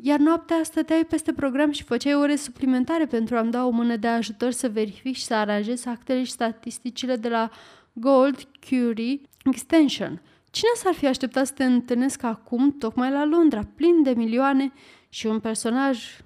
iar 0.07 0.19
noaptea 0.19 0.63
stăteai 0.63 1.05
peste 1.05 1.33
program 1.33 1.71
și 1.71 1.83
făceai 1.83 2.15
ore 2.15 2.37
suplimentare 2.37 3.07
pentru 3.07 3.37
a-mi 3.37 3.51
da 3.51 3.67
o 3.67 3.71
mână 3.71 3.97
de 3.97 4.07
ajutor 4.07 4.51
să 4.51 4.69
verific 4.69 5.15
și 5.15 5.25
să 5.25 5.35
aranjez 5.35 5.87
actele 5.87 6.25
și 6.25 6.31
statisticile 6.31 7.17
de 7.17 7.29
la 7.29 7.51
Gold 7.93 8.49
Curie 8.69 9.21
Extension. 9.45 10.23
Cine 10.51 10.71
s-ar 10.75 10.95
fi 10.95 11.07
așteptat 11.07 11.47
să 11.47 11.53
te 11.53 11.65
întâlnesc 11.65 12.23
acum, 12.23 12.71
tocmai 12.79 13.11
la 13.11 13.25
Londra, 13.25 13.61
plin 13.77 14.03
de 14.03 14.11
milioane 14.11 14.73
și 15.09 15.27
un 15.27 15.41
personaj 15.41 16.19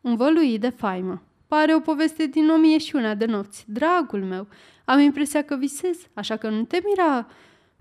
învăluit 0.00 0.60
de 0.60 0.68
faimă? 0.68 1.22
Pare 1.48 1.74
o 1.74 1.80
poveste 1.80 2.26
din 2.26 2.48
o 2.48 2.56
mie 2.56 2.78
și 2.78 2.96
una 2.96 3.14
de 3.14 3.24
nopți. 3.24 3.64
Dragul 3.68 4.24
meu, 4.24 4.48
am 4.84 4.98
impresia 4.98 5.42
că 5.42 5.56
visez, 5.56 5.98
așa 6.14 6.36
că 6.36 6.48
nu 6.48 6.64
te 6.64 6.80
mira 6.84 7.26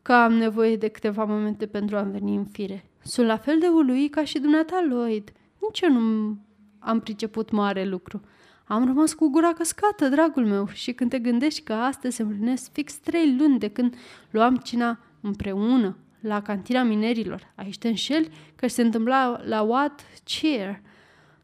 că 0.01 0.13
am 0.13 0.33
nevoie 0.33 0.75
de 0.75 0.87
câteva 0.87 1.23
momente 1.23 1.65
pentru 1.65 1.97
a 1.97 2.01
veni 2.01 2.35
în 2.35 2.45
fire. 2.45 2.89
Sunt 3.07 3.27
la 3.27 3.37
fel 3.37 3.59
de 3.59 3.67
ului 3.67 4.09
ca 4.09 4.23
și 4.23 4.39
dumneata 4.39 4.85
Lloyd. 4.89 5.31
Nici 5.59 5.81
eu 5.81 5.91
nu 5.91 6.37
am 6.79 6.99
priceput 6.99 7.51
mare 7.51 7.85
lucru. 7.85 8.21
Am 8.63 8.85
rămas 8.85 9.13
cu 9.13 9.29
gura 9.29 9.53
căscată, 9.53 10.09
dragul 10.09 10.45
meu, 10.45 10.67
și 10.67 10.93
când 10.93 11.09
te 11.09 11.19
gândești 11.19 11.61
că 11.61 11.73
astăzi 11.73 12.15
se 12.15 12.21
împlinesc 12.21 12.71
fix 12.71 12.95
trei 12.95 13.35
luni 13.37 13.59
de 13.59 13.67
când 13.67 13.95
luam 14.29 14.55
cina 14.55 14.99
împreună 15.21 15.97
la 16.19 16.41
cantina 16.41 16.83
minerilor. 16.83 17.53
Aici 17.55 17.77
te 17.77 17.87
înșeli 17.87 18.29
că 18.55 18.67
se 18.67 18.81
întâmpla 18.81 19.41
la 19.43 19.61
What 19.61 20.01
Cheer. 20.23 20.81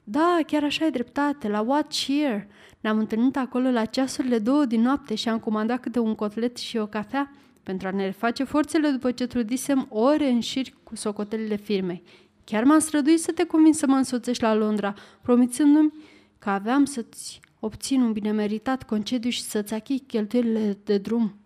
Da, 0.03 0.39
chiar 0.47 0.63
așa 0.63 0.85
e 0.85 0.89
dreptate, 0.89 1.47
la 1.47 1.59
What 1.59 1.91
Cheer. 1.91 2.47
Ne-am 2.79 2.97
întâlnit 2.97 3.37
acolo 3.37 3.69
la 3.69 3.85
ceasurile 3.85 4.39
două 4.39 4.65
din 4.65 4.81
noapte 4.81 5.15
și 5.15 5.29
am 5.29 5.39
comandat 5.39 5.79
câte 5.79 5.99
un 5.99 6.15
cotlet 6.15 6.57
și 6.57 6.77
o 6.77 6.87
cafea 6.87 7.31
pentru 7.63 7.87
a 7.87 7.91
ne 7.91 8.05
reface 8.05 8.43
forțele 8.43 8.89
după 8.89 9.11
ce 9.11 9.27
trudisem 9.27 9.87
ore 9.89 10.29
în 10.29 10.39
șir 10.39 10.67
cu 10.83 10.95
socotelile 10.95 11.55
firmei. 11.55 12.03
Chiar 12.43 12.63
m-am 12.63 12.79
străduit 12.79 13.19
să 13.19 13.31
te 13.31 13.45
convin 13.45 13.73
să 13.73 13.87
mă 13.87 13.95
însoțești 13.95 14.43
la 14.43 14.53
Londra, 14.53 14.93
promițându-mi 15.21 15.93
că 16.39 16.49
aveam 16.49 16.85
să-ți 16.85 17.39
obțin 17.59 18.01
un 18.01 18.11
bine 18.11 18.31
meritat 18.31 18.83
concediu 18.83 19.29
și 19.29 19.41
să-ți 19.41 19.73
achii 19.73 19.99
cheltuielile 19.99 20.77
de 20.83 20.97
drum. 20.97 21.40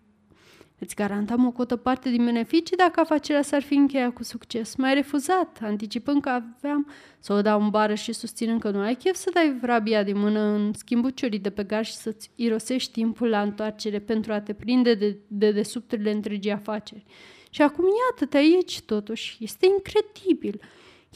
Îți 0.79 0.95
garantam 0.95 1.45
o 1.45 1.51
cotă 1.51 1.75
parte 1.75 2.09
din 2.09 2.25
beneficii 2.25 2.77
dacă 2.77 2.99
afacerea 2.99 3.41
s-ar 3.41 3.61
fi 3.61 3.73
încheiat 3.73 4.13
cu 4.13 4.23
succes. 4.23 4.75
M-ai 4.75 4.93
refuzat, 4.93 5.59
anticipând 5.61 6.21
că 6.21 6.29
aveam 6.29 6.89
să 7.19 7.33
o 7.33 7.41
dau 7.41 7.61
în 7.61 7.69
bară 7.69 7.93
și 7.93 8.13
susținând 8.13 8.59
că 8.59 8.69
nu 8.69 8.79
ai 8.79 8.95
chef 8.95 9.15
să 9.15 9.29
dai 9.33 9.57
vrabia 9.61 10.03
din 10.03 10.17
mână 10.17 10.39
în 10.39 10.73
schimbuciurii 10.73 11.39
de 11.39 11.49
pe 11.49 11.63
garș 11.63 11.89
și 11.89 11.95
să-ți 11.95 12.31
irosești 12.35 12.91
timpul 12.91 13.27
la 13.27 13.41
întoarcere 13.41 13.99
pentru 13.99 14.33
a 14.33 14.39
te 14.39 14.53
prinde 14.53 14.93
de, 14.93 15.17
de 15.27 15.51
desubturile 15.51 16.11
întregii 16.11 16.51
afaceri. 16.51 17.05
Și 17.49 17.61
acum 17.61 17.85
iată-te 18.09 18.37
aici, 18.37 18.81
totuși. 18.81 19.37
Este 19.39 19.65
incredibil. 19.65 20.61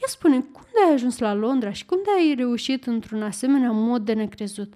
Ia 0.01 0.07
spune, 0.07 0.39
cum 0.39 0.65
de 0.71 0.87
ai 0.87 0.93
ajuns 0.93 1.17
la 1.17 1.33
Londra 1.33 1.71
și 1.71 1.85
cum 1.85 1.99
de 2.03 2.09
ai 2.17 2.33
reușit 2.37 2.85
într-un 2.85 3.21
asemenea 3.21 3.71
mod 3.71 4.05
de 4.05 4.13
necrezut? 4.13 4.73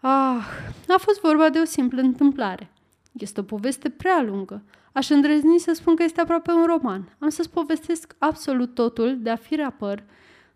Ah, 0.00 0.46
a 0.88 0.98
fost 0.98 1.20
vorba 1.20 1.48
de 1.48 1.58
o 1.58 1.64
simplă 1.64 2.00
întâmplare. 2.00 2.70
Este 3.12 3.40
o 3.40 3.42
poveste 3.42 3.88
prea 3.88 4.22
lungă. 4.22 4.62
Aș 4.92 5.08
îndrăzni 5.08 5.58
să 5.58 5.72
spun 5.72 5.94
că 5.94 6.02
este 6.02 6.20
aproape 6.20 6.50
un 6.50 6.64
roman. 6.66 7.16
Am 7.18 7.28
să-ți 7.28 7.50
povestesc 7.50 8.14
absolut 8.18 8.74
totul 8.74 9.18
de 9.22 9.30
a 9.30 9.36
fi 9.36 9.54
rapăr, 9.54 10.04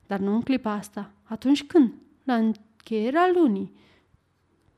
dar 0.07 0.19
nu 0.19 0.35
în 0.35 0.43
clipa 0.43 0.73
asta. 0.73 1.11
Atunci 1.23 1.65
când? 1.65 1.93
La 2.25 2.35
încheierea 2.35 3.31
lunii. 3.35 3.73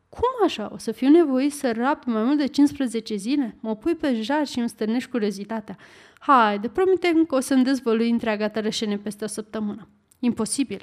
Cum 0.08 0.44
așa? 0.44 0.70
O 0.72 0.78
să 0.78 0.92
fiu 0.92 1.08
nevoit 1.08 1.52
să 1.52 1.72
rap 1.72 2.04
mai 2.04 2.22
mult 2.22 2.38
de 2.38 2.46
15 2.46 3.16
zile? 3.16 3.56
Mă 3.60 3.76
pui 3.76 3.94
pe 3.94 4.20
jar 4.20 4.46
și 4.46 4.58
îmi 4.58 4.68
stârnești 4.68 5.10
curiozitatea. 5.10 5.76
Haide, 6.18 6.68
promite 6.68 7.24
că 7.28 7.34
o 7.34 7.40
să-mi 7.40 7.64
dezvălui 7.64 8.10
întreaga 8.10 8.48
ta 8.48 8.60
rășene 8.60 8.98
peste 8.98 9.24
o 9.24 9.26
săptămână. 9.26 9.88
Imposibil. 10.18 10.82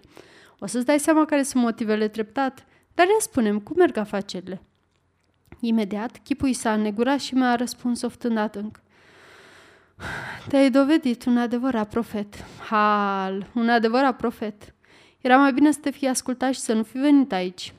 O 0.60 0.66
să-ți 0.66 0.86
dai 0.86 1.00
seama 1.00 1.26
care 1.26 1.44
sunt 1.44 1.64
motivele 1.64 2.08
treptat, 2.08 2.66
dar 2.94 3.06
ia 3.06 3.20
spunem, 3.20 3.60
cum 3.60 3.76
merg 3.78 3.98
afacerile? 3.98 4.62
Imediat, 5.60 6.20
chipul 6.24 6.54
s-a 6.54 6.74
înnegurat 6.74 7.20
și 7.20 7.34
mi-a 7.36 7.56
răspuns 7.56 8.02
oftând 8.02 8.38
adânc. 8.38 8.82
Te-ai 10.48 10.70
dovedit 10.70 11.26
un 11.26 11.38
adevărat 11.38 11.90
profet. 11.90 12.46
Hal, 12.70 13.50
un 13.56 13.70
adevărat 13.70 14.16
profet. 14.16 14.74
Era 15.22 15.38
mai 15.38 15.54
bine 15.54 15.72
să 15.72 15.80
te 15.82 15.92
fi 15.92 16.08
ascultat 16.08 16.54
și 16.54 16.60
să 16.60 16.74
nu 16.74 16.84
fi 16.84 16.98
venit 16.98 17.32
aici. 17.32 17.74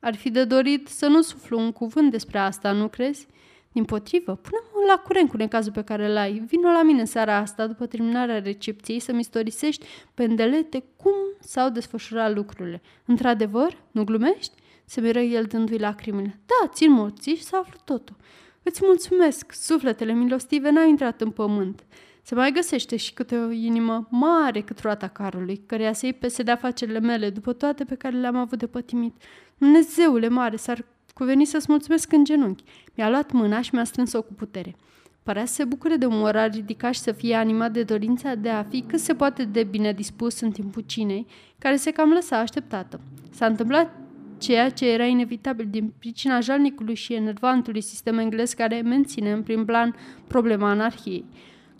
Ar 0.00 0.14
fi 0.14 0.30
de 0.30 0.44
dorit 0.44 0.88
să 0.88 1.06
nu 1.06 1.22
suflu 1.22 1.58
un 1.58 1.72
cuvânt 1.72 2.10
despre 2.10 2.38
asta, 2.38 2.72
nu 2.72 2.88
crezi? 2.88 3.26
Din 3.72 3.84
potrivă, 3.84 4.34
pune-mă 4.34 4.86
la 4.86 4.96
curent 4.96 5.30
cu 5.30 5.36
necazul 5.36 5.72
pe 5.72 5.82
care 5.82 6.12
l 6.12 6.16
ai. 6.16 6.42
Vino 6.46 6.68
la 6.68 6.82
mine 6.82 7.04
seara 7.04 7.36
asta, 7.36 7.66
după 7.66 7.86
terminarea 7.86 8.38
recepției, 8.38 9.00
să-mi 9.00 9.20
istorisești 9.20 9.86
pe 10.14 10.24
îndelete 10.24 10.84
cum 10.96 11.14
s-au 11.40 11.70
desfășurat 11.70 12.34
lucrurile. 12.34 12.82
Într-adevăr? 13.04 13.76
Nu 13.90 14.04
glumești? 14.04 14.52
Se 14.84 15.00
miră 15.00 15.20
el 15.20 15.44
dându-i 15.44 15.78
lacrimile. 15.78 16.40
Da, 16.46 16.68
țin 16.68 16.92
morții 16.92 17.34
și 17.34 17.42
să 17.42 17.56
aflu 17.56 17.78
totul. 17.84 18.16
Îți 18.62 18.80
mulțumesc, 18.84 19.52
sufletele 19.52 20.12
milostive 20.12 20.70
n-au 20.70 20.88
intrat 20.88 21.20
în 21.20 21.30
pământ. 21.30 21.84
Se 22.22 22.34
mai 22.34 22.52
găsește 22.52 22.96
și 22.96 23.12
câte 23.12 23.36
o 23.36 23.50
inimă 23.50 24.06
mare 24.10 24.60
cât 24.60 24.78
roata 24.78 25.08
carului, 25.08 25.62
căreia 25.66 25.92
să-i 25.92 26.12
pese 26.12 26.42
de 26.42 26.50
afacerile 26.50 27.00
mele 27.00 27.30
după 27.30 27.52
toate 27.52 27.84
pe 27.84 27.94
care 27.94 28.16
le-am 28.16 28.36
avut 28.36 28.58
de 28.58 28.66
pătimit. 28.66 29.14
Dumnezeule 29.58 30.28
mare, 30.28 30.56
s-ar 30.56 30.84
cuveni 31.14 31.44
să-ți 31.44 31.66
mulțumesc 31.68 32.12
în 32.12 32.24
genunchi. 32.24 32.64
Mi-a 32.94 33.08
luat 33.08 33.32
mâna 33.32 33.60
și 33.60 33.70
mi-a 33.72 33.84
strâns-o 33.84 34.22
cu 34.22 34.32
putere. 34.32 34.76
Părea 35.22 35.44
să 35.44 35.54
se 35.54 35.64
bucure 35.64 35.96
de 35.96 36.06
un 36.06 36.18
moral 36.18 36.50
ridicat 36.50 36.94
și 36.94 37.00
să 37.00 37.12
fie 37.12 37.34
animat 37.34 37.72
de 37.72 37.82
dorința 37.82 38.34
de 38.34 38.48
a 38.48 38.62
fi 38.62 38.82
cât 38.82 39.00
se 39.00 39.14
poate 39.14 39.44
de 39.44 39.64
bine 39.64 39.92
dispus 39.92 40.40
în 40.40 40.50
timpul 40.50 40.82
cinei, 40.86 41.26
care 41.58 41.76
se 41.76 41.90
cam 41.90 42.10
lăsa 42.10 42.38
așteptată. 42.38 43.00
S-a 43.30 43.46
întâmplat 43.46 44.03
ceea 44.44 44.70
ce 44.70 44.90
era 44.90 45.04
inevitabil 45.04 45.66
din 45.70 45.92
pricina 45.98 46.40
jalnicului 46.40 46.94
și 46.94 47.14
enervantului 47.14 47.80
sistem 47.80 48.18
englez 48.18 48.52
care 48.52 48.80
menține 48.80 49.32
în 49.32 49.42
prim 49.42 49.64
plan 49.64 49.94
problema 50.26 50.70
anarhiei. 50.70 51.24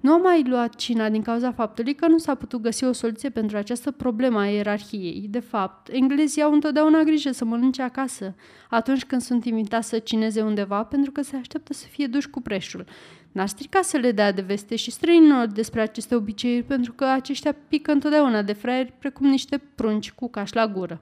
Nu 0.00 0.12
a 0.12 0.16
mai 0.16 0.44
luat 0.46 0.74
cina 0.74 1.08
din 1.08 1.22
cauza 1.22 1.52
faptului 1.52 1.94
că 1.94 2.06
nu 2.06 2.18
s-a 2.18 2.34
putut 2.34 2.60
găsi 2.60 2.84
o 2.84 2.92
soluție 2.92 3.28
pentru 3.28 3.56
această 3.56 3.90
problemă 3.90 4.38
a 4.38 4.46
ierarhiei. 4.46 5.26
De 5.30 5.38
fapt, 5.38 5.88
englezii 5.92 6.42
au 6.42 6.52
întotdeauna 6.52 7.02
grijă 7.02 7.30
să 7.32 7.44
mănânce 7.44 7.82
acasă 7.82 8.34
atunci 8.70 9.04
când 9.04 9.20
sunt 9.20 9.44
invitați 9.44 9.88
să 9.88 9.98
cineze 9.98 10.42
undeva 10.42 10.84
pentru 10.84 11.10
că 11.10 11.22
se 11.22 11.36
așteaptă 11.36 11.72
să 11.72 11.86
fie 11.90 12.06
duși 12.06 12.30
cu 12.30 12.40
preșul. 12.40 12.84
N-ar 13.32 13.46
strica 13.46 13.80
să 13.82 13.96
le 13.96 14.12
dea 14.12 14.32
de 14.32 14.42
veste 14.42 14.76
și 14.76 14.90
străinilor 14.90 15.46
despre 15.46 15.80
aceste 15.80 16.14
obiceiuri 16.14 16.66
pentru 16.66 16.92
că 16.92 17.04
aceștia 17.04 17.56
pică 17.68 17.92
întotdeauna 17.92 18.42
de 18.42 18.52
fraieri 18.52 18.92
precum 18.98 19.26
niște 19.26 19.62
prunci 19.74 20.12
cu 20.12 20.28
caș 20.28 20.52
la 20.52 20.66
gură. 20.66 21.00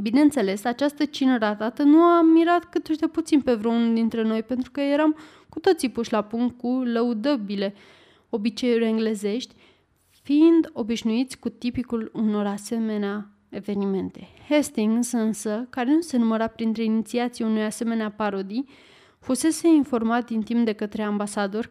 Bineînțeles, 0.00 0.64
această 0.64 1.04
cină 1.04 1.38
ratată 1.38 1.82
nu 1.82 2.02
a 2.02 2.22
mirat 2.22 2.64
cât 2.64 2.98
de 2.98 3.06
puțin 3.06 3.40
pe 3.40 3.54
vreunul 3.54 3.94
dintre 3.94 4.22
noi, 4.22 4.42
pentru 4.42 4.70
că 4.70 4.80
eram 4.80 5.16
cu 5.48 5.60
toții 5.60 5.90
puși 5.90 6.12
la 6.12 6.22
punct 6.22 6.58
cu 6.58 6.68
lăudăbile 6.68 7.74
obiceiuri 8.28 8.84
englezești, 8.84 9.54
fiind 10.22 10.70
obișnuiți 10.72 11.38
cu 11.38 11.48
tipicul 11.48 12.10
unor 12.14 12.46
asemenea 12.46 13.30
evenimente. 13.48 14.28
Hastings 14.48 15.12
însă, 15.12 15.66
care 15.70 15.90
nu 15.90 16.00
se 16.00 16.16
număra 16.16 16.46
printre 16.46 16.82
inițiații 16.82 17.44
unui 17.44 17.62
asemenea 17.62 18.10
parodii, 18.10 18.68
fusese 19.18 19.68
informat 19.68 20.26
din 20.26 20.42
timp 20.42 20.64
de 20.64 20.72
către 20.72 21.02
ambasador 21.02 21.70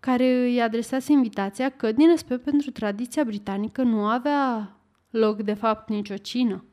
care 0.00 0.42
îi 0.42 0.62
adresase 0.62 1.12
invitația 1.12 1.68
că, 1.68 1.92
din 1.92 2.08
respect 2.08 2.42
pentru 2.42 2.70
tradiția 2.70 3.24
britanică, 3.24 3.82
nu 3.82 4.06
avea 4.06 4.70
loc 5.10 5.42
de 5.42 5.54
fapt 5.54 5.88
nicio 5.88 6.16
cină. 6.16 6.64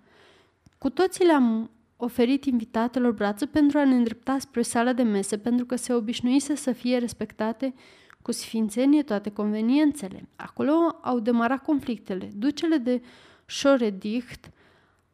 Cu 0.84 0.90
toții 0.90 1.26
le-am 1.26 1.72
oferit 1.98 2.46
invitatelor 2.46 3.12
brațul 3.12 3.48
pentru 3.48 3.78
a 3.78 3.86
ne 3.86 3.96
îndrepta 3.96 4.40
spre 4.40 4.62
sala 4.62 4.94
de 4.94 5.04
mese, 5.04 5.38
pentru 5.38 5.66
că 5.66 5.76
se 5.76 5.94
obișnuise 5.94 6.56
să 6.56 6.72
fie 6.72 6.98
respectate 6.98 7.74
cu 8.22 8.32
sfințenie 8.32 9.04
toate 9.04 9.30
conveniențele. 9.30 10.30
Acolo 10.36 10.72
au 11.02 11.20
demarat 11.20 11.64
conflictele. 11.64 12.30
Ducele 12.36 12.78
de 12.78 13.02
Șoredicht 13.46 14.50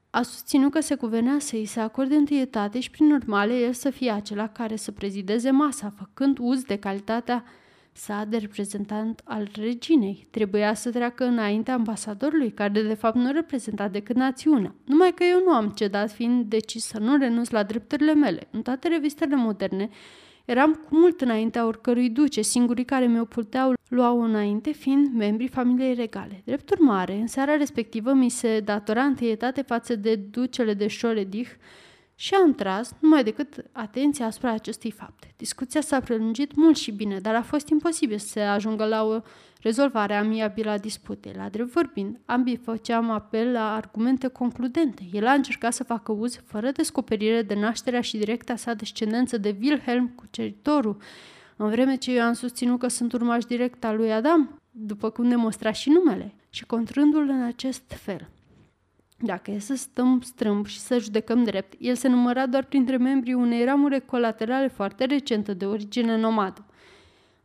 a 0.09 0.22
susținut 0.22 0.72
că 0.72 0.80
se 0.80 0.95
cuvenea 0.95 1.39
să 1.39 1.55
îi 1.55 1.65
se 1.65 1.80
acorde 1.80 2.15
întâietate 2.15 2.80
și, 2.80 2.89
prin 2.89 3.11
urmare, 3.11 3.59
el 3.59 3.74
să 3.74 3.89
fie 3.89 4.11
acela 4.11 4.47
care 4.47 4.76
să 4.76 4.91
prezideze 4.91 5.51
masa, 5.51 5.93
făcând 5.97 6.38
uz 6.41 6.63
de 6.63 6.78
calitatea 6.78 7.43
sa 7.91 8.25
de 8.29 8.37
reprezentant 8.37 9.21
al 9.23 9.47
reginei. 9.55 10.27
Trebuia 10.29 10.73
să 10.73 10.91
treacă 10.91 11.25
înaintea 11.25 11.73
ambasadorului, 11.73 12.51
care 12.51 12.81
de 12.81 12.93
fapt 12.93 13.15
nu 13.15 13.31
reprezenta 13.31 13.87
decât 13.87 14.15
națiunea. 14.15 14.75
Numai 14.85 15.11
că 15.15 15.23
eu 15.23 15.41
nu 15.45 15.51
am 15.51 15.69
cedat, 15.69 16.11
fiind 16.11 16.45
decis 16.45 16.85
să 16.85 16.99
nu 16.99 17.17
renunț 17.17 17.49
la 17.49 17.63
drepturile 17.63 18.13
mele. 18.13 18.47
În 18.51 18.61
toate 18.61 18.87
revistele 18.87 19.35
moderne, 19.35 19.89
eram 20.45 20.73
cu 20.73 20.95
mult 20.97 21.21
înaintea 21.21 21.65
oricărui 21.65 22.09
duce, 22.09 22.41
singurii 22.41 22.85
care 22.85 23.05
mi-o 23.05 23.25
puteau 23.25 23.73
luau 23.87 24.21
înainte 24.21 24.71
fiind 24.71 25.13
membrii 25.13 25.47
familiei 25.47 25.93
regale. 25.93 26.41
Drept 26.45 26.69
urmare, 26.69 27.13
în 27.13 27.27
seara 27.27 27.55
respectivă 27.55 28.13
mi 28.13 28.29
se 28.29 28.59
datora 28.59 29.03
întâietate 29.03 29.61
față 29.61 29.95
de 29.95 30.15
ducele 30.15 30.73
de 30.73 30.87
Șoredich, 30.87 31.49
și 32.22 32.34
am 32.34 32.53
tras 32.53 32.95
numai 32.99 33.24
decât 33.24 33.55
atenția 33.72 34.26
asupra 34.26 34.51
acestui 34.51 34.91
fapte. 34.91 35.34
Discuția 35.38 35.82
s-a 35.82 35.99
prelungit 35.99 36.55
mult 36.55 36.78
și 36.78 36.91
bine, 36.91 37.20
dar 37.20 37.36
a 37.36 37.41
fost 37.41 37.67
imposibil 37.67 38.17
să 38.17 38.28
se 38.28 38.39
ajungă 38.39 38.86
la 38.86 39.03
o 39.03 39.20
rezolvare 39.61 40.13
amiabilă 40.13 40.70
a 40.70 40.78
disputei. 40.78 41.34
La 41.36 41.49
drept 41.49 41.72
vorbind, 41.72 42.20
ambii 42.26 42.55
făceam 42.55 43.09
apel 43.09 43.51
la 43.51 43.76
argumente 43.76 44.28
concludente. 44.28 45.03
El 45.11 45.28
a 45.28 45.34
încercat 45.34 45.74
să 45.74 45.84
facă 45.84 46.11
uz, 46.11 46.39
fără 46.45 46.72
descoperire, 46.72 47.41
de 47.41 47.53
nașterea 47.53 48.01
și 48.01 48.17
directa 48.17 48.55
sa 48.55 48.74
descendență 48.74 49.38
de 49.38 49.55
Wilhelm 49.61 50.07
Cuceritorul, 50.15 50.97
în 51.55 51.70
vreme 51.70 51.95
ce 51.95 52.11
eu 52.11 52.24
am 52.24 52.34
susținut 52.34 52.80
că 52.80 52.88
sunt 52.88 53.13
urmaș 53.13 53.43
direct 53.43 53.84
al 53.84 53.97
lui 53.97 54.13
Adam, 54.13 54.59
după 54.72 55.09
cum 55.09 55.30
demonstra 55.30 55.72
și 55.72 55.89
numele, 55.89 56.34
și 56.49 56.65
contrându-l 56.65 57.30
în 57.30 57.41
acest 57.41 57.84
fel– 57.88 58.30
dacă 59.22 59.51
e 59.51 59.59
să 59.59 59.76
stăm 59.76 60.22
strâmb 60.22 60.65
și 60.65 60.80
să 60.80 60.97
judecăm 60.97 61.43
drept, 61.43 61.74
el 61.80 61.95
se 61.95 62.07
număra 62.07 62.45
doar 62.45 62.63
printre 62.63 62.97
membrii 62.97 63.34
unei 63.34 63.65
ramure 63.65 63.99
colaterale 63.99 64.67
foarte 64.67 65.05
recentă 65.05 65.53
de 65.53 65.65
origine 65.65 66.17
nomadă. 66.17 66.65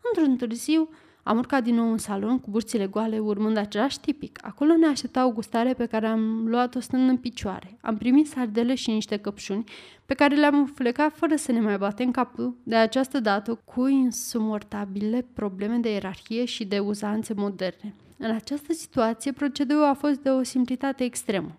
Într-un 0.00 0.36
târziu, 0.36 0.88
Am 1.26 1.38
urcat 1.38 1.62
din 1.62 1.74
nou 1.74 1.90
în 1.90 1.98
salon 1.98 2.38
cu 2.38 2.50
burțile 2.50 2.86
goale, 2.86 3.18
urmând 3.18 3.56
același 3.56 4.00
tipic. 4.00 4.38
Acolo 4.42 4.76
ne 4.76 4.86
aștepta 4.86 5.26
o 5.26 5.30
gustare 5.30 5.74
pe 5.74 5.86
care 5.86 6.06
am 6.06 6.48
luat-o 6.48 6.80
stând 6.80 7.08
în 7.08 7.16
picioare. 7.16 7.76
Am 7.80 7.96
primit 7.96 8.28
sardele 8.28 8.74
și 8.74 8.90
niște 8.90 9.16
căpșuni 9.16 9.64
pe 10.06 10.14
care 10.14 10.34
le-am 10.34 10.66
flecat 10.74 11.16
fără 11.16 11.36
să 11.36 11.52
ne 11.52 11.60
mai 11.60 11.78
batem 11.78 12.10
capul, 12.10 12.56
de 12.62 12.74
această 12.74 13.20
dată 13.20 13.60
cu 13.64 13.86
insumortabile 13.86 15.26
probleme 15.32 15.76
de 15.76 15.92
ierarhie 15.92 16.44
și 16.44 16.64
de 16.64 16.78
uzanțe 16.78 17.34
moderne. 17.34 17.94
În 18.18 18.30
această 18.30 18.72
situație, 18.72 19.32
procedeul 19.32 19.84
a 19.84 19.94
fost 19.94 20.20
de 20.20 20.30
o 20.30 20.42
simplitate 20.42 21.04
extremă. 21.04 21.58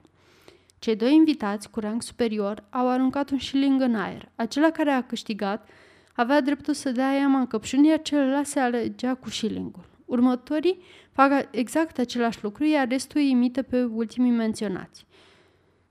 Cei 0.86 0.95
doi 0.95 1.13
invitați 1.13 1.69
cu 1.69 1.79
rang 1.79 2.01
superior 2.01 2.63
au 2.69 2.89
aruncat 2.89 3.29
un 3.29 3.39
shilling 3.39 3.81
în 3.81 3.95
aer. 3.95 4.31
Acela 4.36 4.71
care 4.71 4.89
a 4.89 5.03
câștigat 5.03 5.67
avea 6.13 6.41
dreptul 6.41 6.73
să 6.73 6.91
dea 6.91 7.13
iama 7.13 7.39
în 7.39 7.47
căpșuni, 7.47 7.88
iar 7.88 8.01
celălalt 8.01 8.45
se 8.45 8.59
alegea 8.59 9.15
cu 9.15 9.29
shillingul. 9.29 9.86
Următorii 10.05 10.81
fac 11.11 11.47
exact 11.51 11.97
același 11.99 12.43
lucru, 12.43 12.65
iar 12.65 12.88
restul 12.88 13.21
imită 13.21 13.61
pe 13.61 13.83
ultimii 13.83 14.31
menționați. 14.31 15.05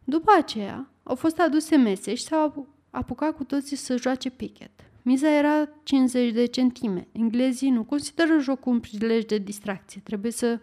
După 0.04 0.30
aceea, 0.38 0.90
au 1.02 1.14
fost 1.14 1.40
aduse 1.40 1.76
mese 1.76 2.14
și 2.14 2.22
s-au 2.22 2.68
apucat 2.90 3.36
cu 3.36 3.44
toții 3.44 3.76
să 3.76 3.96
joace 3.96 4.30
pichet. 4.30 4.70
Miza 5.02 5.30
era 5.30 5.68
50 5.82 6.32
de 6.32 6.44
centime. 6.44 7.08
Englezii 7.12 7.70
nu 7.70 7.84
consideră 7.84 8.38
jocul 8.38 8.72
un 8.72 8.80
prilej 8.80 9.24
de 9.24 9.38
distracție. 9.38 10.00
Trebuie 10.04 10.32
să 10.32 10.60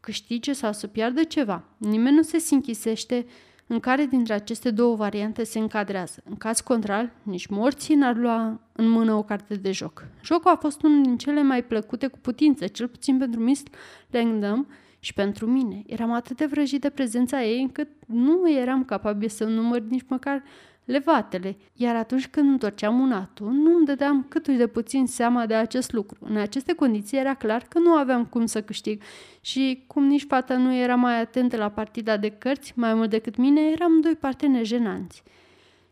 câștige 0.00 0.52
sau 0.52 0.72
să 0.72 0.86
piardă 0.86 1.24
ceva. 1.24 1.64
Nimeni 1.76 2.16
nu 2.16 2.22
se 2.22 2.38
sinchisește 2.38 3.26
în 3.72 3.80
care 3.80 4.04
dintre 4.04 4.32
aceste 4.32 4.70
două 4.70 4.96
variante 4.96 5.44
se 5.44 5.58
încadrează. 5.58 6.22
În 6.24 6.36
caz 6.36 6.60
contrar, 6.60 7.12
nici 7.22 7.46
morții 7.46 7.94
n-ar 7.94 8.16
lua 8.16 8.60
în 8.72 8.88
mână 8.88 9.14
o 9.14 9.22
carte 9.22 9.54
de 9.54 9.72
joc. 9.72 10.06
Jocul 10.24 10.50
a 10.50 10.56
fost 10.56 10.82
unul 10.82 11.02
din 11.02 11.16
cele 11.16 11.42
mai 11.42 11.64
plăcute 11.64 12.06
cu 12.06 12.18
putință, 12.18 12.66
cel 12.66 12.88
puțin 12.88 13.18
pentru 13.18 13.40
Miss 13.40 13.62
Langdon 14.10 14.66
și 14.98 15.14
pentru 15.14 15.46
mine. 15.46 15.82
Eram 15.86 16.12
atât 16.12 16.36
de 16.36 16.46
vrăjit 16.46 16.80
de 16.80 16.90
prezența 16.90 17.42
ei 17.42 17.60
încât 17.60 17.88
nu 18.06 18.50
eram 18.50 18.84
capabil 18.84 19.28
să 19.28 19.44
număr 19.44 19.80
nici 19.80 20.04
măcar 20.08 20.42
levatele, 20.90 21.56
iar 21.72 21.96
atunci 21.96 22.28
când 22.28 22.48
întorceam 22.48 23.00
un 23.00 23.12
atu, 23.12 23.44
nu 23.44 23.76
îmi 23.76 23.86
dădeam 23.86 24.26
câtui 24.28 24.56
de 24.56 24.66
puțin 24.66 25.06
seama 25.06 25.46
de 25.46 25.54
acest 25.54 25.92
lucru. 25.92 26.18
În 26.20 26.36
aceste 26.36 26.74
condiții 26.74 27.18
era 27.18 27.34
clar 27.34 27.62
că 27.68 27.78
nu 27.78 27.90
aveam 27.90 28.24
cum 28.24 28.46
să 28.46 28.62
câștig 28.62 29.02
și 29.40 29.84
cum 29.86 30.04
nici 30.04 30.24
fata 30.28 30.56
nu 30.56 30.74
era 30.74 30.94
mai 30.94 31.20
atentă 31.20 31.56
la 31.56 31.68
partida 31.68 32.16
de 32.16 32.28
cărți, 32.28 32.72
mai 32.76 32.94
mult 32.94 33.10
decât 33.10 33.36
mine, 33.36 33.60
eram 33.60 34.00
doi 34.00 34.14
parteneri 34.14 34.66
jenanți. 34.66 35.22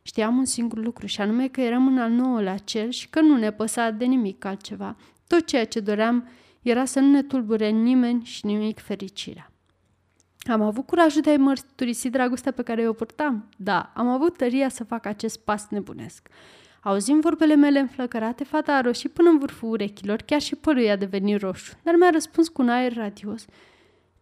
Știam 0.03 0.37
un 0.37 0.45
singur 0.45 0.85
lucru 0.85 1.07
și 1.07 1.21
anume 1.21 1.49
că 1.49 1.61
eram 1.61 1.87
în 1.87 1.99
al 1.99 2.11
nouălea 2.11 2.57
cel 2.57 2.91
și 2.91 3.09
că 3.09 3.21
nu 3.21 3.37
ne 3.37 3.51
păsa 3.51 3.91
de 3.91 4.05
nimic 4.05 4.45
altceva. 4.45 4.97
Tot 5.27 5.47
ceea 5.47 5.65
ce 5.65 5.81
doream 5.81 6.29
era 6.63 6.85
să 6.85 7.01
nu 7.01 7.11
ne 7.11 7.23
tulbure 7.23 7.69
nimeni 7.69 8.25
și 8.25 8.47
nimic 8.47 8.79
fericirea. 8.79 9.53
Am 10.49 10.63
avut 10.63 10.87
curajul 10.87 11.21
de 11.23 11.31
a-i 11.31 11.37
mărturisi 11.37 12.11
dragostea 12.11 12.53
pe 12.53 12.63
care 12.63 12.89
o 12.89 12.93
purtam? 12.93 13.49
Da, 13.57 13.93
am 13.95 14.09
avut 14.09 14.37
tăria 14.37 14.69
să 14.69 14.85
fac 14.85 15.07
acest 15.07 15.39
pas 15.39 15.67
nebunesc. 15.71 16.29
Auzind 16.83 17.21
vorbele 17.21 17.55
mele 17.55 17.79
înflăcărate, 17.79 18.45
fata 18.45 18.75
a 18.75 18.81
roșit 18.81 19.13
până 19.13 19.29
în 19.29 19.39
vârful 19.39 19.71
urechilor, 19.71 20.23
chiar 20.23 20.41
și 20.41 20.57
părul 20.57 20.89
a 20.89 20.97
devenit 20.97 21.41
roșu, 21.41 21.75
dar 21.83 21.95
mi-a 21.95 22.11
răspuns 22.11 22.49
cu 22.49 22.63
un 22.63 22.69
aer 22.69 22.95
radios 22.95 23.45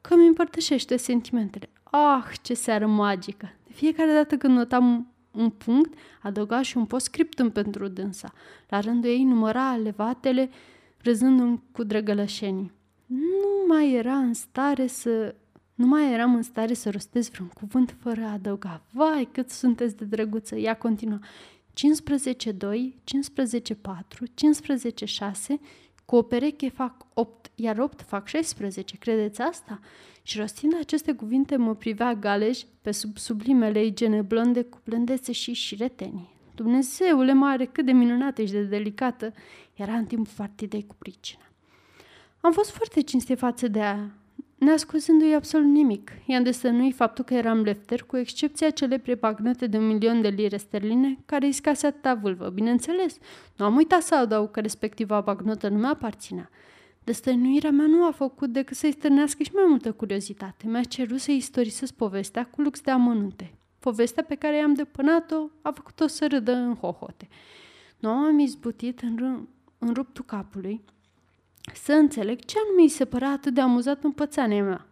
că 0.00 0.16
mi 0.16 0.26
împărtășește 0.26 0.96
sentimentele. 0.96 1.70
Ah, 1.82 2.24
ce 2.42 2.54
seară 2.54 2.86
magică! 2.86 3.52
De 3.66 3.72
fiecare 3.72 4.12
dată 4.12 4.36
când 4.36 4.56
notam 4.56 5.12
un 5.30 5.50
punct, 5.50 5.98
adăuga 6.22 6.62
și 6.62 6.76
un 6.76 6.84
postscriptum 6.84 7.50
pentru 7.50 7.88
dânsa. 7.88 8.32
La 8.68 8.80
rândul 8.80 9.10
ei 9.10 9.22
număra 9.22 9.76
levatele, 9.76 10.50
râzându-mi 11.02 11.62
cu 11.72 11.82
drăgălășenii. 11.82 12.72
Nu 13.06 13.66
mai 13.68 13.92
era 13.92 14.16
în 14.16 14.34
stare 14.34 14.86
să 14.86 15.34
nu 15.76 15.86
mai 15.86 16.12
eram 16.12 16.34
în 16.34 16.42
stare 16.42 16.74
să 16.74 16.90
rostesc 16.90 17.30
vreun 17.30 17.48
cuvânt 17.48 17.96
fără 18.00 18.20
a 18.20 18.32
adăuga. 18.32 18.82
Vai, 18.90 19.28
cât 19.32 19.50
sunteți 19.50 19.96
de 19.96 20.04
drăguță! 20.04 20.56
Ea 20.56 20.74
continuă. 20.76 21.18
15, 21.72 22.52
2, 22.52 22.96
15, 23.04 23.74
4, 23.74 24.24
15, 24.34 25.04
6, 25.04 25.60
cu 26.04 26.16
o 26.16 26.22
pereche 26.22 26.68
fac 26.68 27.06
8, 27.14 27.50
iar 27.54 27.78
8 27.78 28.02
fac 28.02 28.26
16. 28.26 28.96
Credeți 28.96 29.40
asta? 29.40 29.80
Și 30.22 30.38
rostind 30.38 30.76
aceste 30.80 31.12
cuvinte 31.12 31.56
mă 31.56 31.74
privea 31.74 32.14
galeș 32.14 32.60
pe 32.80 32.90
sub 32.90 33.16
sublimele 33.16 33.80
ei 33.80 33.94
gene 33.94 34.22
blonde 34.22 34.62
cu 34.62 34.78
blândețe 34.84 35.32
și 35.32 35.52
șiretenie. 35.52 36.28
Dumnezeule 36.54 37.32
mare, 37.32 37.64
cât 37.64 37.84
de 37.84 37.92
minunată 37.92 38.44
și 38.44 38.52
de 38.52 38.62
delicată 38.62 39.32
era 39.74 39.92
în 39.92 40.04
timpul 40.04 40.32
partidei 40.36 40.86
cu 40.86 40.94
pricina. 40.98 41.44
Am 42.40 42.52
fost 42.52 42.70
foarte 42.70 43.00
cinstit 43.00 43.38
față 43.38 43.68
de 43.68 43.78
ea, 43.78 44.10
neascuzându-i 44.58 45.34
absolut 45.34 45.66
nimic. 45.66 46.12
I-am 46.26 46.42
destănuit 46.42 46.94
faptul 46.94 47.24
că 47.24 47.34
eram 47.34 47.60
lefter, 47.60 48.02
cu 48.02 48.16
excepția 48.16 48.70
celebre 48.70 49.14
bagnote 49.14 49.66
de 49.66 49.78
un 49.78 49.86
milion 49.86 50.20
de 50.20 50.28
lire 50.28 50.56
sterline, 50.56 51.18
care 51.26 51.46
îi 51.46 51.52
scase 51.52 51.86
atâta 51.86 52.14
vâlvă. 52.14 52.48
Bineînțeles, 52.48 53.18
nu 53.56 53.64
am 53.64 53.76
uitat 53.76 54.02
să 54.02 54.14
adaug 54.14 54.50
că 54.50 54.60
respectiva 54.60 55.20
bagnotă 55.20 55.68
nu 55.68 55.78
mi-aparținea. 55.78 56.50
Destăinuirea 57.04 57.70
mea 57.70 57.86
nu 57.86 58.04
a 58.04 58.10
făcut 58.10 58.52
decât 58.52 58.76
să-i 58.76 58.92
stârnească 58.92 59.42
și 59.42 59.50
mai 59.54 59.64
multă 59.68 59.92
curiozitate. 59.92 60.66
Mi-a 60.66 60.82
cerut 60.82 61.20
să 61.20 61.30
istorisesc 61.30 61.92
povestea 61.92 62.44
cu 62.44 62.60
lux 62.60 62.80
de 62.80 62.90
amănunte. 62.90 63.54
Povestea 63.78 64.24
pe 64.24 64.34
care 64.34 64.56
i-am 64.56 64.74
depănat-o 64.74 65.48
a 65.62 65.70
făcut-o 65.70 66.06
să 66.06 66.26
râdă 66.26 66.52
în 66.52 66.74
hohote. 66.74 67.28
Nu 67.98 68.08
am 68.08 68.38
izbutit 68.38 69.00
în, 69.00 69.16
r- 69.16 69.48
în 69.78 69.94
ruptul 69.94 70.24
capului, 70.24 70.84
să 71.74 71.92
înțeleg 71.92 72.44
ce 72.44 72.56
anume 72.64 72.82
îi 72.82 72.88
se 72.88 73.04
părea 73.04 73.30
atât 73.30 73.54
de 73.54 73.60
amuzat 73.60 74.04
în 74.04 74.12
pățania 74.12 74.62
mea. 74.62 74.86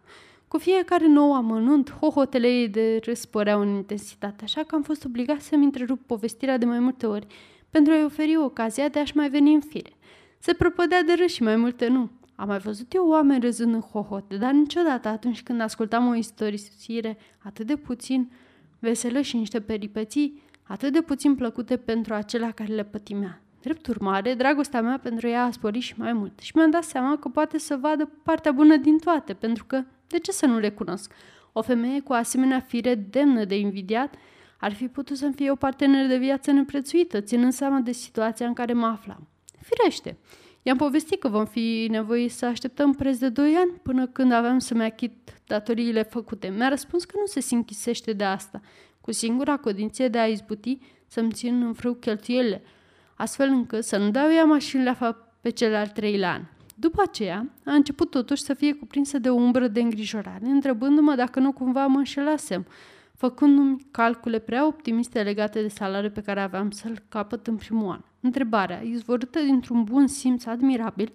Cu 0.47 0.57
fiecare 0.57 1.07
nou 1.07 1.33
amănunt, 1.33 1.91
hohotele 1.91 2.47
ei 2.47 2.69
de 2.69 2.99
râs 3.03 3.25
păreau 3.25 3.61
în 3.61 3.67
intensitate, 3.67 4.43
așa 4.43 4.63
că 4.63 4.75
am 4.75 4.81
fost 4.81 5.05
obligat 5.05 5.41
să-mi 5.41 5.63
întrerup 5.63 6.01
povestirea 6.05 6.57
de 6.57 6.65
mai 6.65 6.79
multe 6.79 7.05
ori 7.05 7.27
pentru 7.69 7.93
a-i 7.93 8.03
oferi 8.03 8.37
ocazia 8.37 8.87
de 8.87 8.99
a-și 8.99 9.15
mai 9.15 9.29
veni 9.29 9.53
în 9.53 9.59
fire. 9.59 9.93
Se 10.39 10.53
prăpădea 10.53 11.03
de 11.03 11.13
râs 11.13 11.31
și 11.31 11.43
mai 11.43 11.55
multe 11.55 11.87
nu. 11.87 12.09
Am 12.35 12.47
mai 12.47 12.57
văzut 12.57 12.93
eu 12.93 13.07
oameni 13.07 13.39
râzând 13.39 13.73
în 13.73 13.79
hohote, 13.79 14.37
dar 14.37 14.51
niciodată 14.51 15.07
atunci 15.07 15.43
când 15.43 15.61
ascultam 15.61 16.07
o 16.07 16.15
istorisire 16.15 17.17
atât 17.37 17.67
de 17.67 17.75
puțin 17.75 18.31
veselă 18.79 19.21
și 19.21 19.37
niște 19.37 19.61
peripeții 19.61 20.41
atât 20.63 20.93
de 20.93 21.01
puțin 21.01 21.35
plăcute 21.35 21.77
pentru 21.77 22.13
acela 22.13 22.51
care 22.51 22.73
le 22.73 22.83
pătimea. 22.83 23.44
Drept 23.65 23.87
urmare, 23.87 24.33
dragostea 24.33 24.81
mea 24.81 24.99
pentru 25.03 25.27
ea 25.27 25.43
a 25.43 25.51
sporit 25.51 25.81
și 25.81 25.93
mai 25.97 26.13
mult 26.13 26.39
și 26.39 26.51
mi-am 26.55 26.69
dat 26.69 26.83
seama 26.83 27.17
că 27.17 27.29
poate 27.29 27.57
să 27.57 27.77
vadă 27.81 28.09
partea 28.23 28.51
bună 28.51 28.75
din 28.75 28.97
toate, 28.97 29.33
pentru 29.33 29.65
că, 29.65 29.83
de 30.07 30.19
ce 30.19 30.31
să 30.31 30.45
nu 30.45 30.59
le 30.59 30.69
cunosc? 30.69 31.11
O 31.51 31.61
femeie 31.61 31.99
cu 31.99 32.13
asemenea 32.13 32.59
fire 32.59 32.95
demnă 32.95 33.45
de 33.45 33.57
invidiat 33.57 34.15
ar 34.59 34.73
fi 34.73 34.87
putut 34.87 35.17
să-mi 35.17 35.33
fie 35.33 35.51
o 35.51 35.55
parteneră 35.55 36.07
de 36.07 36.17
viață 36.17 36.51
neprețuită, 36.51 37.21
ținând 37.21 37.53
seama 37.53 37.79
de 37.79 37.91
situația 37.91 38.47
în 38.47 38.53
care 38.53 38.73
mă 38.73 38.85
aflam. 38.85 39.27
Firește, 39.61 40.17
i-am 40.61 40.77
povestit 40.77 41.19
că 41.19 41.27
vom 41.27 41.45
fi 41.45 41.87
nevoiți 41.89 42.37
să 42.37 42.45
așteptăm 42.45 42.93
preț 42.93 43.17
de 43.17 43.29
2 43.29 43.53
ani 43.53 43.71
până 43.83 44.07
când 44.07 44.31
aveam 44.31 44.59
să-mi 44.59 44.83
achit 44.83 45.41
datoriile 45.47 46.03
făcute. 46.03 46.47
Mi-a 46.47 46.69
răspuns 46.69 47.05
că 47.05 47.15
nu 47.19 47.25
se 47.25 47.39
sinchisește 47.39 48.13
de 48.13 48.23
asta, 48.23 48.61
cu 49.01 49.11
singura 49.11 49.57
condiție 49.57 50.07
de 50.07 50.17
a 50.17 50.25
izbuti 50.25 50.77
să-mi 51.07 51.31
țin 51.31 51.61
în 51.61 51.73
frâu 51.73 51.93
cheltuielile– 51.93 52.61
astfel 53.15 53.49
încât 53.49 53.83
să 53.83 53.97
nu 53.97 54.11
dau 54.11 54.31
ea 54.31 54.43
mașinile 54.43 54.97
pe 55.41 55.49
cel 55.49 55.75
al 55.75 55.87
treilea 55.87 56.31
an. 56.31 56.41
După 56.75 57.01
aceea, 57.01 57.49
a 57.65 57.73
început 57.73 58.09
totuși 58.09 58.41
să 58.41 58.53
fie 58.53 58.73
cuprinsă 58.73 59.19
de 59.19 59.29
o 59.29 59.35
umbră 59.35 59.67
de 59.67 59.81
îngrijorare, 59.81 60.45
întrebându-mă 60.45 61.15
dacă 61.15 61.39
nu 61.39 61.51
cumva 61.51 61.85
mă 61.85 61.97
înșelasem, 61.97 62.65
făcându-mi 63.13 63.87
calcule 63.91 64.39
prea 64.39 64.65
optimiste 64.65 65.21
legate 65.21 65.61
de 65.61 65.67
salariul 65.67 66.11
pe 66.11 66.21
care 66.21 66.41
aveam 66.41 66.71
să-l 66.71 67.03
capăt 67.09 67.47
în 67.47 67.55
primul 67.55 67.91
an. 67.91 68.01
Întrebarea, 68.21 68.81
izvorâtă 68.81 69.39
dintr-un 69.39 69.83
bun 69.83 70.07
simț 70.07 70.45
admirabil, 70.45 71.13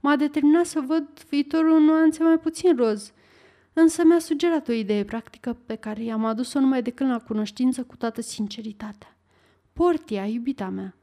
m-a 0.00 0.16
determinat 0.16 0.66
să 0.66 0.80
văd 0.86 1.08
viitorul 1.28 1.76
în 1.76 1.82
nuanțe 1.84 2.22
mai 2.22 2.38
puțin 2.38 2.76
roz, 2.76 3.12
însă 3.72 4.04
mi-a 4.04 4.18
sugerat 4.18 4.68
o 4.68 4.72
idee 4.72 5.04
practică 5.04 5.56
pe 5.66 5.74
care 5.74 6.02
i-am 6.02 6.24
adus-o 6.24 6.60
numai 6.60 6.82
de 6.82 6.90
când 6.90 7.10
la 7.10 7.18
cunoștință 7.18 7.82
cu 7.82 7.96
toată 7.96 8.20
sinceritatea. 8.20 9.16
Portia, 9.72 10.26
iubita 10.26 10.68
mea, 10.68 10.94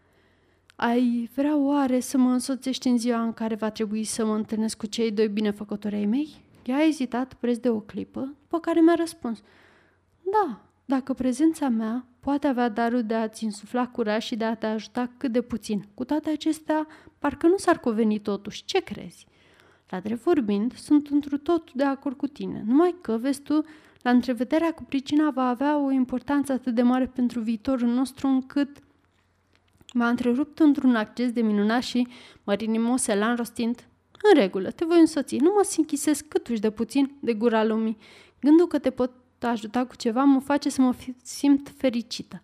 ai 0.82 1.30
vrea 1.36 1.58
oare 1.58 2.00
să 2.00 2.18
mă 2.18 2.32
însoțești 2.32 2.88
în 2.88 2.98
ziua 2.98 3.22
în 3.22 3.34
care 3.34 3.56
va 3.56 3.70
trebui 3.70 4.04
să 4.04 4.26
mă 4.26 4.36
întâlnesc 4.36 4.78
cu 4.78 4.86
cei 4.86 5.12
doi 5.12 5.28
binefăcători 5.28 5.96
ai 5.96 6.06
mei? 6.06 6.44
Ea 6.66 6.76
a 6.76 6.86
ezitat 6.86 7.34
preț 7.34 7.58
de 7.58 7.70
o 7.70 7.80
clipă, 7.80 8.20
după 8.42 8.60
care 8.60 8.80
mi-a 8.80 8.94
răspuns. 8.94 9.42
Da, 10.22 10.62
dacă 10.86 11.14
prezența 11.14 11.70
mea 11.70 12.06
poate 12.20 12.48
avea 12.48 12.70
darul 12.70 13.04
de 13.04 13.14
a-ți 13.14 13.44
insufla 13.44 13.88
curaj 13.88 14.24
și 14.24 14.36
de 14.36 14.46
a 14.46 14.56
te 14.56 14.66
ajuta 14.66 15.10
cât 15.18 15.32
de 15.32 15.42
puțin. 15.42 15.86
Cu 15.94 16.04
toate 16.04 16.30
acestea, 16.30 16.88
parcă 17.20 17.48
nu 17.48 17.58
s-ar 17.58 17.80
cuveni 17.80 18.20
totuși. 18.20 18.66
Ce 18.66 18.80
crezi? 18.80 19.26
La 19.90 20.00
drept 20.00 20.22
vorbind, 20.22 20.76
sunt 20.76 21.08
întru 21.08 21.38
tot 21.38 21.74
de 21.74 21.84
acord 21.84 22.18
cu 22.18 22.28
tine. 22.28 22.64
Numai 22.66 22.96
că, 23.02 23.18
vezi 23.18 23.42
tu, 23.42 23.64
la 24.02 24.10
întrevederea 24.10 24.72
cu 24.74 24.84
pricina 24.84 25.30
va 25.30 25.48
avea 25.48 25.78
o 25.78 25.92
importanță 25.92 26.52
atât 26.52 26.76
de 26.76 26.82
mare 26.82 27.06
pentru 27.06 27.40
viitorul 27.40 27.90
nostru 27.90 28.28
încât 28.28 28.70
M-a 29.94 30.08
întrerupt 30.08 30.60
într-un 30.60 30.96
acces 30.96 31.32
de 31.32 31.42
minunat 31.42 31.82
și 31.82 32.08
mărinimos 32.44 33.08
elan 33.08 33.36
rostind 33.36 33.88
În 34.22 34.40
regulă, 34.40 34.72
te 34.72 34.86
voi 34.86 35.00
însoți. 35.00 35.36
Nu 35.36 35.52
mă 35.56 35.70
închisesc 35.78 36.28
câtuși 36.28 36.60
de 36.60 36.70
puțin 36.70 37.12
de 37.20 37.34
gura 37.34 37.64
lumii. 37.64 37.98
Gândul 38.40 38.68
că 38.68 38.80
te 38.80 38.90
pot 38.90 39.12
ajuta 39.40 39.86
cu 39.86 39.96
ceva 39.96 40.24
mă 40.24 40.40
face 40.40 40.70
să 40.70 40.82
mă 40.82 40.96
simt 41.24 41.74
fericită. 41.78 42.42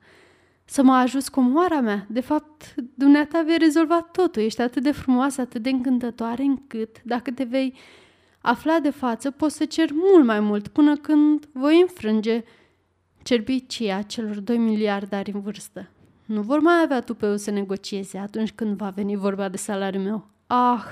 Să 0.65 0.83
mă 0.83 0.93
ajut 0.93 1.27
cu 1.27 1.41
moara 1.41 1.81
mea. 1.81 2.05
De 2.09 2.19
fapt, 2.19 2.75
dumneata 2.93 3.41
vei 3.41 3.57
rezolva 3.57 4.01
totul. 4.01 4.41
Ești 4.41 4.61
atât 4.61 4.83
de 4.83 4.91
frumoasă, 4.91 5.41
atât 5.41 5.61
de 5.61 5.69
încântătoare, 5.69 6.43
încât, 6.43 7.01
dacă 7.03 7.31
te 7.31 7.43
vei 7.43 7.73
afla 8.41 8.79
de 8.79 8.89
față, 8.89 9.31
poți 9.31 9.55
să 9.55 9.65
cer 9.65 9.89
mult 9.93 10.25
mai 10.25 10.39
mult 10.39 10.67
până 10.67 10.95
când 10.95 11.49
voi 11.51 11.81
înfrânge 11.81 12.43
cerbicia 13.23 14.01
celor 14.01 14.39
doi 14.39 14.57
miliardari 14.57 15.31
în 15.31 15.41
vârstă. 15.41 15.91
Nu 16.27 16.41
vor 16.41 16.59
mai 16.59 16.81
avea 16.83 17.01
tupeu 17.01 17.37
să 17.37 17.51
negocieze 17.51 18.17
atunci 18.17 18.51
când 18.51 18.77
va 18.77 18.89
veni 18.89 19.15
vorba 19.15 19.49
de 19.49 19.57
salariul 19.57 20.03
meu. 20.03 20.27
Ah, 20.47 20.83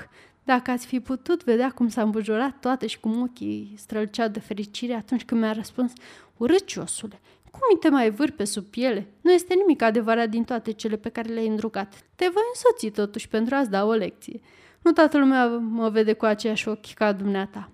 dacă 0.44 0.70
ați 0.70 0.86
fi 0.86 1.00
putut 1.00 1.44
vedea 1.44 1.70
cum 1.70 1.88
s-a 1.88 2.02
îmbujurat 2.02 2.60
toate 2.60 2.86
și 2.86 3.00
cum 3.00 3.22
ochii 3.22 3.74
străluceau 3.76 4.28
de 4.28 4.40
fericire 4.40 4.94
atunci 4.94 5.24
când 5.24 5.40
mi-a 5.40 5.52
răspuns, 5.52 5.92
urăciosule, 6.36 7.20
cum 7.50 7.60
mi 7.72 7.78
te 7.78 7.88
mai 7.88 8.10
vâr 8.10 8.30
pe 8.30 8.44
sub 8.44 8.64
piele? 8.64 9.06
Nu 9.20 9.32
este 9.32 9.54
nimic 9.54 9.82
adevărat 9.82 10.28
din 10.28 10.44
toate 10.44 10.70
cele 10.70 10.96
pe 10.96 11.08
care 11.08 11.32
le-ai 11.32 11.46
îndrugat. 11.46 12.04
Te 12.14 12.28
voi 12.32 12.42
însoți 12.54 12.86
totuși 12.86 13.28
pentru 13.28 13.54
a-ți 13.54 13.70
da 13.70 13.84
o 13.84 13.92
lecție. 13.92 14.40
Nu 14.82 14.92
toată 14.92 15.18
lumea 15.18 15.46
mă 15.46 15.88
vede 15.88 16.12
cu 16.12 16.24
aceeași 16.24 16.68
ochi 16.68 16.92
ca 16.94 17.12
dumneata. 17.12 17.70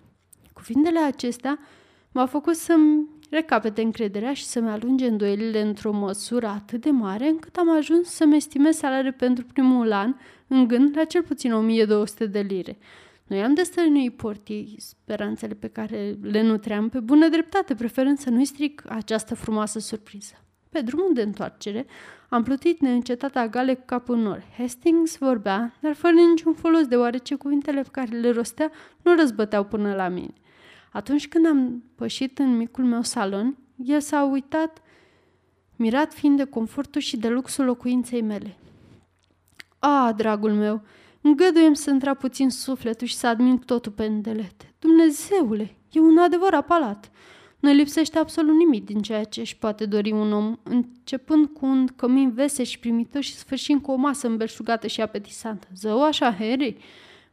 Cuvintele 0.52 0.98
acestea 0.98 1.58
m-au 2.12 2.26
făcut 2.26 2.54
să-mi 2.54 3.08
recapete 3.32 3.82
încrederea 3.82 4.32
și 4.32 4.44
să-mi 4.44 4.68
alunge 4.68 5.06
îndoielile 5.06 5.60
într-o 5.60 5.92
măsură 5.92 6.46
atât 6.46 6.80
de 6.80 6.90
mare 6.90 7.28
încât 7.28 7.56
am 7.56 7.76
ajuns 7.76 8.08
să-mi 8.08 8.36
estimez 8.36 8.76
salariul 8.76 9.12
pentru 9.12 9.44
primul 9.52 9.92
an 9.92 10.14
în 10.46 10.68
gând 10.68 10.96
la 10.96 11.04
cel 11.04 11.22
puțin 11.22 11.52
1200 11.52 12.26
de 12.26 12.40
lire. 12.40 12.78
Noi 13.26 13.42
am 13.42 13.54
destălui 13.54 14.10
portii 14.10 14.74
speranțele 14.78 15.54
pe 15.54 15.68
care 15.68 16.18
le 16.22 16.42
nutream 16.42 16.88
pe 16.88 17.00
bună 17.00 17.28
dreptate, 17.28 17.74
preferând 17.74 18.18
să 18.18 18.30
nu-i 18.30 18.44
stric 18.44 18.82
această 18.88 19.34
frumoasă 19.34 19.78
surpriză. 19.78 20.34
Pe 20.70 20.80
drumul 20.80 21.10
de 21.14 21.22
întoarcere, 21.22 21.86
am 22.28 22.42
plutit 22.42 22.80
neîncetat 22.80 23.36
agale 23.36 23.74
cu 23.74 23.82
capul 23.86 24.14
în 24.14 24.20
nori. 24.20 24.46
Hastings 24.58 25.18
vorbea, 25.18 25.74
dar 25.80 25.94
fără 25.94 26.14
niciun 26.14 26.52
folos, 26.54 26.86
deoarece 26.86 27.34
cuvintele 27.34 27.82
pe 27.82 27.88
care 27.92 28.16
le 28.16 28.30
rostea 28.30 28.70
nu 29.02 29.14
răzbăteau 29.14 29.64
până 29.64 29.94
la 29.94 30.08
mine. 30.08 30.34
Atunci 30.92 31.28
când 31.28 31.46
am 31.46 31.82
pășit 31.94 32.38
în 32.38 32.56
micul 32.56 32.84
meu 32.84 33.02
salon, 33.02 33.56
el 33.84 34.00
s-a 34.00 34.24
uitat, 34.24 34.82
mirat 35.76 36.14
fiind 36.14 36.36
de 36.36 36.44
confortul 36.44 37.00
și 37.00 37.16
de 37.16 37.28
luxul 37.28 37.64
locuinței 37.64 38.22
mele. 38.22 38.56
A, 39.78 40.12
dragul 40.16 40.52
meu, 40.52 40.82
îngăduiem 41.20 41.74
să 41.74 41.90
intra 41.90 42.14
puțin 42.14 42.50
sufletul 42.50 43.06
și 43.06 43.16
să 43.16 43.26
admin 43.26 43.58
totul 43.58 43.92
pe 43.92 44.04
îndelete. 44.04 44.74
Dumnezeule, 44.78 45.76
e 45.92 46.00
un 46.00 46.18
adevărat 46.18 46.66
palat. 46.66 47.10
Nu 47.60 47.72
lipsește 47.72 48.18
absolut 48.18 48.56
nimic 48.56 48.84
din 48.84 49.02
ceea 49.02 49.24
ce 49.24 49.40
își 49.40 49.56
poate 49.56 49.86
dori 49.86 50.12
un 50.12 50.32
om, 50.32 50.56
începând 50.62 51.46
cu 51.46 51.66
un 51.66 51.86
cămin 51.86 52.32
vesel 52.32 52.64
și 52.64 52.78
primitor 52.78 53.22
și 53.22 53.34
sfârșind 53.34 53.82
cu 53.82 53.90
o 53.90 53.94
masă 53.94 54.26
îmbelșugată 54.26 54.86
și 54.86 55.00
apetisantă. 55.00 55.66
Zău 55.76 56.04
așa, 56.04 56.32
Harry? 56.32 56.76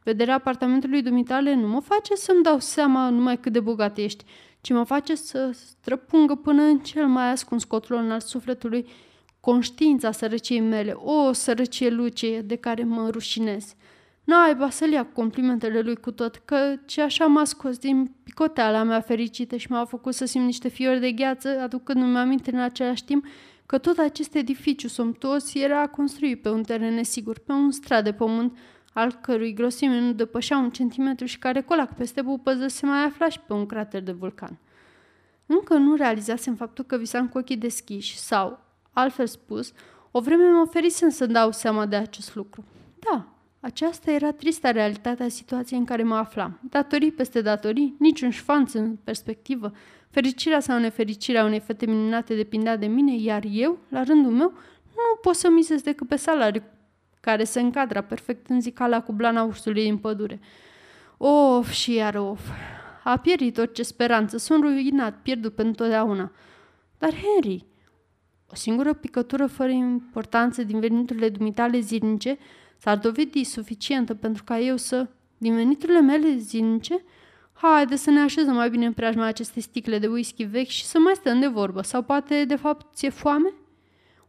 Vederea 0.02 0.34
apartamentului 0.34 1.02
dumitale 1.02 1.54
nu 1.54 1.68
mă 1.68 1.80
face 1.80 2.14
să-mi 2.14 2.42
dau 2.42 2.58
seama 2.58 3.08
numai 3.08 3.40
cât 3.40 3.52
de 3.52 3.60
bogat 3.60 3.98
ești, 3.98 4.24
ci 4.60 4.70
mă 4.70 4.84
face 4.84 5.14
să 5.14 5.50
străpungă 5.52 6.34
până 6.34 6.62
în 6.62 6.78
cel 6.78 7.06
mai 7.06 7.30
ascuns 7.30 7.64
cotlon 7.64 8.10
al 8.10 8.20
sufletului 8.20 8.86
conștiința 9.40 10.12
sărăciei 10.12 10.60
mele, 10.60 10.92
o 10.92 11.32
sărăcie 11.32 11.90
lucie 11.90 12.40
de 12.40 12.56
care 12.56 12.84
mă 12.84 13.08
rușinez. 13.10 13.74
Naiba 14.24 14.70
să-l 14.70 14.90
ia 14.90 15.06
complimentele 15.06 15.80
lui 15.80 15.96
cu 15.96 16.10
tot, 16.10 16.36
că 16.44 16.74
ce 16.86 17.02
așa 17.02 17.26
m-a 17.26 17.44
scos 17.44 17.78
din 17.78 18.14
picoteala 18.24 18.82
mea 18.82 19.00
fericită 19.00 19.56
și 19.56 19.70
m-a 19.70 19.84
făcut 19.84 20.14
să 20.14 20.24
simt 20.24 20.44
niște 20.44 20.68
fiori 20.68 21.00
de 21.00 21.12
gheață, 21.12 21.60
aducându-mi 21.60 22.16
aminte 22.16 22.50
în 22.50 22.60
același 22.60 23.04
timp 23.04 23.24
că 23.66 23.78
tot 23.78 23.98
acest 23.98 24.34
edificiu 24.34 24.88
somptuos 24.88 25.54
era 25.54 25.86
construit 25.86 26.42
pe 26.42 26.48
un 26.48 26.62
teren 26.62 26.94
nesigur, 26.94 27.38
pe 27.38 27.52
un 27.52 27.70
strat 27.70 28.04
de 28.04 28.12
pământ, 28.12 28.58
al 28.92 29.18
cărui 29.20 29.52
grosime 29.52 30.00
nu 30.00 30.12
depășea 30.12 30.58
un 30.58 30.70
centimetru 30.70 31.26
și 31.26 31.38
care 31.38 31.60
colac 31.60 31.94
peste 31.94 32.22
pupăză 32.22 32.66
se 32.66 32.86
mai 32.86 33.04
afla 33.04 33.28
și 33.28 33.40
pe 33.40 33.52
un 33.52 33.66
crater 33.66 34.02
de 34.02 34.12
vulcan. 34.12 34.58
Încă 35.46 35.74
nu 35.74 35.94
realizasem 35.94 36.54
faptul 36.54 36.84
că 36.84 36.96
visam 36.96 37.28
cu 37.28 37.38
ochii 37.38 37.56
deschiși 37.56 38.18
sau, 38.18 38.60
altfel 38.92 39.26
spus, 39.26 39.72
o 40.10 40.20
vreme 40.20 40.50
mă 40.50 40.60
oferisem 40.60 41.08
să 41.08 41.26
dau 41.26 41.52
seama 41.52 41.86
de 41.86 41.96
acest 41.96 42.34
lucru. 42.34 42.64
Da, 42.98 43.26
aceasta 43.60 44.10
era 44.10 44.32
trista 44.32 44.70
realitatea 44.70 45.28
situației 45.28 45.78
în 45.78 45.84
care 45.84 46.02
mă 46.02 46.14
aflam. 46.14 46.58
Datorii 46.62 47.12
peste 47.12 47.40
datorii, 47.40 47.94
niciun 47.98 48.30
șfanț 48.30 48.72
în 48.72 48.96
perspectivă. 49.04 49.72
Fericirea 50.10 50.60
sau 50.60 50.78
nefericirea 50.78 51.44
unei 51.44 51.60
fete 51.60 51.86
minunate 51.86 52.34
depindea 52.34 52.76
de 52.76 52.86
mine, 52.86 53.16
iar 53.16 53.42
eu, 53.50 53.78
la 53.88 54.02
rândul 54.02 54.32
meu, 54.32 54.52
nu 54.96 55.18
pot 55.20 55.34
să 55.34 55.50
misez 55.50 55.82
decât 55.82 56.08
pe 56.08 56.16
salariu 56.16 56.62
care 57.20 57.44
se 57.44 57.60
încadra 57.60 58.00
perfect 58.00 58.48
în 58.48 58.60
zicala 58.60 59.02
cu 59.02 59.12
blana 59.12 59.42
ursului 59.42 59.82
din 59.82 59.98
pădure. 59.98 60.40
Of 61.16 61.70
și 61.70 61.94
iar 61.94 62.14
of. 62.14 62.40
A 63.04 63.16
pierit 63.16 63.58
orice 63.58 63.82
speranță, 63.82 64.36
sunt 64.36 64.62
ruinat, 64.62 65.22
pierdut 65.22 65.54
pentru 65.54 65.82
totdeauna. 65.82 66.32
Dar 66.98 67.12
Henry, 67.14 67.66
o 68.46 68.54
singură 68.54 68.92
picătură 68.92 69.46
fără 69.46 69.70
importanță 69.70 70.62
din 70.62 70.80
veniturile 70.80 71.28
dumitale 71.28 71.78
zilnice 71.78 72.38
s-ar 72.76 72.98
dovedi 72.98 73.44
suficientă 73.44 74.14
pentru 74.14 74.44
ca 74.44 74.58
eu 74.58 74.76
să... 74.76 75.08
Din 75.38 75.54
veniturile 75.54 76.00
mele 76.00 76.36
zilnice? 76.36 77.04
Haide 77.52 77.96
să 77.96 78.10
ne 78.10 78.20
așezăm 78.20 78.54
mai 78.54 78.70
bine 78.70 78.86
în 78.86 78.92
preajma 78.92 79.24
acestei 79.24 79.62
sticle 79.62 79.98
de 79.98 80.06
whisky 80.06 80.44
vechi 80.44 80.68
și 80.68 80.84
să 80.84 80.98
mai 80.98 81.14
stăm 81.14 81.40
de 81.40 81.46
vorbă. 81.46 81.82
Sau 81.82 82.02
poate, 82.02 82.44
de 82.44 82.56
fapt, 82.56 82.94
ți-e 82.94 83.08
foame? 83.08 83.52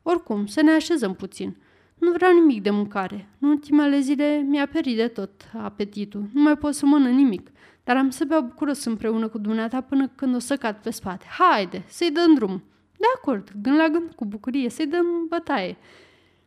Oricum, 0.01 0.45
să 0.45 0.61
ne 0.61 0.71
așezăm 0.71 1.13
puțin. 1.13 1.57
Nu 2.01 2.11
vreau 2.11 2.33
nimic 2.33 2.61
de 2.61 2.69
mâncare. 2.69 3.27
În 3.39 3.49
ultimele 3.49 3.99
zile 3.99 4.45
mi-a 4.47 4.67
perit 4.67 4.95
de 4.95 5.07
tot 5.07 5.31
apetitul. 5.63 6.23
Nu 6.33 6.41
mai 6.41 6.57
pot 6.57 6.73
să 6.73 6.85
mănânc 6.85 7.15
nimic. 7.15 7.51
Dar 7.83 7.97
am 7.97 8.09
să 8.09 8.25
beau 8.25 8.41
bucuros 8.41 8.85
împreună 8.85 9.27
cu 9.27 9.37
dumneata 9.37 9.81
până 9.81 10.07
când 10.07 10.35
o 10.35 10.39
să 10.39 10.55
cad 10.55 10.75
pe 10.75 10.89
spate. 10.91 11.25
Haide, 11.39 11.83
să-i 11.87 12.11
dăm 12.11 12.33
drum. 12.33 12.63
De 12.97 13.05
acord, 13.15 13.51
gând 13.61 13.77
la 13.77 13.87
gând, 13.87 14.11
cu 14.15 14.25
bucurie, 14.25 14.69
să-i 14.69 14.87
dăm 14.87 15.05
bătaie. 15.29 15.77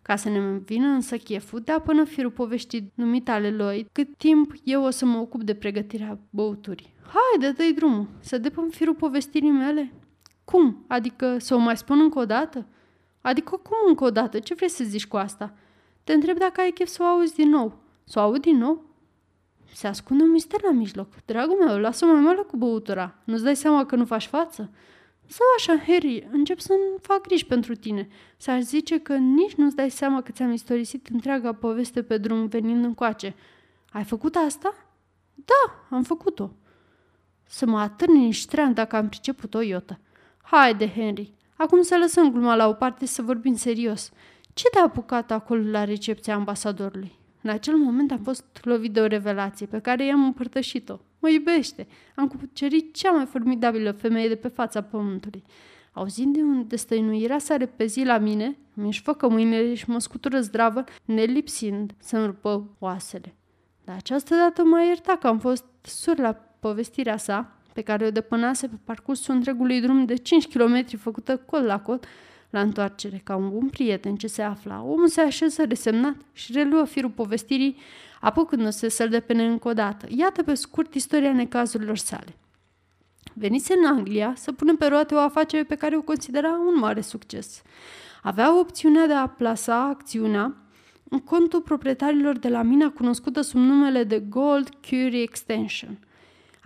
Ca 0.03 0.17
să 0.17 0.29
ne 0.29 0.41
vină 0.65 0.87
însă 0.87 1.17
cheful, 1.17 1.61
da 1.61 1.79
până 1.79 2.05
firul 2.05 2.31
poveștii 2.31 2.93
numitale 2.95 3.51
lui, 3.51 3.89
cât 3.93 4.17
timp 4.17 4.53
eu 4.65 4.83
o 4.83 4.91
să 4.91 5.05
mă 5.05 5.19
ocup 5.19 5.43
de 5.43 5.55
pregătirea 5.55 6.19
băuturii. 6.31 6.95
Haide, 7.03 7.51
dă 7.57 7.73
drumul, 7.75 8.07
să 8.21 8.39
depun 8.39 8.69
firul 8.69 8.95
povestirii 8.95 9.51
mele. 9.51 9.93
Cum? 10.45 10.85
Adică 10.87 11.39
să 11.39 11.55
o 11.55 11.59
mai 11.59 11.77
spun 11.77 12.01
încă 12.01 12.19
o 12.19 12.25
dată? 12.25 12.67
Adică 13.27 13.57
cum 13.57 13.77
încă 13.89 14.05
o 14.05 14.11
dată? 14.11 14.39
Ce 14.39 14.55
vrei 14.55 14.69
să 14.69 14.85
zici 14.85 15.07
cu 15.07 15.17
asta? 15.17 15.55
Te 16.05 16.13
întreb 16.13 16.39
dacă 16.39 16.61
ai 16.61 16.71
chef 16.71 16.89
să 16.89 17.03
o 17.03 17.07
auzi 17.07 17.35
din 17.35 17.49
nou. 17.49 17.77
Să 18.05 18.19
o 18.19 18.23
aud 18.23 18.41
din 18.41 18.57
nou? 18.57 18.85
Se 19.73 19.87
ascunde 19.87 20.23
un 20.23 20.31
mister 20.31 20.63
la 20.63 20.71
mijloc. 20.71 21.09
Dragul 21.25 21.65
meu, 21.65 21.79
lasă-mă 21.79 22.13
mai 22.13 22.45
cu 22.47 22.57
băutura. 22.57 23.15
Nu-ți 23.25 23.43
dai 23.43 23.57
seama 23.57 23.87
că 23.87 23.97
nu 23.97 24.05
faci 24.05 24.27
față? 24.27 24.71
Sau 25.27 25.47
așa, 25.57 25.77
Harry, 25.87 26.29
încep 26.33 26.59
să-mi 26.59 26.99
fac 27.01 27.21
griji 27.21 27.47
pentru 27.47 27.75
tine. 27.75 28.09
S-ar 28.37 28.61
zice 28.61 28.99
că 28.99 29.15
nici 29.15 29.55
nu-ți 29.55 29.77
dai 29.77 29.91
seama 29.91 30.23
că 30.23 30.33
ți-am 30.33 30.53
istorisit 30.53 31.09
întreaga 31.13 31.53
poveste 31.53 32.03
pe 32.03 32.19
drum 32.19 32.47
venind 32.47 32.85
încoace. 32.85 33.35
Ai 33.93 34.05
făcut 34.05 34.35
asta? 34.35 34.75
Da, 35.35 35.97
am 35.97 36.03
făcut-o. 36.03 36.51
Să 37.45 37.67
mă 37.67 37.79
atârni 37.79 38.33
în 38.57 38.73
dacă 38.73 38.97
am 38.97 39.09
priceput 39.09 39.55
o 39.55 39.61
iotă. 39.61 39.99
Haide, 40.43 40.89
Henry, 40.89 41.35
Acum 41.57 41.83
să 41.83 41.97
lăsăm 42.01 42.31
gluma 42.33 42.55
la 42.55 42.69
o 42.69 42.73
parte 42.73 43.07
să 43.07 43.23
vorbim 43.23 43.55
serios. 43.55 44.11
Ce 44.55 44.69
te-a 44.69 44.83
apucat 44.83 45.31
acolo 45.31 45.71
la 45.71 45.85
recepția 45.85 46.35
ambasadorului? 46.35 47.13
În 47.43 47.51
acel 47.51 47.77
moment 47.77 48.13
am 48.13 48.19
fost 48.19 48.45
lovit 48.63 48.93
de 48.93 49.01
o 49.01 49.07
revelație 49.07 49.67
pe 49.67 49.79
care 49.79 50.05
i-am 50.05 50.25
împărtășit-o. 50.25 50.99
Mă 51.19 51.29
iubește. 51.31 51.87
Am 52.15 52.29
cucerit 52.29 52.95
cea 52.95 53.11
mai 53.11 53.27
formidabilă 53.27 53.93
femeie 53.93 54.29
de 54.29 54.37
pe 54.37 54.49
fața 54.49 54.83
pământului. 54.83 55.45
Auzind 55.93 56.35
de 56.35 56.43
un 56.43 56.67
destăinuirea 56.69 57.39
s-a 57.39 57.57
repezi 57.57 58.05
la 58.05 58.19
mine, 58.19 58.57
mi-și 58.75 59.03
făcă 59.03 59.29
mâinile 59.29 59.75
și 59.75 59.91
mă 59.91 59.99
scutură 59.99 60.41
zdravă, 60.41 60.85
nelipsind 61.05 61.93
să-mi 61.99 62.27
rupă 62.27 62.77
oasele. 62.79 63.35
Dar 63.85 63.97
această 63.97 64.35
dată 64.35 64.65
m-a 64.65 64.83
iertat 64.83 65.19
că 65.19 65.27
am 65.27 65.39
fost 65.39 65.65
sur 65.83 66.19
la 66.19 66.33
povestirea 66.61 67.17
sa 67.17 67.54
pe 67.75 67.83
care 67.83 68.07
o 68.07 68.11
depănase 68.11 68.67
pe 68.67 68.77
parcursul 68.85 69.35
întregului 69.35 69.81
drum 69.81 70.05
de 70.05 70.15
5 70.15 70.47
km 70.47 70.97
făcută 70.99 71.37
col 71.37 71.63
la 71.63 71.81
col 71.81 72.01
la 72.51 72.61
întoarcere, 72.61 73.21
ca 73.25 73.37
un 73.37 73.51
bun 73.51 73.69
prieten 73.69 74.17
ce 74.17 74.27
se 74.27 74.43
afla. 74.43 74.83
Omul 74.83 75.09
se 75.09 75.21
așeză 75.21 75.65
resemnat 75.65 76.17
și 76.33 76.53
reluă 76.53 76.85
firul 76.85 77.11
povestirii, 77.11 77.77
apucându-se 78.21 78.89
să-l 78.89 79.09
depene 79.09 79.47
încă 79.47 79.69
o 79.69 79.73
dată. 79.73 80.07
Iată 80.09 80.43
pe 80.43 80.55
scurt 80.55 80.95
istoria 80.95 81.33
necazurilor 81.33 81.97
sale. 81.97 82.37
Venise 83.33 83.75
în 83.79 83.87
Anglia 83.87 84.33
să 84.37 84.53
pună 84.53 84.77
pe 84.77 84.87
roate 84.87 85.15
o 85.15 85.19
afacere 85.19 85.65
pe 85.65 85.75
care 85.75 85.97
o 85.97 86.03
considera 86.03 86.49
un 86.49 86.79
mare 86.79 87.01
succes. 87.01 87.63
Avea 88.23 88.59
opțiunea 88.59 89.07
de 89.07 89.13
a 89.13 89.27
plasa 89.27 89.81
acțiunea 89.83 90.57
în 91.09 91.19
contul 91.19 91.61
proprietarilor 91.61 92.39
de 92.39 92.49
la 92.49 92.63
mina 92.63 92.91
cunoscută 92.91 93.41
sub 93.41 93.59
numele 93.59 94.05
de 94.05 94.19
Gold 94.19 94.69
Curie 94.89 95.23
Extension. 95.23 95.99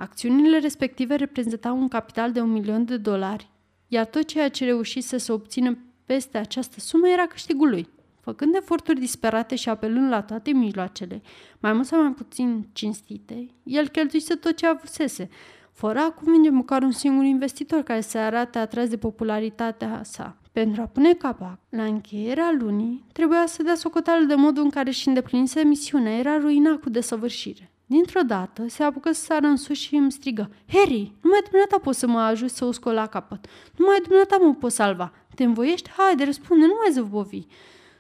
Acțiunile 0.01 0.59
respective 0.59 1.15
reprezentau 1.15 1.79
un 1.79 1.89
capital 1.89 2.33
de 2.33 2.41
un 2.41 2.53
milion 2.53 2.85
de 2.85 2.97
dolari, 2.97 3.51
iar 3.89 4.07
tot 4.07 4.25
ceea 4.25 4.49
ce 4.49 4.65
reușise 4.65 5.19
să 5.19 5.33
obțină 5.33 5.79
peste 6.07 6.39
această 6.39 6.81
sumă 6.81 7.09
era 7.09 7.27
câștigul 7.27 7.69
lui. 7.69 7.89
Făcând 8.21 8.55
eforturi 8.55 9.01
disperate 9.01 9.55
și 9.55 9.69
apelând 9.69 10.11
la 10.11 10.23
toate 10.23 10.51
mijloacele, 10.51 11.23
mai 11.61 11.73
mult 11.73 11.87
sau 11.87 12.03
mai 12.03 12.13
puțin 12.13 12.69
cinstite, 12.73 13.47
el 13.63 13.89
cheltuise 13.89 14.35
tot 14.35 14.57
ce 14.57 14.67
avusese, 14.67 15.29
fără 15.73 15.99
a 15.99 16.11
convinge 16.11 16.51
măcar 16.51 16.83
un 16.83 16.93
singur 16.93 17.25
investitor 17.25 17.83
care 17.83 18.01
se 18.01 18.19
arate 18.19 18.59
atras 18.59 18.89
de 18.89 18.97
popularitatea 18.97 20.01
sa. 20.05 20.37
Pentru 20.53 20.83
a 20.83 20.87
pune 20.87 21.13
capac 21.13 21.59
la 21.69 21.85
încheierea 21.85 22.57
lunii, 22.59 23.05
trebuia 23.13 23.45
să 23.47 23.63
dea 23.63 23.75
socoteală 23.75 24.25
de 24.25 24.35
modul 24.35 24.63
în 24.63 24.71
care 24.71 24.91
și 24.91 25.09
îndeplinise 25.09 25.63
misiunea, 25.63 26.19
era 26.19 26.39
ruina 26.39 26.77
cu 26.77 26.91
desăvârșire. 26.91 27.73
Dintr-o 27.91 28.21
dată 28.21 28.69
se 28.69 28.83
apucă 28.83 29.13
să 29.13 29.25
sară 29.25 29.47
în 29.47 29.57
sus 29.57 29.79
și 29.79 29.95
îmi 29.95 30.13
strigă 30.13 30.51
Harry, 30.73 31.13
numai 31.23 31.41
dumneata 31.51 31.79
poți 31.79 31.99
să 31.99 32.07
mă 32.07 32.19
ajut 32.21 32.51
să 32.51 32.65
o 32.65 32.73
scol 32.73 32.93
la 32.93 33.07
capăt. 33.07 33.47
Numai 33.77 34.01
dumneata 34.03 34.37
mă 34.41 34.55
poți 34.55 34.75
salva. 34.75 35.13
Te 35.35 35.45
învoiești? 35.45 35.91
Haide, 35.97 36.25
răspunde, 36.25 36.67
nu 36.67 36.75
mai 36.83 36.93
zăbovi. 36.93 37.47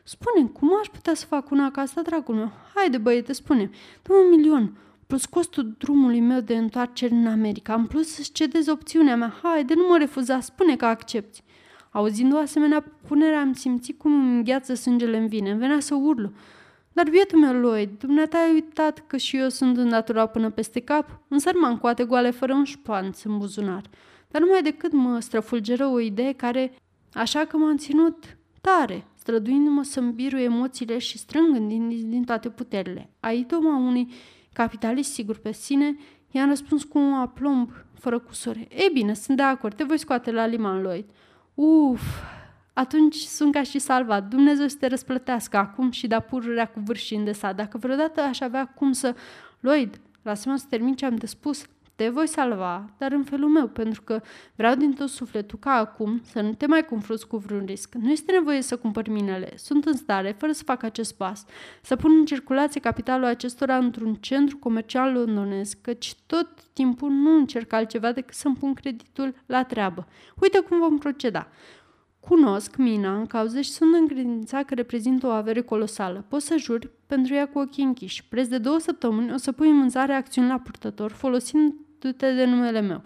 spune 0.02 0.46
cum 0.46 0.70
aș 0.80 0.86
putea 0.86 1.14
să 1.14 1.26
fac 1.26 1.50
una 1.50 1.70
ca 1.70 1.80
asta, 1.80 2.02
dragul 2.02 2.34
meu? 2.34 2.52
Haide, 2.74 2.98
băiete, 2.98 3.32
spune 3.32 3.70
dă 4.02 4.14
un 4.14 4.28
milion, 4.30 4.78
plus 5.06 5.24
costul 5.24 5.74
drumului 5.78 6.20
meu 6.20 6.40
de 6.40 6.56
întoarcere 6.56 7.14
în 7.14 7.26
America, 7.26 7.74
în 7.74 7.86
plus 7.86 8.08
să-ți 8.12 8.32
cedezi 8.32 8.70
opțiunea 8.70 9.16
mea. 9.16 9.34
Haide, 9.42 9.74
nu 9.74 9.86
mă 9.88 9.98
refuza, 9.98 10.40
spune 10.40 10.76
că 10.76 10.86
accepti. 10.86 11.42
Auzind 11.90 12.34
o 12.34 12.38
asemenea 12.38 12.84
punere, 13.06 13.34
am 13.34 13.52
simțit 13.52 13.98
cum 13.98 14.12
îmi 14.12 14.36
îngheață 14.36 14.74
sângele 14.74 15.16
în 15.16 15.26
vine. 15.26 15.50
Îmi 15.50 15.58
venea 15.58 15.80
să 15.80 15.94
urlu. 15.94 16.32
Dar 16.92 17.08
bietul 17.10 17.38
meu, 17.38 17.52
Lloyd, 17.60 17.90
dumneata 17.98 18.38
ai 18.38 18.52
uitat 18.52 19.04
că 19.06 19.16
și 19.16 19.36
eu 19.36 19.48
sunt 19.48 19.76
îndaturat 19.76 20.32
până 20.32 20.50
peste 20.50 20.80
cap? 20.80 21.20
În 21.28 21.38
sărman 21.38 21.78
coate 21.78 22.04
goale 22.04 22.30
fără 22.30 22.54
un 22.54 22.64
șpanț 22.64 23.22
în 23.22 23.38
buzunar. 23.38 23.82
Dar 24.28 24.40
numai 24.40 24.62
decât 24.62 24.92
mă 24.92 25.20
străfulgeră 25.20 25.86
o 25.86 26.00
idee 26.00 26.32
care, 26.32 26.72
așa 27.12 27.44
că 27.44 27.56
m-am 27.56 27.76
ținut 27.76 28.36
tare, 28.60 29.04
străduindu-mă 29.14 29.82
să-mi 29.82 30.12
biru 30.12 30.38
emoțiile 30.38 30.98
și 30.98 31.18
strângând 31.18 31.68
din, 31.68 32.10
din 32.10 32.24
toate 32.24 32.48
puterile. 32.48 33.10
Aitoma 33.20 33.76
unui 33.76 34.12
capitalist 34.52 35.12
sigur 35.12 35.36
pe 35.38 35.52
sine, 35.52 35.96
i-am 36.30 36.48
răspuns 36.48 36.84
cu 36.84 36.98
un 36.98 37.12
aplomb 37.12 37.70
fără 37.94 38.18
cusure. 38.18 38.68
Ei 38.70 38.90
bine, 38.92 39.14
sunt 39.14 39.36
de 39.36 39.42
acord, 39.42 39.76
te 39.76 39.84
voi 39.84 39.98
scoate 39.98 40.30
la 40.30 40.46
liman, 40.46 40.82
Lloyd. 40.82 41.04
Uf, 41.54 42.02
atunci 42.78 43.16
sunt 43.16 43.52
ca 43.52 43.62
și 43.62 43.78
salvat. 43.78 44.28
Dumnezeu 44.28 44.66
să 44.66 44.76
te 44.80 44.86
răsplătească 44.86 45.56
acum 45.56 45.90
și 45.90 46.06
da 46.06 46.20
pururea 46.20 46.66
cu 46.66 46.80
vârșind 46.80 47.24
de 47.24 47.32
sa. 47.32 47.52
Dacă 47.52 47.78
vreodată 47.78 48.20
aș 48.20 48.40
avea 48.40 48.66
cum 48.66 48.92
să... 48.92 49.14
Lloyd, 49.60 50.00
lasă-mă 50.22 50.56
să 50.56 50.64
termin 50.68 50.94
ce 50.94 51.04
am 51.04 51.16
de 51.16 51.26
spus. 51.26 51.64
Te 51.94 52.08
voi 52.08 52.26
salva, 52.28 52.90
dar 52.98 53.12
în 53.12 53.24
felul 53.24 53.48
meu, 53.48 53.66
pentru 53.66 54.02
că 54.02 54.20
vreau 54.54 54.74
din 54.74 54.92
tot 54.92 55.08
sufletul 55.08 55.58
ca 55.58 55.70
acum 55.70 56.20
să 56.24 56.40
nu 56.40 56.52
te 56.52 56.66
mai 56.66 56.84
confrunți 56.84 57.26
cu 57.26 57.36
vreun 57.36 57.64
risc. 57.64 57.94
Nu 57.94 58.10
este 58.10 58.32
nevoie 58.32 58.62
să 58.62 58.76
cumpăr 58.76 59.08
minele. 59.08 59.52
Sunt 59.56 59.84
în 59.84 59.96
stare, 59.96 60.36
fără 60.38 60.52
să 60.52 60.62
fac 60.64 60.82
acest 60.82 61.16
pas, 61.16 61.44
să 61.82 61.96
pun 61.96 62.10
în 62.18 62.24
circulație 62.24 62.80
capitalul 62.80 63.24
acestora 63.24 63.76
într-un 63.76 64.14
centru 64.14 64.56
comercial 64.56 65.12
londonez, 65.12 65.72
căci 65.72 66.14
tot 66.26 66.48
timpul 66.72 67.10
nu 67.10 67.36
încerc 67.36 67.72
altceva 67.72 68.12
decât 68.12 68.34
să-mi 68.34 68.56
pun 68.56 68.74
creditul 68.74 69.34
la 69.46 69.64
treabă. 69.64 70.06
Uite 70.40 70.58
cum 70.58 70.78
vom 70.78 70.98
proceda. 70.98 71.48
Cunosc 72.20 72.76
mina 72.76 73.18
în 73.18 73.26
cauză 73.26 73.60
și 73.60 73.70
sunt 73.70 73.94
încredințat 73.94 74.64
că 74.64 74.74
reprezintă 74.74 75.26
o 75.26 75.30
avere 75.30 75.60
colosală. 75.60 76.24
Pot 76.28 76.42
să 76.42 76.56
jur 76.56 76.90
pentru 77.06 77.34
ea 77.34 77.48
cu 77.48 77.58
ochii 77.58 77.84
închiși. 77.84 78.28
Preț 78.28 78.46
de 78.46 78.58
două 78.58 78.78
săptămâni 78.78 79.32
o 79.32 79.36
să 79.36 79.52
pui 79.52 79.68
în 79.68 79.78
vânzare 79.78 80.12
acțiuni 80.12 80.48
la 80.48 80.58
purtător 80.58 81.10
folosindu-te 81.10 82.34
de 82.34 82.44
numele 82.44 82.80
meu. 82.80 83.02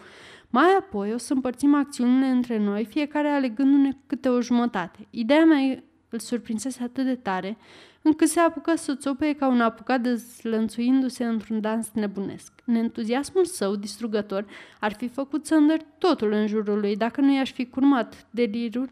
Mai 0.50 0.76
apoi 0.78 1.12
o 1.12 1.18
să 1.18 1.32
împărțim 1.32 1.74
acțiunile 1.74 2.26
între 2.26 2.58
noi, 2.58 2.84
fiecare 2.84 3.28
alegându-ne 3.28 3.90
câte 4.06 4.28
o 4.28 4.40
jumătate. 4.40 5.06
Ideea 5.10 5.44
mea 5.44 5.82
îl 6.12 6.18
surprinsese 6.18 6.82
atât 6.82 7.04
de 7.04 7.14
tare, 7.14 7.56
încât 8.02 8.28
se 8.28 8.40
apucă 8.40 8.76
să 8.76 8.94
țopăie 8.94 9.32
ca 9.32 9.48
un 9.48 9.60
apucat 9.60 10.00
dezlănțuindu-se 10.00 11.24
într-un 11.24 11.60
dans 11.60 11.90
nebunesc. 11.92 12.52
În 12.64 12.74
entuziasmul 12.74 13.44
său 13.44 13.76
distrugător 13.76 14.46
ar 14.80 14.92
fi 14.92 15.08
făcut 15.08 15.46
să 15.46 15.54
îndări 15.54 15.86
totul 15.98 16.32
în 16.32 16.46
jurul 16.46 16.80
lui, 16.80 16.96
dacă 16.96 17.20
nu 17.20 17.34
i-aș 17.34 17.52
fi 17.52 17.66
curmat 17.66 18.26
delirul, 18.30 18.88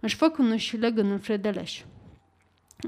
își 0.00 0.16
făcându 0.16 0.56
și 0.56 0.76
legându-l 0.76 1.18
fredeleș. 1.18 1.82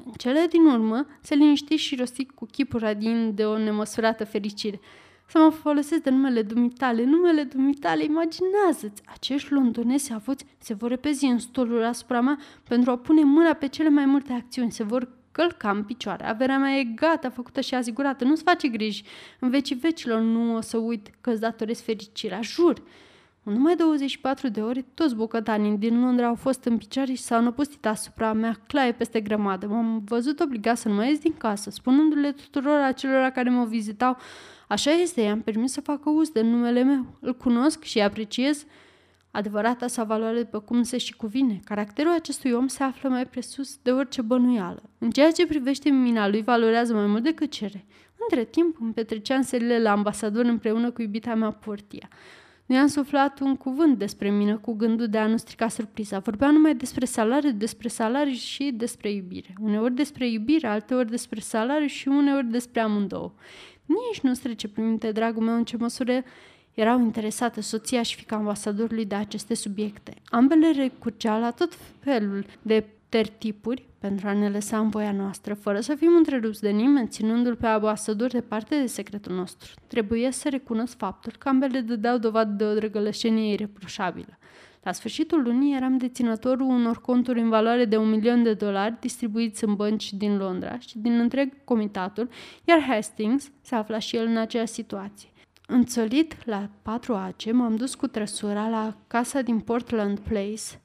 În 0.05 0.13
cele 0.17 0.47
din 0.51 0.65
urmă 0.65 1.07
se 1.21 1.35
liniști 1.35 1.77
și 1.77 1.97
rosti 1.97 2.27
cu 2.27 2.47
chipul 2.47 2.81
radiind 2.81 3.37
de 3.37 3.45
o 3.45 3.59
nemăsurată 3.59 4.25
fericire. 4.25 4.81
Să 5.29 5.39
mă 5.39 5.51
folosesc 5.51 6.03
de 6.03 6.11
numele 6.11 6.43
dumitale, 6.43 7.05
numele 7.05 7.43
dumitale, 7.43 8.05
imaginează-ți! 8.05 9.03
Acești 9.07 9.53
londonezi 9.53 10.13
avuți 10.13 10.45
se 10.59 10.75
vor 10.75 10.89
repezi 10.89 11.25
în 11.25 11.39
stolul 11.39 11.85
asupra 11.85 12.21
mea 12.21 12.39
pentru 12.69 12.91
a 12.91 12.99
pune 12.99 13.23
mâna 13.23 13.53
pe 13.53 13.69
cele 13.69 13.89
mai 13.89 14.05
multe 14.05 14.33
acțiuni, 14.33 14.73
se 14.73 14.85
vor 14.85 15.09
călca 15.33 15.71
în 15.71 15.83
picioare. 15.83 16.29
Averea 16.29 16.59
mea 16.59 16.79
e 16.79 16.85
gata, 16.85 17.31
făcută 17.31 17.61
și 17.61 17.75
asigurată. 17.75 18.25
Nu-ți 18.25 18.43
face 18.43 18.69
griji. 18.69 19.05
În 19.39 19.51
vecii 19.51 19.77
vecilor 19.77 20.21
nu 20.21 20.55
o 20.55 20.61
să 20.61 20.77
uit 20.77 21.11
că 21.21 21.31
îți 21.31 21.41
datoresc 21.41 21.83
fericirea. 21.83 22.41
Jur! 22.41 22.83
În 23.43 23.53
numai 23.53 23.77
24 23.77 24.49
de 24.49 24.61
ore, 24.61 24.85
toți 24.95 25.15
bucătanii 25.15 25.77
din 25.77 26.01
Londra 26.01 26.27
au 26.27 26.35
fost 26.35 26.65
în 26.65 26.79
picioare 26.79 27.13
și 27.13 27.23
s-au 27.23 27.43
năpustit 27.43 27.87
asupra 27.87 28.33
mea, 28.33 28.57
claie 28.67 28.93
peste 28.93 29.21
grămadă. 29.21 29.67
M-am 29.67 30.03
văzut 30.05 30.41
obligat 30.41 30.77
să 30.79 30.89
nu 30.89 30.95
mai 30.95 31.09
ies 31.09 31.19
din 31.19 31.35
casă, 31.37 31.71
spunându-le 31.71 32.33
tuturor 32.33 32.81
acelora 32.81 33.31
care 33.31 33.51
mă 33.51 33.65
vizitau, 33.65 34.17
așa 34.67 34.91
este, 34.91 35.21
i-am 35.21 35.41
permis 35.41 35.73
să 35.73 35.81
facă 35.81 36.11
uz 36.11 36.29
de 36.29 36.41
numele 36.41 36.83
meu. 36.83 37.07
Îl 37.21 37.35
cunosc 37.35 37.83
și 37.83 38.01
apreciez 38.01 38.65
adevărata 39.31 39.87
sa 39.87 40.05
valoare 40.05 40.43
după 40.43 40.61
cum 40.61 40.83
se 40.83 40.99
și 40.99 41.17
cuvine. 41.17 41.61
Caracterul 41.65 42.13
acestui 42.13 42.53
om 42.53 42.67
se 42.67 42.83
află 42.83 43.09
mai 43.09 43.27
presus 43.27 43.79
de 43.83 43.91
orice 43.91 44.23
bănuială. 44.23 44.83
În 44.99 45.11
ceea 45.11 45.31
ce 45.31 45.47
privește 45.47 45.91
mina 45.91 46.29
lui, 46.29 46.43
valorează 46.43 46.95
mai 46.95 47.07
mult 47.07 47.23
decât 47.23 47.51
cere. 47.51 47.85
Între 48.19 48.45
timp, 48.45 48.77
îmi 48.81 48.93
petreceam 48.93 49.43
serile 49.43 49.83
la 49.83 49.91
ambasador 49.91 50.45
împreună 50.45 50.91
cu 50.91 51.03
iubita 51.03 51.35
mea 51.35 51.51
Portia. 51.51 52.09
Nu 52.67 52.75
i-am 52.75 52.87
suflat 52.87 53.41
un 53.41 53.57
cuvânt 53.57 53.99
despre 53.99 54.31
mine 54.31 54.55
cu 54.55 54.73
gândul 54.73 55.07
de 55.07 55.19
a 55.19 55.27
nu 55.27 55.37
strica 55.37 55.69
surpriza. 55.69 56.19
Vorbeam 56.19 56.53
numai 56.53 56.75
despre 56.75 57.05
salariu, 57.05 57.51
despre 57.51 57.89
salariu 57.89 58.33
și 58.33 58.71
despre 58.75 59.11
iubire. 59.11 59.55
Uneori 59.61 59.95
despre 59.95 60.29
iubire, 60.29 60.67
alteori 60.67 61.11
despre 61.11 61.41
salariu 61.41 61.87
și 61.87 62.09
uneori 62.09 62.47
despre 62.47 62.81
amândouă. 62.81 63.33
Nici 63.87 64.21
nu 64.21 64.35
strece 64.35 64.69
prin 64.69 64.87
minte, 64.87 65.13
dragul 65.13 65.43
meu, 65.43 65.55
în 65.55 65.65
ce 65.65 65.77
măsură 65.77 66.23
erau 66.75 67.01
interesate 67.01 67.61
soția 67.61 68.03
și 68.03 68.17
fica 68.17 68.37
ambasadorului 68.37 69.05
de 69.05 69.15
aceste 69.15 69.55
subiecte. 69.55 70.15
Ambele 70.31 70.71
recurgeau 70.71 71.41
la 71.41 71.51
tot 71.51 71.79
felul 72.01 72.47
de 72.63 72.85
tertipuri 73.09 73.85
pentru 73.99 74.29
a 74.29 74.33
ne 74.33 74.49
lăsa 74.49 74.79
în 74.79 74.89
voia 74.89 75.13
noastră, 75.13 75.55
fără 75.55 75.81
să 75.81 75.95
fim 75.95 76.17
întrerupți 76.17 76.61
de 76.61 76.71
nimeni, 76.71 77.09
ținându-l 77.09 77.57
pe 77.57 77.67
ambasador 77.67 78.31
departe 78.31 78.81
de 78.81 78.87
secretul 78.87 79.35
nostru. 79.35 79.73
Trebuie 79.87 80.31
să 80.31 80.49
recunosc 80.49 80.97
faptul 80.97 81.33
că 81.39 81.49
ambele 81.49 81.81
dădeau 81.81 82.19
dovadă 82.19 82.53
de 82.53 82.65
o 82.65 82.75
drăgălășenie 82.75 83.53
ireproșabilă. 83.53 84.39
La 84.87 84.93
sfârșitul 84.93 85.43
lunii 85.43 85.75
eram 85.75 85.97
deținătorul 85.97 86.67
unor 86.67 87.01
conturi 87.01 87.41
în 87.41 87.49
valoare 87.49 87.85
de 87.85 87.97
un 87.97 88.09
milion 88.09 88.43
de 88.43 88.55
dolari 88.55 88.97
distribuiți 89.01 89.65
în 89.65 89.75
bănci 89.75 90.13
din 90.13 90.37
Londra 90.37 90.79
și 90.79 90.99
din 90.99 91.19
întreg 91.19 91.65
comitatul, 91.65 92.29
iar 92.65 92.81
Hastings 92.81 93.51
se 93.61 93.75
afla 93.75 93.99
și 93.99 94.17
el 94.17 94.27
în 94.27 94.37
aceeași 94.37 94.73
situație. 94.73 95.29
Înțălit 95.67 96.45
la 96.45 96.69
patru 96.83 97.15
ace, 97.15 97.53
m-am 97.53 97.77
dus 97.77 97.95
cu 97.95 98.07
trăsura 98.07 98.69
la 98.69 98.97
casa 99.07 99.41
din 99.41 99.61
Portland 99.61 100.19
Place 100.19 100.81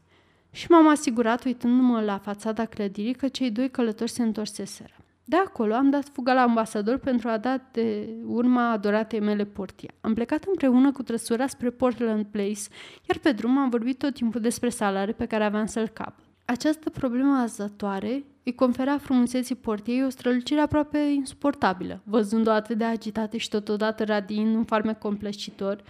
și 0.51 0.71
m-am 0.71 0.87
asigurat, 0.87 1.43
uitându-mă 1.43 2.01
la 2.01 2.17
fațada 2.17 2.65
clădirii, 2.65 3.13
că 3.13 3.27
cei 3.27 3.51
doi 3.51 3.69
călători 3.69 4.11
se 4.11 4.21
întorseseră. 4.21 5.00
De 5.31 5.37
acolo 5.37 5.73
am 5.73 5.89
dat 5.89 6.09
fuga 6.13 6.33
la 6.33 6.41
ambasador 6.41 6.97
pentru 6.97 7.29
a 7.29 7.37
da 7.37 7.61
de 7.71 8.09
urma 8.25 8.69
adoratei 8.69 9.19
mele 9.19 9.45
Portia. 9.45 9.89
Am 10.01 10.13
plecat 10.13 10.43
împreună 10.43 10.91
cu 10.91 11.03
trăsura 11.03 11.47
spre 11.47 11.69
Portland 11.69 12.25
Place, 12.25 12.61
iar 13.09 13.17
pe 13.21 13.31
drum 13.31 13.57
am 13.57 13.69
vorbit 13.69 13.97
tot 13.97 14.13
timpul 14.13 14.41
despre 14.41 14.69
salariul 14.69 15.15
pe 15.17 15.25
care 15.25 15.43
aveam 15.43 15.65
să-l 15.65 15.87
cap. 15.87 16.13
Această 16.45 16.89
problemă 16.89 17.37
azătoare 17.37 18.23
îi 18.43 18.55
confera 18.55 18.97
frumuseții 18.97 19.55
portiei 19.55 20.05
o 20.05 20.09
strălucire 20.09 20.61
aproape 20.61 20.97
insuportabilă, 20.97 22.01
văzând-o 22.03 22.51
atât 22.51 22.77
de 22.77 22.83
agitată 22.83 23.37
și 23.37 23.49
totodată 23.49 24.03
radiind 24.03 24.55
un 24.55 24.63
farmec 24.63 24.99
compleșitor. 24.99 25.83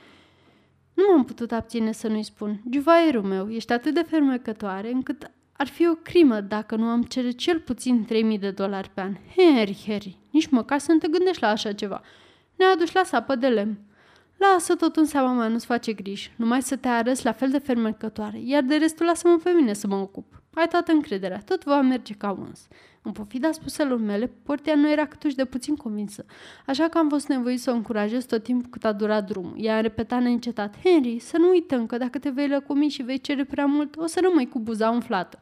Nu 0.93 1.03
m-am 1.11 1.23
putut 1.23 1.51
abține 1.51 1.91
să 1.91 2.07
nu-i 2.07 2.23
spun, 2.23 2.61
Juvaierul 2.71 3.23
meu, 3.23 3.49
ești 3.49 3.73
atât 3.73 3.93
de 3.93 4.05
fermecătoare 4.07 4.91
încât 4.91 5.31
ar 5.61 5.67
fi 5.67 5.87
o 5.87 5.95
crimă 5.95 6.39
dacă 6.39 6.75
nu 6.75 6.85
am 6.85 7.03
cere 7.03 7.31
cel 7.31 7.59
puțin 7.59 8.05
3000 8.05 8.39
de 8.39 8.51
dolari 8.51 8.89
pe 8.93 9.01
an. 9.01 9.15
Henry, 9.35 9.83
Harry, 9.87 10.17
nici 10.29 10.49
măcar 10.49 10.79
să 10.79 10.91
nu 10.91 10.97
te 10.97 11.07
gândești 11.07 11.41
la 11.41 11.47
așa 11.47 11.73
ceva. 11.73 12.01
Ne 12.55 12.65
aduci 12.65 12.91
la 12.91 13.03
sapă 13.03 13.35
de 13.35 13.47
lemn. 13.47 13.79
Lasă 14.37 14.75
tot 14.75 14.95
în 14.95 15.05
seama 15.05 15.33
mea, 15.33 15.47
nu-ți 15.47 15.65
face 15.65 15.93
griji. 15.93 16.33
Numai 16.35 16.61
să 16.61 16.75
te 16.75 16.87
arăți 16.87 17.25
la 17.25 17.31
fel 17.31 17.49
de 17.49 17.57
fermecătoare, 17.57 18.39
iar 18.43 18.63
de 18.63 18.75
restul 18.75 19.05
lasă-mă 19.05 19.37
pe 19.43 19.49
mine 19.49 19.73
să 19.73 19.87
mă 19.87 19.95
ocup. 19.95 20.41
Ai 20.53 20.67
toată 20.67 20.91
încrederea, 20.91 21.41
tot 21.45 21.63
va 21.63 21.81
merge 21.81 22.13
ca 22.13 22.31
uns. 22.31 22.67
În 23.03 23.11
pofida 23.11 23.51
spuselor 23.51 23.99
mele, 23.99 24.31
Portia 24.43 24.75
nu 24.75 24.91
era 24.91 25.05
câtuși 25.05 25.35
de 25.35 25.45
puțin 25.45 25.75
convinsă, 25.75 26.25
așa 26.65 26.87
că 26.87 26.97
am 26.97 27.09
fost 27.09 27.27
nevoit 27.27 27.59
să 27.59 27.71
o 27.71 27.73
încurajez 27.73 28.25
tot 28.25 28.43
timpul 28.43 28.69
cât 28.69 28.85
a 28.85 28.91
durat 28.91 29.25
drumul. 29.25 29.53
Ea 29.57 29.75
a 29.75 29.81
repetat 29.81 30.21
neîncetat, 30.21 30.75
Henry, 30.83 31.19
să 31.19 31.37
nu 31.37 31.49
uităm 31.49 31.85
că 31.85 31.97
dacă 31.97 32.19
te 32.19 32.29
vei 32.29 32.47
lăcumi 32.47 32.89
și 32.89 33.01
vei 33.01 33.19
cere 33.19 33.43
prea 33.43 33.65
mult, 33.65 33.97
o 33.97 34.05
să 34.05 34.19
rămâi 34.23 34.47
cu 34.47 34.59
buza 34.59 34.89
umflată. 34.89 35.41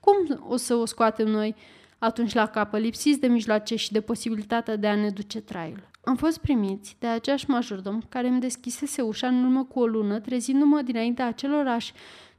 Cum 0.00 0.40
o 0.48 0.56
să 0.56 0.74
o 0.74 0.84
scoatem 0.84 1.28
noi 1.28 1.54
atunci 1.98 2.34
la 2.34 2.46
capă, 2.46 2.78
lipsiți 2.78 3.20
de 3.20 3.26
mijloace 3.26 3.76
și 3.76 3.92
de 3.92 4.00
posibilitatea 4.00 4.76
de 4.76 4.86
a 4.86 4.94
ne 4.94 5.10
duce 5.10 5.40
traiul? 5.40 5.88
Am 6.04 6.16
fost 6.16 6.38
primiți 6.38 6.96
de 6.98 7.06
aceeași 7.06 7.50
majordom 7.50 8.00
care 8.08 8.28
îmi 8.28 8.40
deschisese 8.40 9.02
ușa 9.02 9.26
în 9.26 9.44
urmă 9.44 9.64
cu 9.64 9.80
o 9.80 9.86
lună, 9.86 10.20
trezindu-mă 10.20 10.82
dinaintea 10.82 11.26
acelorași 11.26 11.92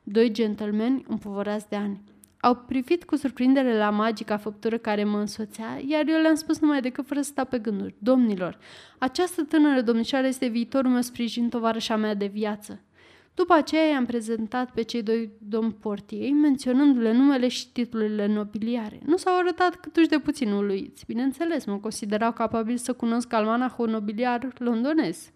doi 0.03 0.31
gentlemen 0.31 1.03
împovărați 1.07 1.69
de 1.69 1.75
ani. 1.75 2.01
Au 2.39 2.55
privit 2.55 3.03
cu 3.03 3.15
surprindere 3.15 3.77
la 3.77 3.89
magica 3.89 4.37
făptură 4.37 4.77
care 4.77 5.03
mă 5.03 5.19
însoțea, 5.19 5.81
iar 5.87 6.07
eu 6.07 6.21
le-am 6.21 6.35
spus 6.35 6.59
numai 6.59 6.81
decât 6.81 7.07
fără 7.07 7.21
să 7.21 7.29
sta 7.29 7.43
pe 7.43 7.59
gânduri. 7.59 7.95
Domnilor, 7.97 8.57
această 8.97 9.43
tânără 9.43 9.81
domnișoară 9.81 10.27
este 10.27 10.47
viitorul 10.47 10.91
meu 10.91 11.01
sprijin, 11.01 11.49
tovarășa 11.49 11.95
mea 11.95 12.13
de 12.13 12.25
viață. 12.25 12.81
După 13.33 13.53
aceea 13.53 13.87
i-am 13.89 14.05
prezentat 14.05 14.71
pe 14.71 14.81
cei 14.81 15.03
doi 15.03 15.31
domn 15.39 15.71
portiei, 15.71 16.31
menționându-le 16.31 17.13
numele 17.13 17.47
și 17.47 17.71
titlurile 17.71 18.27
nobiliare. 18.27 18.99
Nu 19.05 19.17
s-au 19.17 19.37
arătat 19.37 19.75
câtuși 19.75 20.07
de 20.07 20.19
puțin 20.19 20.51
uluiți. 20.51 21.05
Bineînțeles, 21.05 21.65
mă 21.65 21.77
considerau 21.77 22.31
capabil 22.31 22.77
să 22.77 22.93
cunosc 22.93 23.33
almanahul 23.33 23.89
nobiliar 23.89 24.47
londonez. 24.57 25.31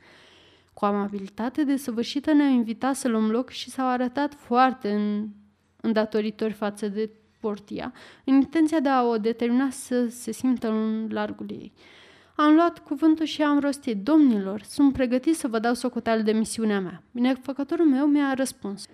Cu 0.73 0.85
amabilitate 0.85 1.63
desăvârșită 1.63 2.33
ne-au 2.33 2.51
invitat 2.51 2.95
să 2.95 3.07
luăm 3.07 3.29
loc 3.29 3.49
și 3.49 3.69
s-au 3.69 3.87
arătat 3.87 4.33
foarte 4.33 4.91
în 4.91 5.27
îndatoritori 5.81 6.53
față 6.53 6.87
de 6.87 7.09
Portia, 7.39 7.93
în 8.25 8.33
intenția 8.33 8.79
de 8.79 8.89
a 8.89 9.03
o 9.03 9.17
determina 9.17 9.69
să 9.69 10.07
se 10.07 10.31
simtă 10.31 10.69
în 10.69 11.07
largul 11.11 11.51
ei. 11.51 11.73
Am 12.35 12.53
luat 12.53 12.79
cuvântul 12.79 13.25
și 13.25 13.41
am 13.41 13.59
rostit, 13.59 13.97
domnilor, 13.97 14.61
sunt 14.61 14.93
pregătit 14.93 15.35
să 15.35 15.47
vă 15.47 15.59
dau 15.59 15.73
socoteală 15.73 16.21
de 16.21 16.31
misiunea 16.31 16.79
mea. 16.79 17.03
Binefăcătorul 17.11 17.85
meu 17.85 18.05
mi-a 18.05 18.33
răspuns. 18.33 18.85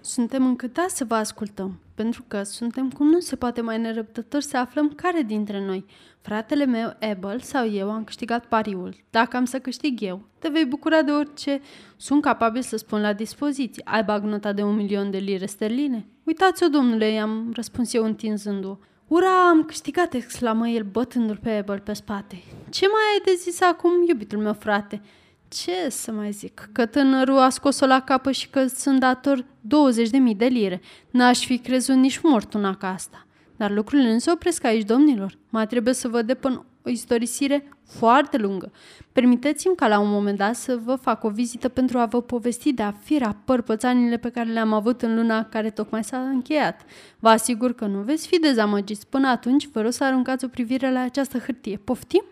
Suntem 0.00 0.46
încântați 0.46 0.96
să 0.96 1.04
vă 1.04 1.14
ascultăm, 1.14 1.78
pentru 1.94 2.24
că 2.28 2.42
suntem 2.42 2.90
cum 2.90 3.08
nu 3.08 3.20
se 3.20 3.36
poate 3.36 3.60
mai 3.60 3.78
nerăbdători 3.78 4.44
să 4.44 4.56
aflăm 4.56 4.88
care 4.88 5.22
dintre 5.22 5.64
noi, 5.64 5.84
fratele 6.20 6.64
meu, 6.64 6.96
Abel 7.10 7.40
sau 7.40 7.70
eu, 7.70 7.90
am 7.90 8.04
câștigat 8.04 8.46
pariul. 8.46 8.94
Dacă 9.10 9.36
am 9.36 9.44
să 9.44 9.58
câștig 9.58 10.02
eu, 10.02 10.20
te 10.38 10.48
vei 10.48 10.64
bucura 10.64 11.02
de 11.02 11.10
orice 11.10 11.60
sunt 11.96 12.22
capabil 12.22 12.62
să 12.62 12.76
spun 12.76 13.00
la 13.00 13.12
dispoziție. 13.12 13.82
Ai 13.86 14.04
bagnota 14.04 14.52
de 14.52 14.62
un 14.62 14.74
milion 14.74 15.10
de 15.10 15.18
lire 15.18 15.46
sterline? 15.46 16.06
Uitați-o, 16.24 16.68
domnule, 16.68 17.10
i-am 17.10 17.52
răspuns 17.54 17.92
eu 17.94 18.04
întinzându-o. 18.04 18.78
Ura, 19.06 19.48
am 19.48 19.64
câștigat, 19.64 20.14
exclamă 20.14 20.68
el 20.68 20.82
bătându-l 20.82 21.38
pe 21.42 21.50
Abel 21.50 21.80
pe 21.80 21.92
spate. 21.92 22.42
Ce 22.70 22.86
mai 22.86 23.02
ai 23.12 23.20
de 23.24 23.40
zis 23.40 23.60
acum, 23.60 23.90
iubitul 24.08 24.38
meu 24.38 24.52
frate? 24.52 25.00
Ce 25.48 25.88
să 25.88 26.12
mai 26.12 26.30
zic? 26.30 26.68
Că 26.72 26.86
tânărul 26.86 27.38
a 27.38 27.48
scos-o 27.48 27.86
la 27.86 28.00
capă 28.00 28.30
și 28.30 28.48
că 28.48 28.66
sunt 28.66 29.00
dator 29.00 29.42
20.000 29.42 30.36
de 30.36 30.44
lire. 30.44 30.80
N-aș 31.10 31.46
fi 31.46 31.58
crezut 31.58 31.94
nici 31.94 32.20
mort 32.22 32.54
una 32.54 32.74
ca 32.74 32.92
asta. 32.92 33.26
Dar 33.56 33.70
lucrurile 33.70 34.12
nu 34.12 34.18
se 34.18 34.30
opresc 34.30 34.64
aici, 34.64 34.86
domnilor. 34.86 35.38
Mai 35.48 35.66
trebuie 35.66 35.94
să 35.94 36.08
vă 36.08 36.22
depăn 36.22 36.64
o 36.84 36.90
istorisire 36.90 37.68
foarte 37.86 38.36
lungă. 38.36 38.72
Permiteți-mi 39.12 39.76
ca 39.76 39.88
la 39.88 39.98
un 39.98 40.10
moment 40.10 40.38
dat 40.38 40.54
să 40.54 40.78
vă 40.84 40.94
fac 40.94 41.24
o 41.24 41.28
vizită 41.28 41.68
pentru 41.68 41.98
a 41.98 42.06
vă 42.06 42.22
povesti 42.22 42.72
de 42.72 42.82
afira 42.82 43.36
părpățanile 43.44 44.16
pe 44.16 44.30
care 44.30 44.50
le-am 44.50 44.72
avut 44.72 45.02
în 45.02 45.14
luna 45.14 45.44
care 45.44 45.70
tocmai 45.70 46.04
s-a 46.04 46.18
încheiat. 46.18 46.84
Vă 47.18 47.28
asigur 47.28 47.72
că 47.72 47.86
nu 47.86 48.00
veți 48.00 48.26
fi 48.26 48.38
dezamăgiți. 48.38 49.06
Până 49.06 49.28
atunci, 49.28 49.68
vă 49.72 49.80
rog 49.80 49.92
să 49.92 50.04
aruncați 50.04 50.44
o 50.44 50.48
privire 50.48 50.92
la 50.92 51.00
această 51.00 51.38
hârtie. 51.38 51.76
Poftim? 51.76 52.24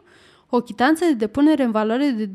O 0.49 0.61
chitanță 0.61 1.05
de 1.05 1.13
depunere 1.13 1.63
în 1.63 1.71
valoare 1.71 2.11
de 2.11 2.27
200.000 2.27 2.33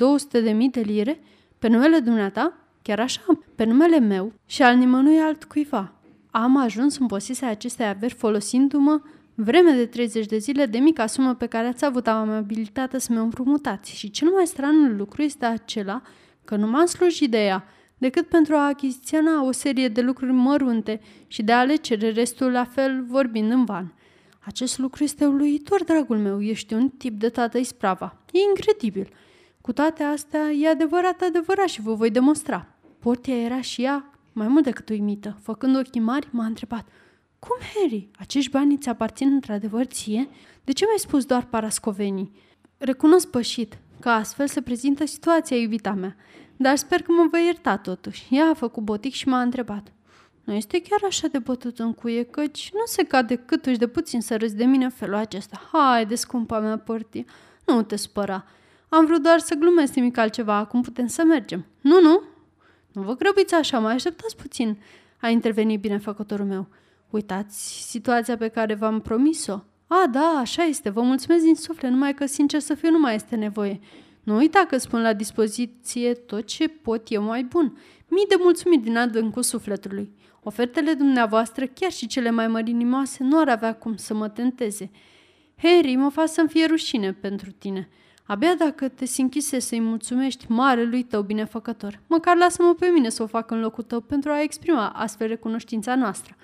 de 0.72 0.82
lire? 0.82 1.20
Pe 1.60 1.68
numele 1.68 2.00
dumneata? 2.00 2.54
Chiar 2.82 3.00
așa, 3.00 3.22
pe 3.56 3.64
numele 3.64 4.00
meu 4.00 4.34
și 4.46 4.64
al 4.64 4.76
nimănui 4.76 5.20
altcuiva. 5.20 5.94
Am 6.32 6.58
ajuns 6.58 6.98
în 6.98 7.08
posesia 7.08 7.50
acestei 7.50 7.88
averi 7.88 8.14
folosindu-mă 8.14 9.02
vreme 9.36 9.72
de 9.72 9.86
30 9.86 10.26
de 10.26 10.38
zile 10.38 10.66
de 10.66 10.78
mica 10.78 11.06
sumă 11.06 11.34
pe 11.34 11.46
care 11.46 11.68
ați 11.68 11.86
avut 11.86 12.08
amabilitatea 12.08 13.00
să 13.00 13.12
mi-o 13.12 13.22
împrumutați. 13.22 13.96
Și 13.96 14.10
cel 14.10 14.30
mai 14.30 14.48
stranul 14.48 14.96
lucru 14.96 15.22
este 15.22 15.46
acela 15.46 16.02
că 16.46 16.56
nu 16.56 16.68
m-am 16.68 16.86
slujit 16.86 17.32
de 17.32 17.46
ea, 17.46 17.64
decât 17.98 18.28
pentru 18.28 18.56
a 18.56 18.68
achiziționa 18.68 19.44
o 19.44 19.52
serie 19.52 19.88
de 19.88 20.02
lucruri 20.02 20.32
mărunte 20.32 21.02
și 21.28 21.44
de 21.44 21.52
a 21.52 21.64
le 21.64 21.76
cere 21.76 22.10
restul 22.10 22.52
la 22.52 22.64
fel 22.64 23.04
vorbind 23.08 23.52
în 23.52 23.66
van. 23.66 23.94
Acest 24.46 24.78
lucru 24.78 25.04
este 25.04 25.26
uluitor, 25.26 25.84
dragul 25.84 26.18
meu, 26.18 26.42
ești 26.42 26.74
un 26.74 26.90
tip 26.90 27.20
de 27.20 27.30
tată 27.30 27.58
isprava. 27.58 28.18
E 28.32 28.40
incredibil. 28.50 29.10
Cu 29.62 29.74
toate 29.74 30.04
astea, 30.04 30.52
e 30.52 30.70
adevărat, 30.70 31.22
adevărat 31.22 31.68
și 31.68 31.82
vă 31.82 31.94
voi 31.94 32.12
demonstra. 32.12 32.68
Portia 33.00 33.38
era 33.38 33.62
și 33.62 33.84
ea 33.84 34.20
mai 34.34 34.48
mult 34.48 34.64
decât 34.64 34.90
uimită. 34.90 35.38
Făcând 35.42 35.78
ochii 35.78 36.02
mari, 36.02 36.28
m-a 36.32 36.46
întrebat– 36.46 36.88
cum, 37.48 37.58
Harry? 37.76 38.10
Acești 38.18 38.52
bani 38.52 38.78
ți 38.78 38.90
aparțin 38.90 39.34
într-adevăr 39.34 39.86
ție? 39.86 40.30
De 40.64 40.72
ce 40.72 40.86
mi-ai 40.86 40.98
spus 40.98 41.26
doar 41.26 41.46
parascovenii? 41.46 42.32
Recunosc 42.78 43.28
pășit 43.28 43.78
că 44.00 44.10
astfel 44.10 44.48
se 44.48 44.62
prezintă 44.62 45.06
situația 45.06 45.58
iubita 45.58 45.94
mea, 45.94 46.16
dar 46.58 46.76
sper 46.76 47.02
că 47.02 47.12
mă 47.12 47.28
vei 47.32 47.46
ierta 47.46 47.78
totuși. 47.78 48.28
Ea 48.30 48.46
a 48.46 48.54
făcut 48.54 48.84
botic 48.84 49.14
și 49.14 49.28
m-a 49.28 49.42
întrebat. 49.42 49.92
Nu 50.44 50.54
este 50.54 50.82
chiar 50.82 51.00
așa 51.04 51.28
de 51.28 51.40
bătut 51.40 51.80
în 51.80 51.94
cuie, 51.94 52.24
căci 52.24 52.70
nu 52.74 52.82
se 52.86 53.04
cade 53.04 53.36
câtuși 53.36 53.78
de 53.78 53.88
puțin 53.88 54.22
să 54.22 54.38
râzi 54.38 54.56
de 54.56 54.66
mine 54.66 54.84
în 54.84 54.90
felul 54.90 55.16
acesta. 55.16 55.70
Hai 55.72 56.06
de 56.06 56.16
scumpa 56.16 56.60
mea 56.60 56.78
părtie, 56.78 57.26
nu 57.66 57.82
te 57.82 57.96
spăra. 57.96 58.46
Am 58.90 59.06
vrut 59.06 59.22
doar 59.22 59.40
să 59.40 59.56
glumesc 59.56 59.94
nimic 59.94 60.18
altceva, 60.18 60.56
acum 60.56 60.82
putem 60.82 61.08
să 61.08 61.24
mergem. 61.24 61.66
Nu, 61.82 62.02
nu, 62.02 62.22
nu 62.92 63.02
vă 63.02 63.16
grăbiți 63.16 63.54
așa, 63.54 63.80
mai 63.80 63.94
așteptați 63.94 64.36
puțin, 64.36 64.78
a 65.22 65.30
intervenit 65.30 65.80
binefăcătorul 65.80 66.46
meu. 66.46 66.68
Uitați 67.10 67.90
situația 67.90 68.38
pe 68.38 68.48
care 68.48 68.74
v-am 68.74 69.02
promis-o. 69.02 69.60
A, 69.88 70.08
da, 70.12 70.38
așa 70.40 70.64
este, 70.64 70.90
vă 70.90 71.02
mulțumesc 71.02 71.44
din 71.44 71.56
suflet, 71.56 71.92
numai 71.92 72.14
că, 72.14 72.26
sincer 72.26 72.60
să 72.60 72.74
fiu, 72.74 72.90
nu 72.90 73.00
mai 73.00 73.16
este 73.16 73.36
nevoie. 73.36 73.80
Nu 74.24 74.36
uita 74.36 74.66
că 74.68 74.78
spun 74.78 75.02
la 75.02 75.14
dispoziție 75.14 76.14
tot 76.14 76.46
ce 76.46 76.68
pot 76.68 77.12
eu 77.12 77.24
mai 77.24 77.44
bun. 77.44 77.78
Mii 78.08 78.26
de 78.28 78.36
mulțumiri 78.40 78.82
din 78.82 78.98
adâncul 78.98 79.44
sufletului. 79.44 80.12
Ofertele 80.44 80.94
dumneavoastră, 80.94 81.66
chiar 81.66 81.92
și 81.92 82.08
cele 82.08 82.30
mai 82.30 82.48
mărinimoase, 82.48 83.24
nu 83.24 83.40
ar 83.40 83.50
avea 83.50 83.74
cum 83.74 83.96
să 83.96 84.14
mă 84.14 84.30
tenteze. 84.30 84.92
Harry, 85.56 85.96
mă 85.96 86.10
fac 86.10 86.28
să-mi 86.28 86.50
fie 86.50 86.66
rușine 86.66 87.14
pentru 87.14 87.52
tine. 87.52 87.90
Abia 88.26 88.56
dacă 88.56 88.88
te 88.88 89.06
sinchise 89.06 89.60
să-i 89.60 89.80
mulțumești 89.80 90.46
marelui 90.48 91.04
tău 91.04 91.22
binefăcător, 91.22 92.00
măcar 92.08 92.38
lasă-mă 92.38 92.74
pe 92.74 92.86
mine 92.86 93.10
să 93.10 93.24
o 93.24 93.28
fac 93.28 93.52
în 93.52 93.60
locul 93.60 93.84
tău 93.84 94.00
pentru 94.00 94.32
a 94.32 94.42
exprima 94.42 94.88
astfel 94.90 95.28
recunoștința 95.28 95.96
noastră. 95.96 96.36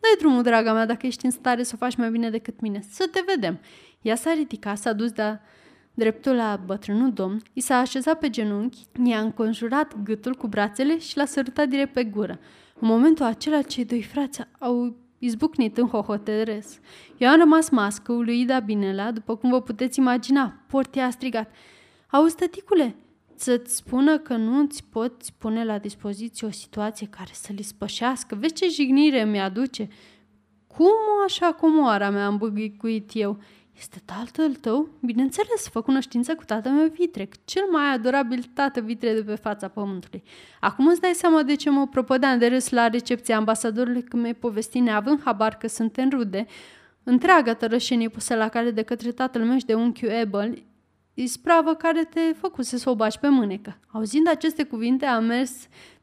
Dai 0.00 0.10
drumul, 0.18 0.42
draga 0.42 0.72
mea, 0.72 0.86
dacă 0.86 1.06
ești 1.06 1.24
în 1.24 1.30
stare 1.30 1.62
să 1.62 1.72
o 1.74 1.78
faci 1.78 1.96
mai 1.96 2.10
bine 2.10 2.30
decât 2.30 2.60
mine. 2.60 2.84
Să 2.90 3.08
te 3.12 3.20
vedem. 3.26 3.60
Ea 4.02 4.14
s-a 4.14 4.32
ridicat, 4.32 4.78
s-a 4.78 4.92
dus 4.92 5.10
de 5.12 5.40
dreptul 5.94 6.34
la 6.34 6.60
bătrânul 6.66 7.12
domn, 7.12 7.42
i 7.52 7.60
s-a 7.60 7.76
așezat 7.76 8.18
pe 8.18 8.30
genunchi, 8.30 8.86
i-a 9.04 9.20
înconjurat 9.20 10.02
gâtul 10.02 10.34
cu 10.34 10.46
brațele 10.46 10.98
și 10.98 11.16
l-a 11.16 11.24
sărutat 11.24 11.68
direct 11.68 11.92
pe 11.92 12.04
gură. 12.04 12.38
În 12.80 12.88
momentul 12.88 13.24
acela, 13.24 13.62
cei 13.62 13.84
doi 13.84 14.02
frați 14.02 14.40
au 14.58 14.96
izbucnit 15.18 15.78
în 15.78 15.86
hohoteres. 15.86 16.80
Eu 17.16 17.28
am 17.28 17.38
rămas 17.38 17.68
mască, 17.68 18.12
uluida 18.12 18.60
binelea, 18.60 19.12
după 19.12 19.36
cum 19.36 19.50
vă 19.50 19.60
puteți 19.60 19.98
imagina. 19.98 20.64
Portia 20.66 21.04
a 21.04 21.10
strigat. 21.10 21.50
Auzi, 22.10 22.36
tăticule, 22.36 22.96
să-ți 23.34 23.76
spună 23.76 24.18
că 24.18 24.36
nu 24.36 24.58
îți 24.58 24.84
poți 24.84 25.32
pune 25.38 25.64
la 25.64 25.78
dispoziție 25.78 26.46
o 26.46 26.50
situație 26.50 27.06
care 27.06 27.30
să-l 27.32 27.58
spășească. 27.60 28.34
Vezi 28.34 28.54
ce 28.54 28.68
jignire 28.68 29.24
mi-aduce? 29.24 29.88
Cum 30.66 30.90
așa 31.24 31.52
comoara 31.52 32.10
mea 32.10 32.26
am 32.26 32.36
băgăicuit 32.36 33.10
eu? 33.14 33.38
Este 33.78 34.02
tatăl 34.04 34.54
tău? 34.54 34.88
Bineînțeles, 35.00 35.68
fă 35.68 35.80
cunoștință 35.80 36.34
cu 36.34 36.44
tatăl 36.44 36.72
meu 36.72 36.86
vitrec, 36.86 37.34
cel 37.44 37.62
mai 37.70 37.92
adorabil 37.92 38.50
tată 38.54 38.80
vitre 38.80 39.12
de 39.14 39.22
pe 39.22 39.34
fața 39.34 39.68
pământului. 39.68 40.22
Acum 40.60 40.86
îți 40.86 41.00
dai 41.00 41.12
seama 41.14 41.42
de 41.42 41.54
ce 41.54 41.70
mă 41.70 41.86
propădeam 41.86 42.38
de 42.38 42.46
râs 42.46 42.70
la 42.70 42.88
recepția 42.88 43.36
ambasadorului 43.36 44.02
când 44.02 44.22
mi-ai 44.22 44.34
povestit 44.34 44.82
neavând 44.82 45.20
habar 45.24 45.56
că 45.56 45.68
sunt 45.68 45.96
în 45.96 46.10
rude, 46.10 46.46
întreaga 47.02 47.54
tărășenie 47.54 48.08
pusă 48.08 48.34
la 48.34 48.48
care 48.48 48.70
de 48.70 48.82
către 48.82 49.12
tatăl 49.12 49.44
meu 49.44 49.58
și 49.58 49.64
de 49.64 49.74
unchiul 49.74 50.10
Ebel, 50.10 50.62
ispravă 51.14 51.74
care 51.74 52.04
te 52.04 52.20
făcuse 52.20 52.78
să 52.78 52.90
o 52.90 52.94
bași 52.94 53.18
pe 53.18 53.28
mânecă. 53.28 53.78
Auzind 53.86 54.28
aceste 54.28 54.62
cuvinte, 54.62 55.06
am 55.06 55.24
mers 55.24 55.52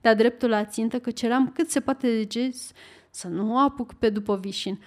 de-a 0.01 0.15
dreptul 0.15 0.49
la 0.49 0.65
țintă, 0.65 0.99
că 0.99 1.11
ceram 1.11 1.51
cât 1.55 1.69
se 1.69 1.79
poate 1.79 2.07
de 2.07 2.25
ges 2.25 2.71
să 3.09 3.27
nu 3.27 3.53
o 3.53 3.57
apuc 3.57 3.93
pe 3.93 4.09
după 4.09 4.37
vișin. 4.37 4.79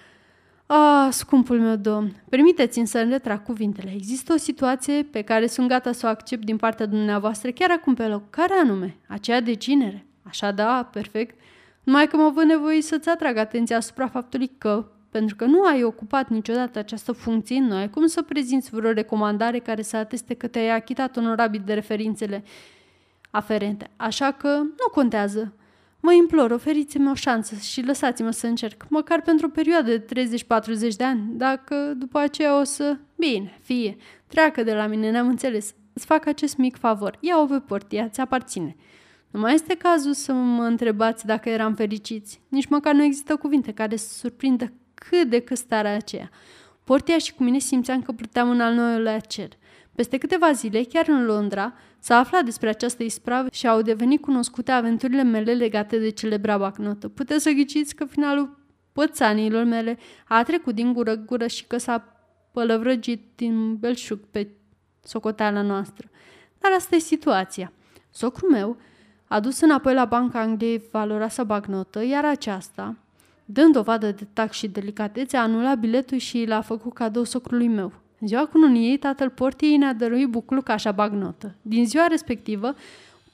Ah, 0.70 1.08
scumpul 1.10 1.60
meu 1.60 1.76
domn, 1.76 2.22
permiteți-mi 2.28 2.86
să 2.86 3.02
retrag 3.02 3.42
cuvintele. 3.42 3.92
Există 3.94 4.32
o 4.32 4.36
situație 4.36 5.02
pe 5.02 5.22
care 5.22 5.46
sunt 5.46 5.68
gata 5.68 5.92
să 5.92 6.06
o 6.06 6.08
accept 6.08 6.44
din 6.44 6.56
partea 6.56 6.86
dumneavoastră 6.86 7.50
chiar 7.50 7.70
acum 7.70 7.94
pe 7.94 8.06
loc. 8.06 8.30
Care 8.30 8.54
anume? 8.62 8.96
Aceea 9.06 9.40
de 9.40 9.54
cinere. 9.54 10.06
Așa 10.22 10.50
da, 10.50 10.88
perfect. 10.92 11.40
Numai 11.82 12.06
că 12.06 12.16
mă 12.16 12.30
văd 12.34 12.44
nevoie 12.44 12.82
să-ți 12.82 13.08
atrag 13.08 13.36
atenția 13.36 13.76
asupra 13.76 14.08
faptului 14.08 14.50
că, 14.58 14.86
pentru 15.10 15.36
că 15.36 15.44
nu 15.44 15.64
ai 15.64 15.82
ocupat 15.82 16.28
niciodată 16.28 16.78
această 16.78 17.12
funcție, 17.12 17.60
nu 17.60 17.74
ai 17.74 17.90
cum 17.90 18.06
să 18.06 18.22
prezinți 18.22 18.70
vreo 18.70 18.92
recomandare 18.92 19.58
care 19.58 19.82
să 19.82 19.96
ateste 19.96 20.34
că 20.34 20.46
te-ai 20.46 20.70
achitat 20.70 21.16
onorabil 21.16 21.62
de 21.64 21.74
referințele 21.74 22.44
aferente. 23.30 23.90
Așa 23.96 24.30
că 24.30 24.48
nu 24.48 24.88
contează. 24.92 25.52
Mă 26.00 26.12
implor, 26.12 26.50
oferiți-mi 26.50 27.10
o 27.10 27.14
șansă 27.14 27.54
și 27.54 27.82
lăsați-mă 27.82 28.30
să 28.30 28.46
încerc, 28.46 28.86
măcar 28.88 29.22
pentru 29.22 29.46
o 29.46 29.50
perioadă 29.50 29.96
de 29.96 30.28
30-40 30.92 30.96
de 30.96 31.04
ani, 31.04 31.22
dacă 31.32 31.94
după 31.96 32.18
aceea 32.18 32.58
o 32.60 32.64
să... 32.64 32.96
Bine, 33.16 33.58
fie, 33.62 33.96
treacă 34.26 34.62
de 34.62 34.74
la 34.74 34.86
mine, 34.86 35.10
ne-am 35.10 35.28
înțeles. 35.28 35.74
Îți 35.92 36.06
fac 36.06 36.26
acest 36.26 36.56
mic 36.56 36.76
favor, 36.76 37.18
ia-o 37.20 37.46
pe 37.46 37.60
portia, 37.60 38.08
ți 38.08 38.20
aparține. 38.20 38.76
Nu 39.30 39.40
mai 39.40 39.54
este 39.54 39.74
cazul 39.74 40.12
să 40.12 40.32
mă 40.32 40.64
întrebați 40.64 41.26
dacă 41.26 41.48
eram 41.48 41.74
fericiți. 41.74 42.40
Nici 42.48 42.66
măcar 42.66 42.94
nu 42.94 43.02
există 43.02 43.36
cuvinte 43.36 43.72
care 43.72 43.96
să 43.96 44.14
surprindă 44.14 44.72
cât 44.94 45.28
de 45.28 45.40
cât 45.40 45.56
starea 45.56 45.94
aceea. 45.94 46.30
Portia 46.84 47.18
și 47.18 47.34
cu 47.34 47.42
mine 47.42 47.58
simțeam 47.58 48.02
că 48.02 48.12
pluteam 48.12 48.50
în 48.50 48.60
al 48.60 48.74
nouălea 48.74 49.18
cer. 49.18 49.48
Peste 49.98 50.18
câteva 50.18 50.52
zile, 50.52 50.82
chiar 50.82 51.08
în 51.08 51.24
Londra, 51.24 51.72
s-a 51.98 52.16
aflat 52.16 52.44
despre 52.44 52.68
această 52.68 53.02
ispravă 53.02 53.48
și 53.52 53.66
au 53.66 53.82
devenit 53.82 54.20
cunoscute 54.20 54.70
aventurile 54.70 55.22
mele 55.22 55.52
legate 55.52 55.98
de 55.98 56.08
celebra 56.08 56.58
bacnotă. 56.58 57.08
Puteți 57.08 57.42
să 57.42 57.50
ghiciți 57.50 57.94
că 57.94 58.04
finalul 58.04 58.58
pățanilor 58.92 59.64
mele 59.64 59.98
a 60.28 60.42
trecut 60.42 60.74
din 60.74 60.92
gură-gură 60.92 61.46
și 61.46 61.64
că 61.66 61.78
s-a 61.78 62.16
pălăvrăgit 62.52 63.22
din 63.34 63.76
belșug 63.76 64.18
pe 64.30 64.48
socoteala 65.04 65.62
noastră. 65.62 66.08
Dar 66.58 66.72
asta 66.76 66.96
e 66.96 66.98
situația. 66.98 67.72
Socrul 68.10 68.50
meu 68.50 68.76
a 69.24 69.40
dus 69.40 69.60
înapoi 69.60 69.94
la 69.94 70.04
Banca 70.04 70.40
Angliei 70.40 70.82
valoroasa 70.90 71.44
bagnotă, 71.44 72.04
iar 72.04 72.24
aceasta, 72.24 72.96
dând 73.44 73.72
dovadă 73.72 74.10
de 74.10 74.26
tact 74.32 74.52
și 74.52 74.68
delicatețe, 74.68 75.36
a 75.36 75.42
anulat 75.42 75.78
biletul 75.78 76.18
și 76.18 76.44
l-a 76.44 76.60
făcut 76.60 76.94
cadou 76.94 77.24
socrului 77.24 77.68
meu. 77.68 77.92
În 78.20 78.26
ziua 78.26 78.46
cununiei, 78.46 78.96
tatăl 78.96 79.30
portiei 79.30 79.76
ne-a 79.76 79.92
dăruit 79.92 80.28
buclucașa 80.28 80.92
bagnotă. 80.92 81.54
Din 81.62 81.86
ziua 81.86 82.06
respectivă, 82.06 82.74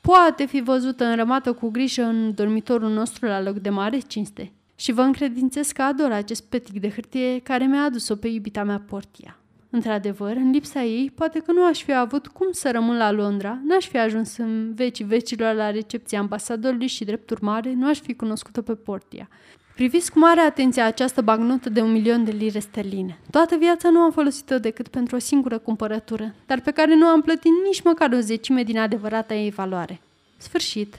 poate 0.01 0.47
fi 0.47 0.61
văzută 0.61 1.05
înrămată 1.05 1.53
cu 1.53 1.69
grijă 1.71 2.03
în 2.03 2.35
dormitorul 2.35 2.91
nostru 2.91 3.27
la 3.27 3.43
loc 3.43 3.55
de 3.55 3.71
mare 3.71 3.99
cinste. 3.99 4.53
Și 4.77 4.93
vă 4.93 5.01
încredințez 5.01 5.71
că 5.71 5.83
ador 5.83 6.13
acest 6.13 6.49
petic 6.49 6.81
de 6.81 6.91
hârtie 6.91 7.39
care 7.39 7.65
mi-a 7.65 7.83
adus-o 7.83 8.15
pe 8.17 8.29
iubita 8.29 8.65
mea 8.65 8.83
portia. 8.87 9.39
Într-adevăr, 9.71 10.37
în 10.37 10.51
lipsa 10.51 10.83
ei, 10.83 11.13
poate 11.15 11.39
că 11.39 11.53
nu 11.53 11.65
aș 11.65 11.83
fi 11.83 11.95
avut 11.95 12.27
cum 12.27 12.47
să 12.51 12.71
rămân 12.71 12.97
la 12.97 13.11
Londra, 13.11 13.61
n-aș 13.65 13.89
fi 13.89 13.99
ajuns 13.99 14.37
în 14.37 14.75
vecii 14.75 15.05
vecilor 15.05 15.55
la 15.55 15.71
recepția 15.71 16.19
ambasadorului 16.19 16.87
și, 16.87 17.05
drept 17.05 17.31
urmare, 17.31 17.73
nu 17.73 17.89
aș 17.89 18.01
fi 18.01 18.15
cunoscut-o 18.15 18.63
pe 18.63 18.75
Portia. 18.75 19.29
Priviți 19.75 20.13
cu 20.13 20.19
mare 20.19 20.41
atenție 20.41 20.83
această 20.83 21.23
bagnotă 21.23 21.69
de 21.69 21.81
un 21.81 21.93
milion 21.93 22.25
de 22.25 22.31
lire 22.31 22.59
sterline. 22.59 23.19
Toată 23.31 23.57
viața 23.57 23.91
nu 23.91 23.99
am 23.99 24.13
folosit-o 24.13 24.59
decât 24.59 24.89
pentru 24.89 25.17
o 25.17 25.19
singură 25.19 25.59
cumpărătură, 25.59 26.35
dar 26.47 26.61
pe 26.61 26.71
care 26.71 26.95
nu 26.95 27.07
am 27.07 27.21
plătit 27.21 27.53
nici 27.67 27.83
măcar 27.83 28.13
o 28.13 28.19
zecime 28.19 28.63
din 28.63 28.79
adevărata 28.79 29.35
ei 29.35 29.51
valoare. 29.51 30.01
Sfârșit. 30.37 30.95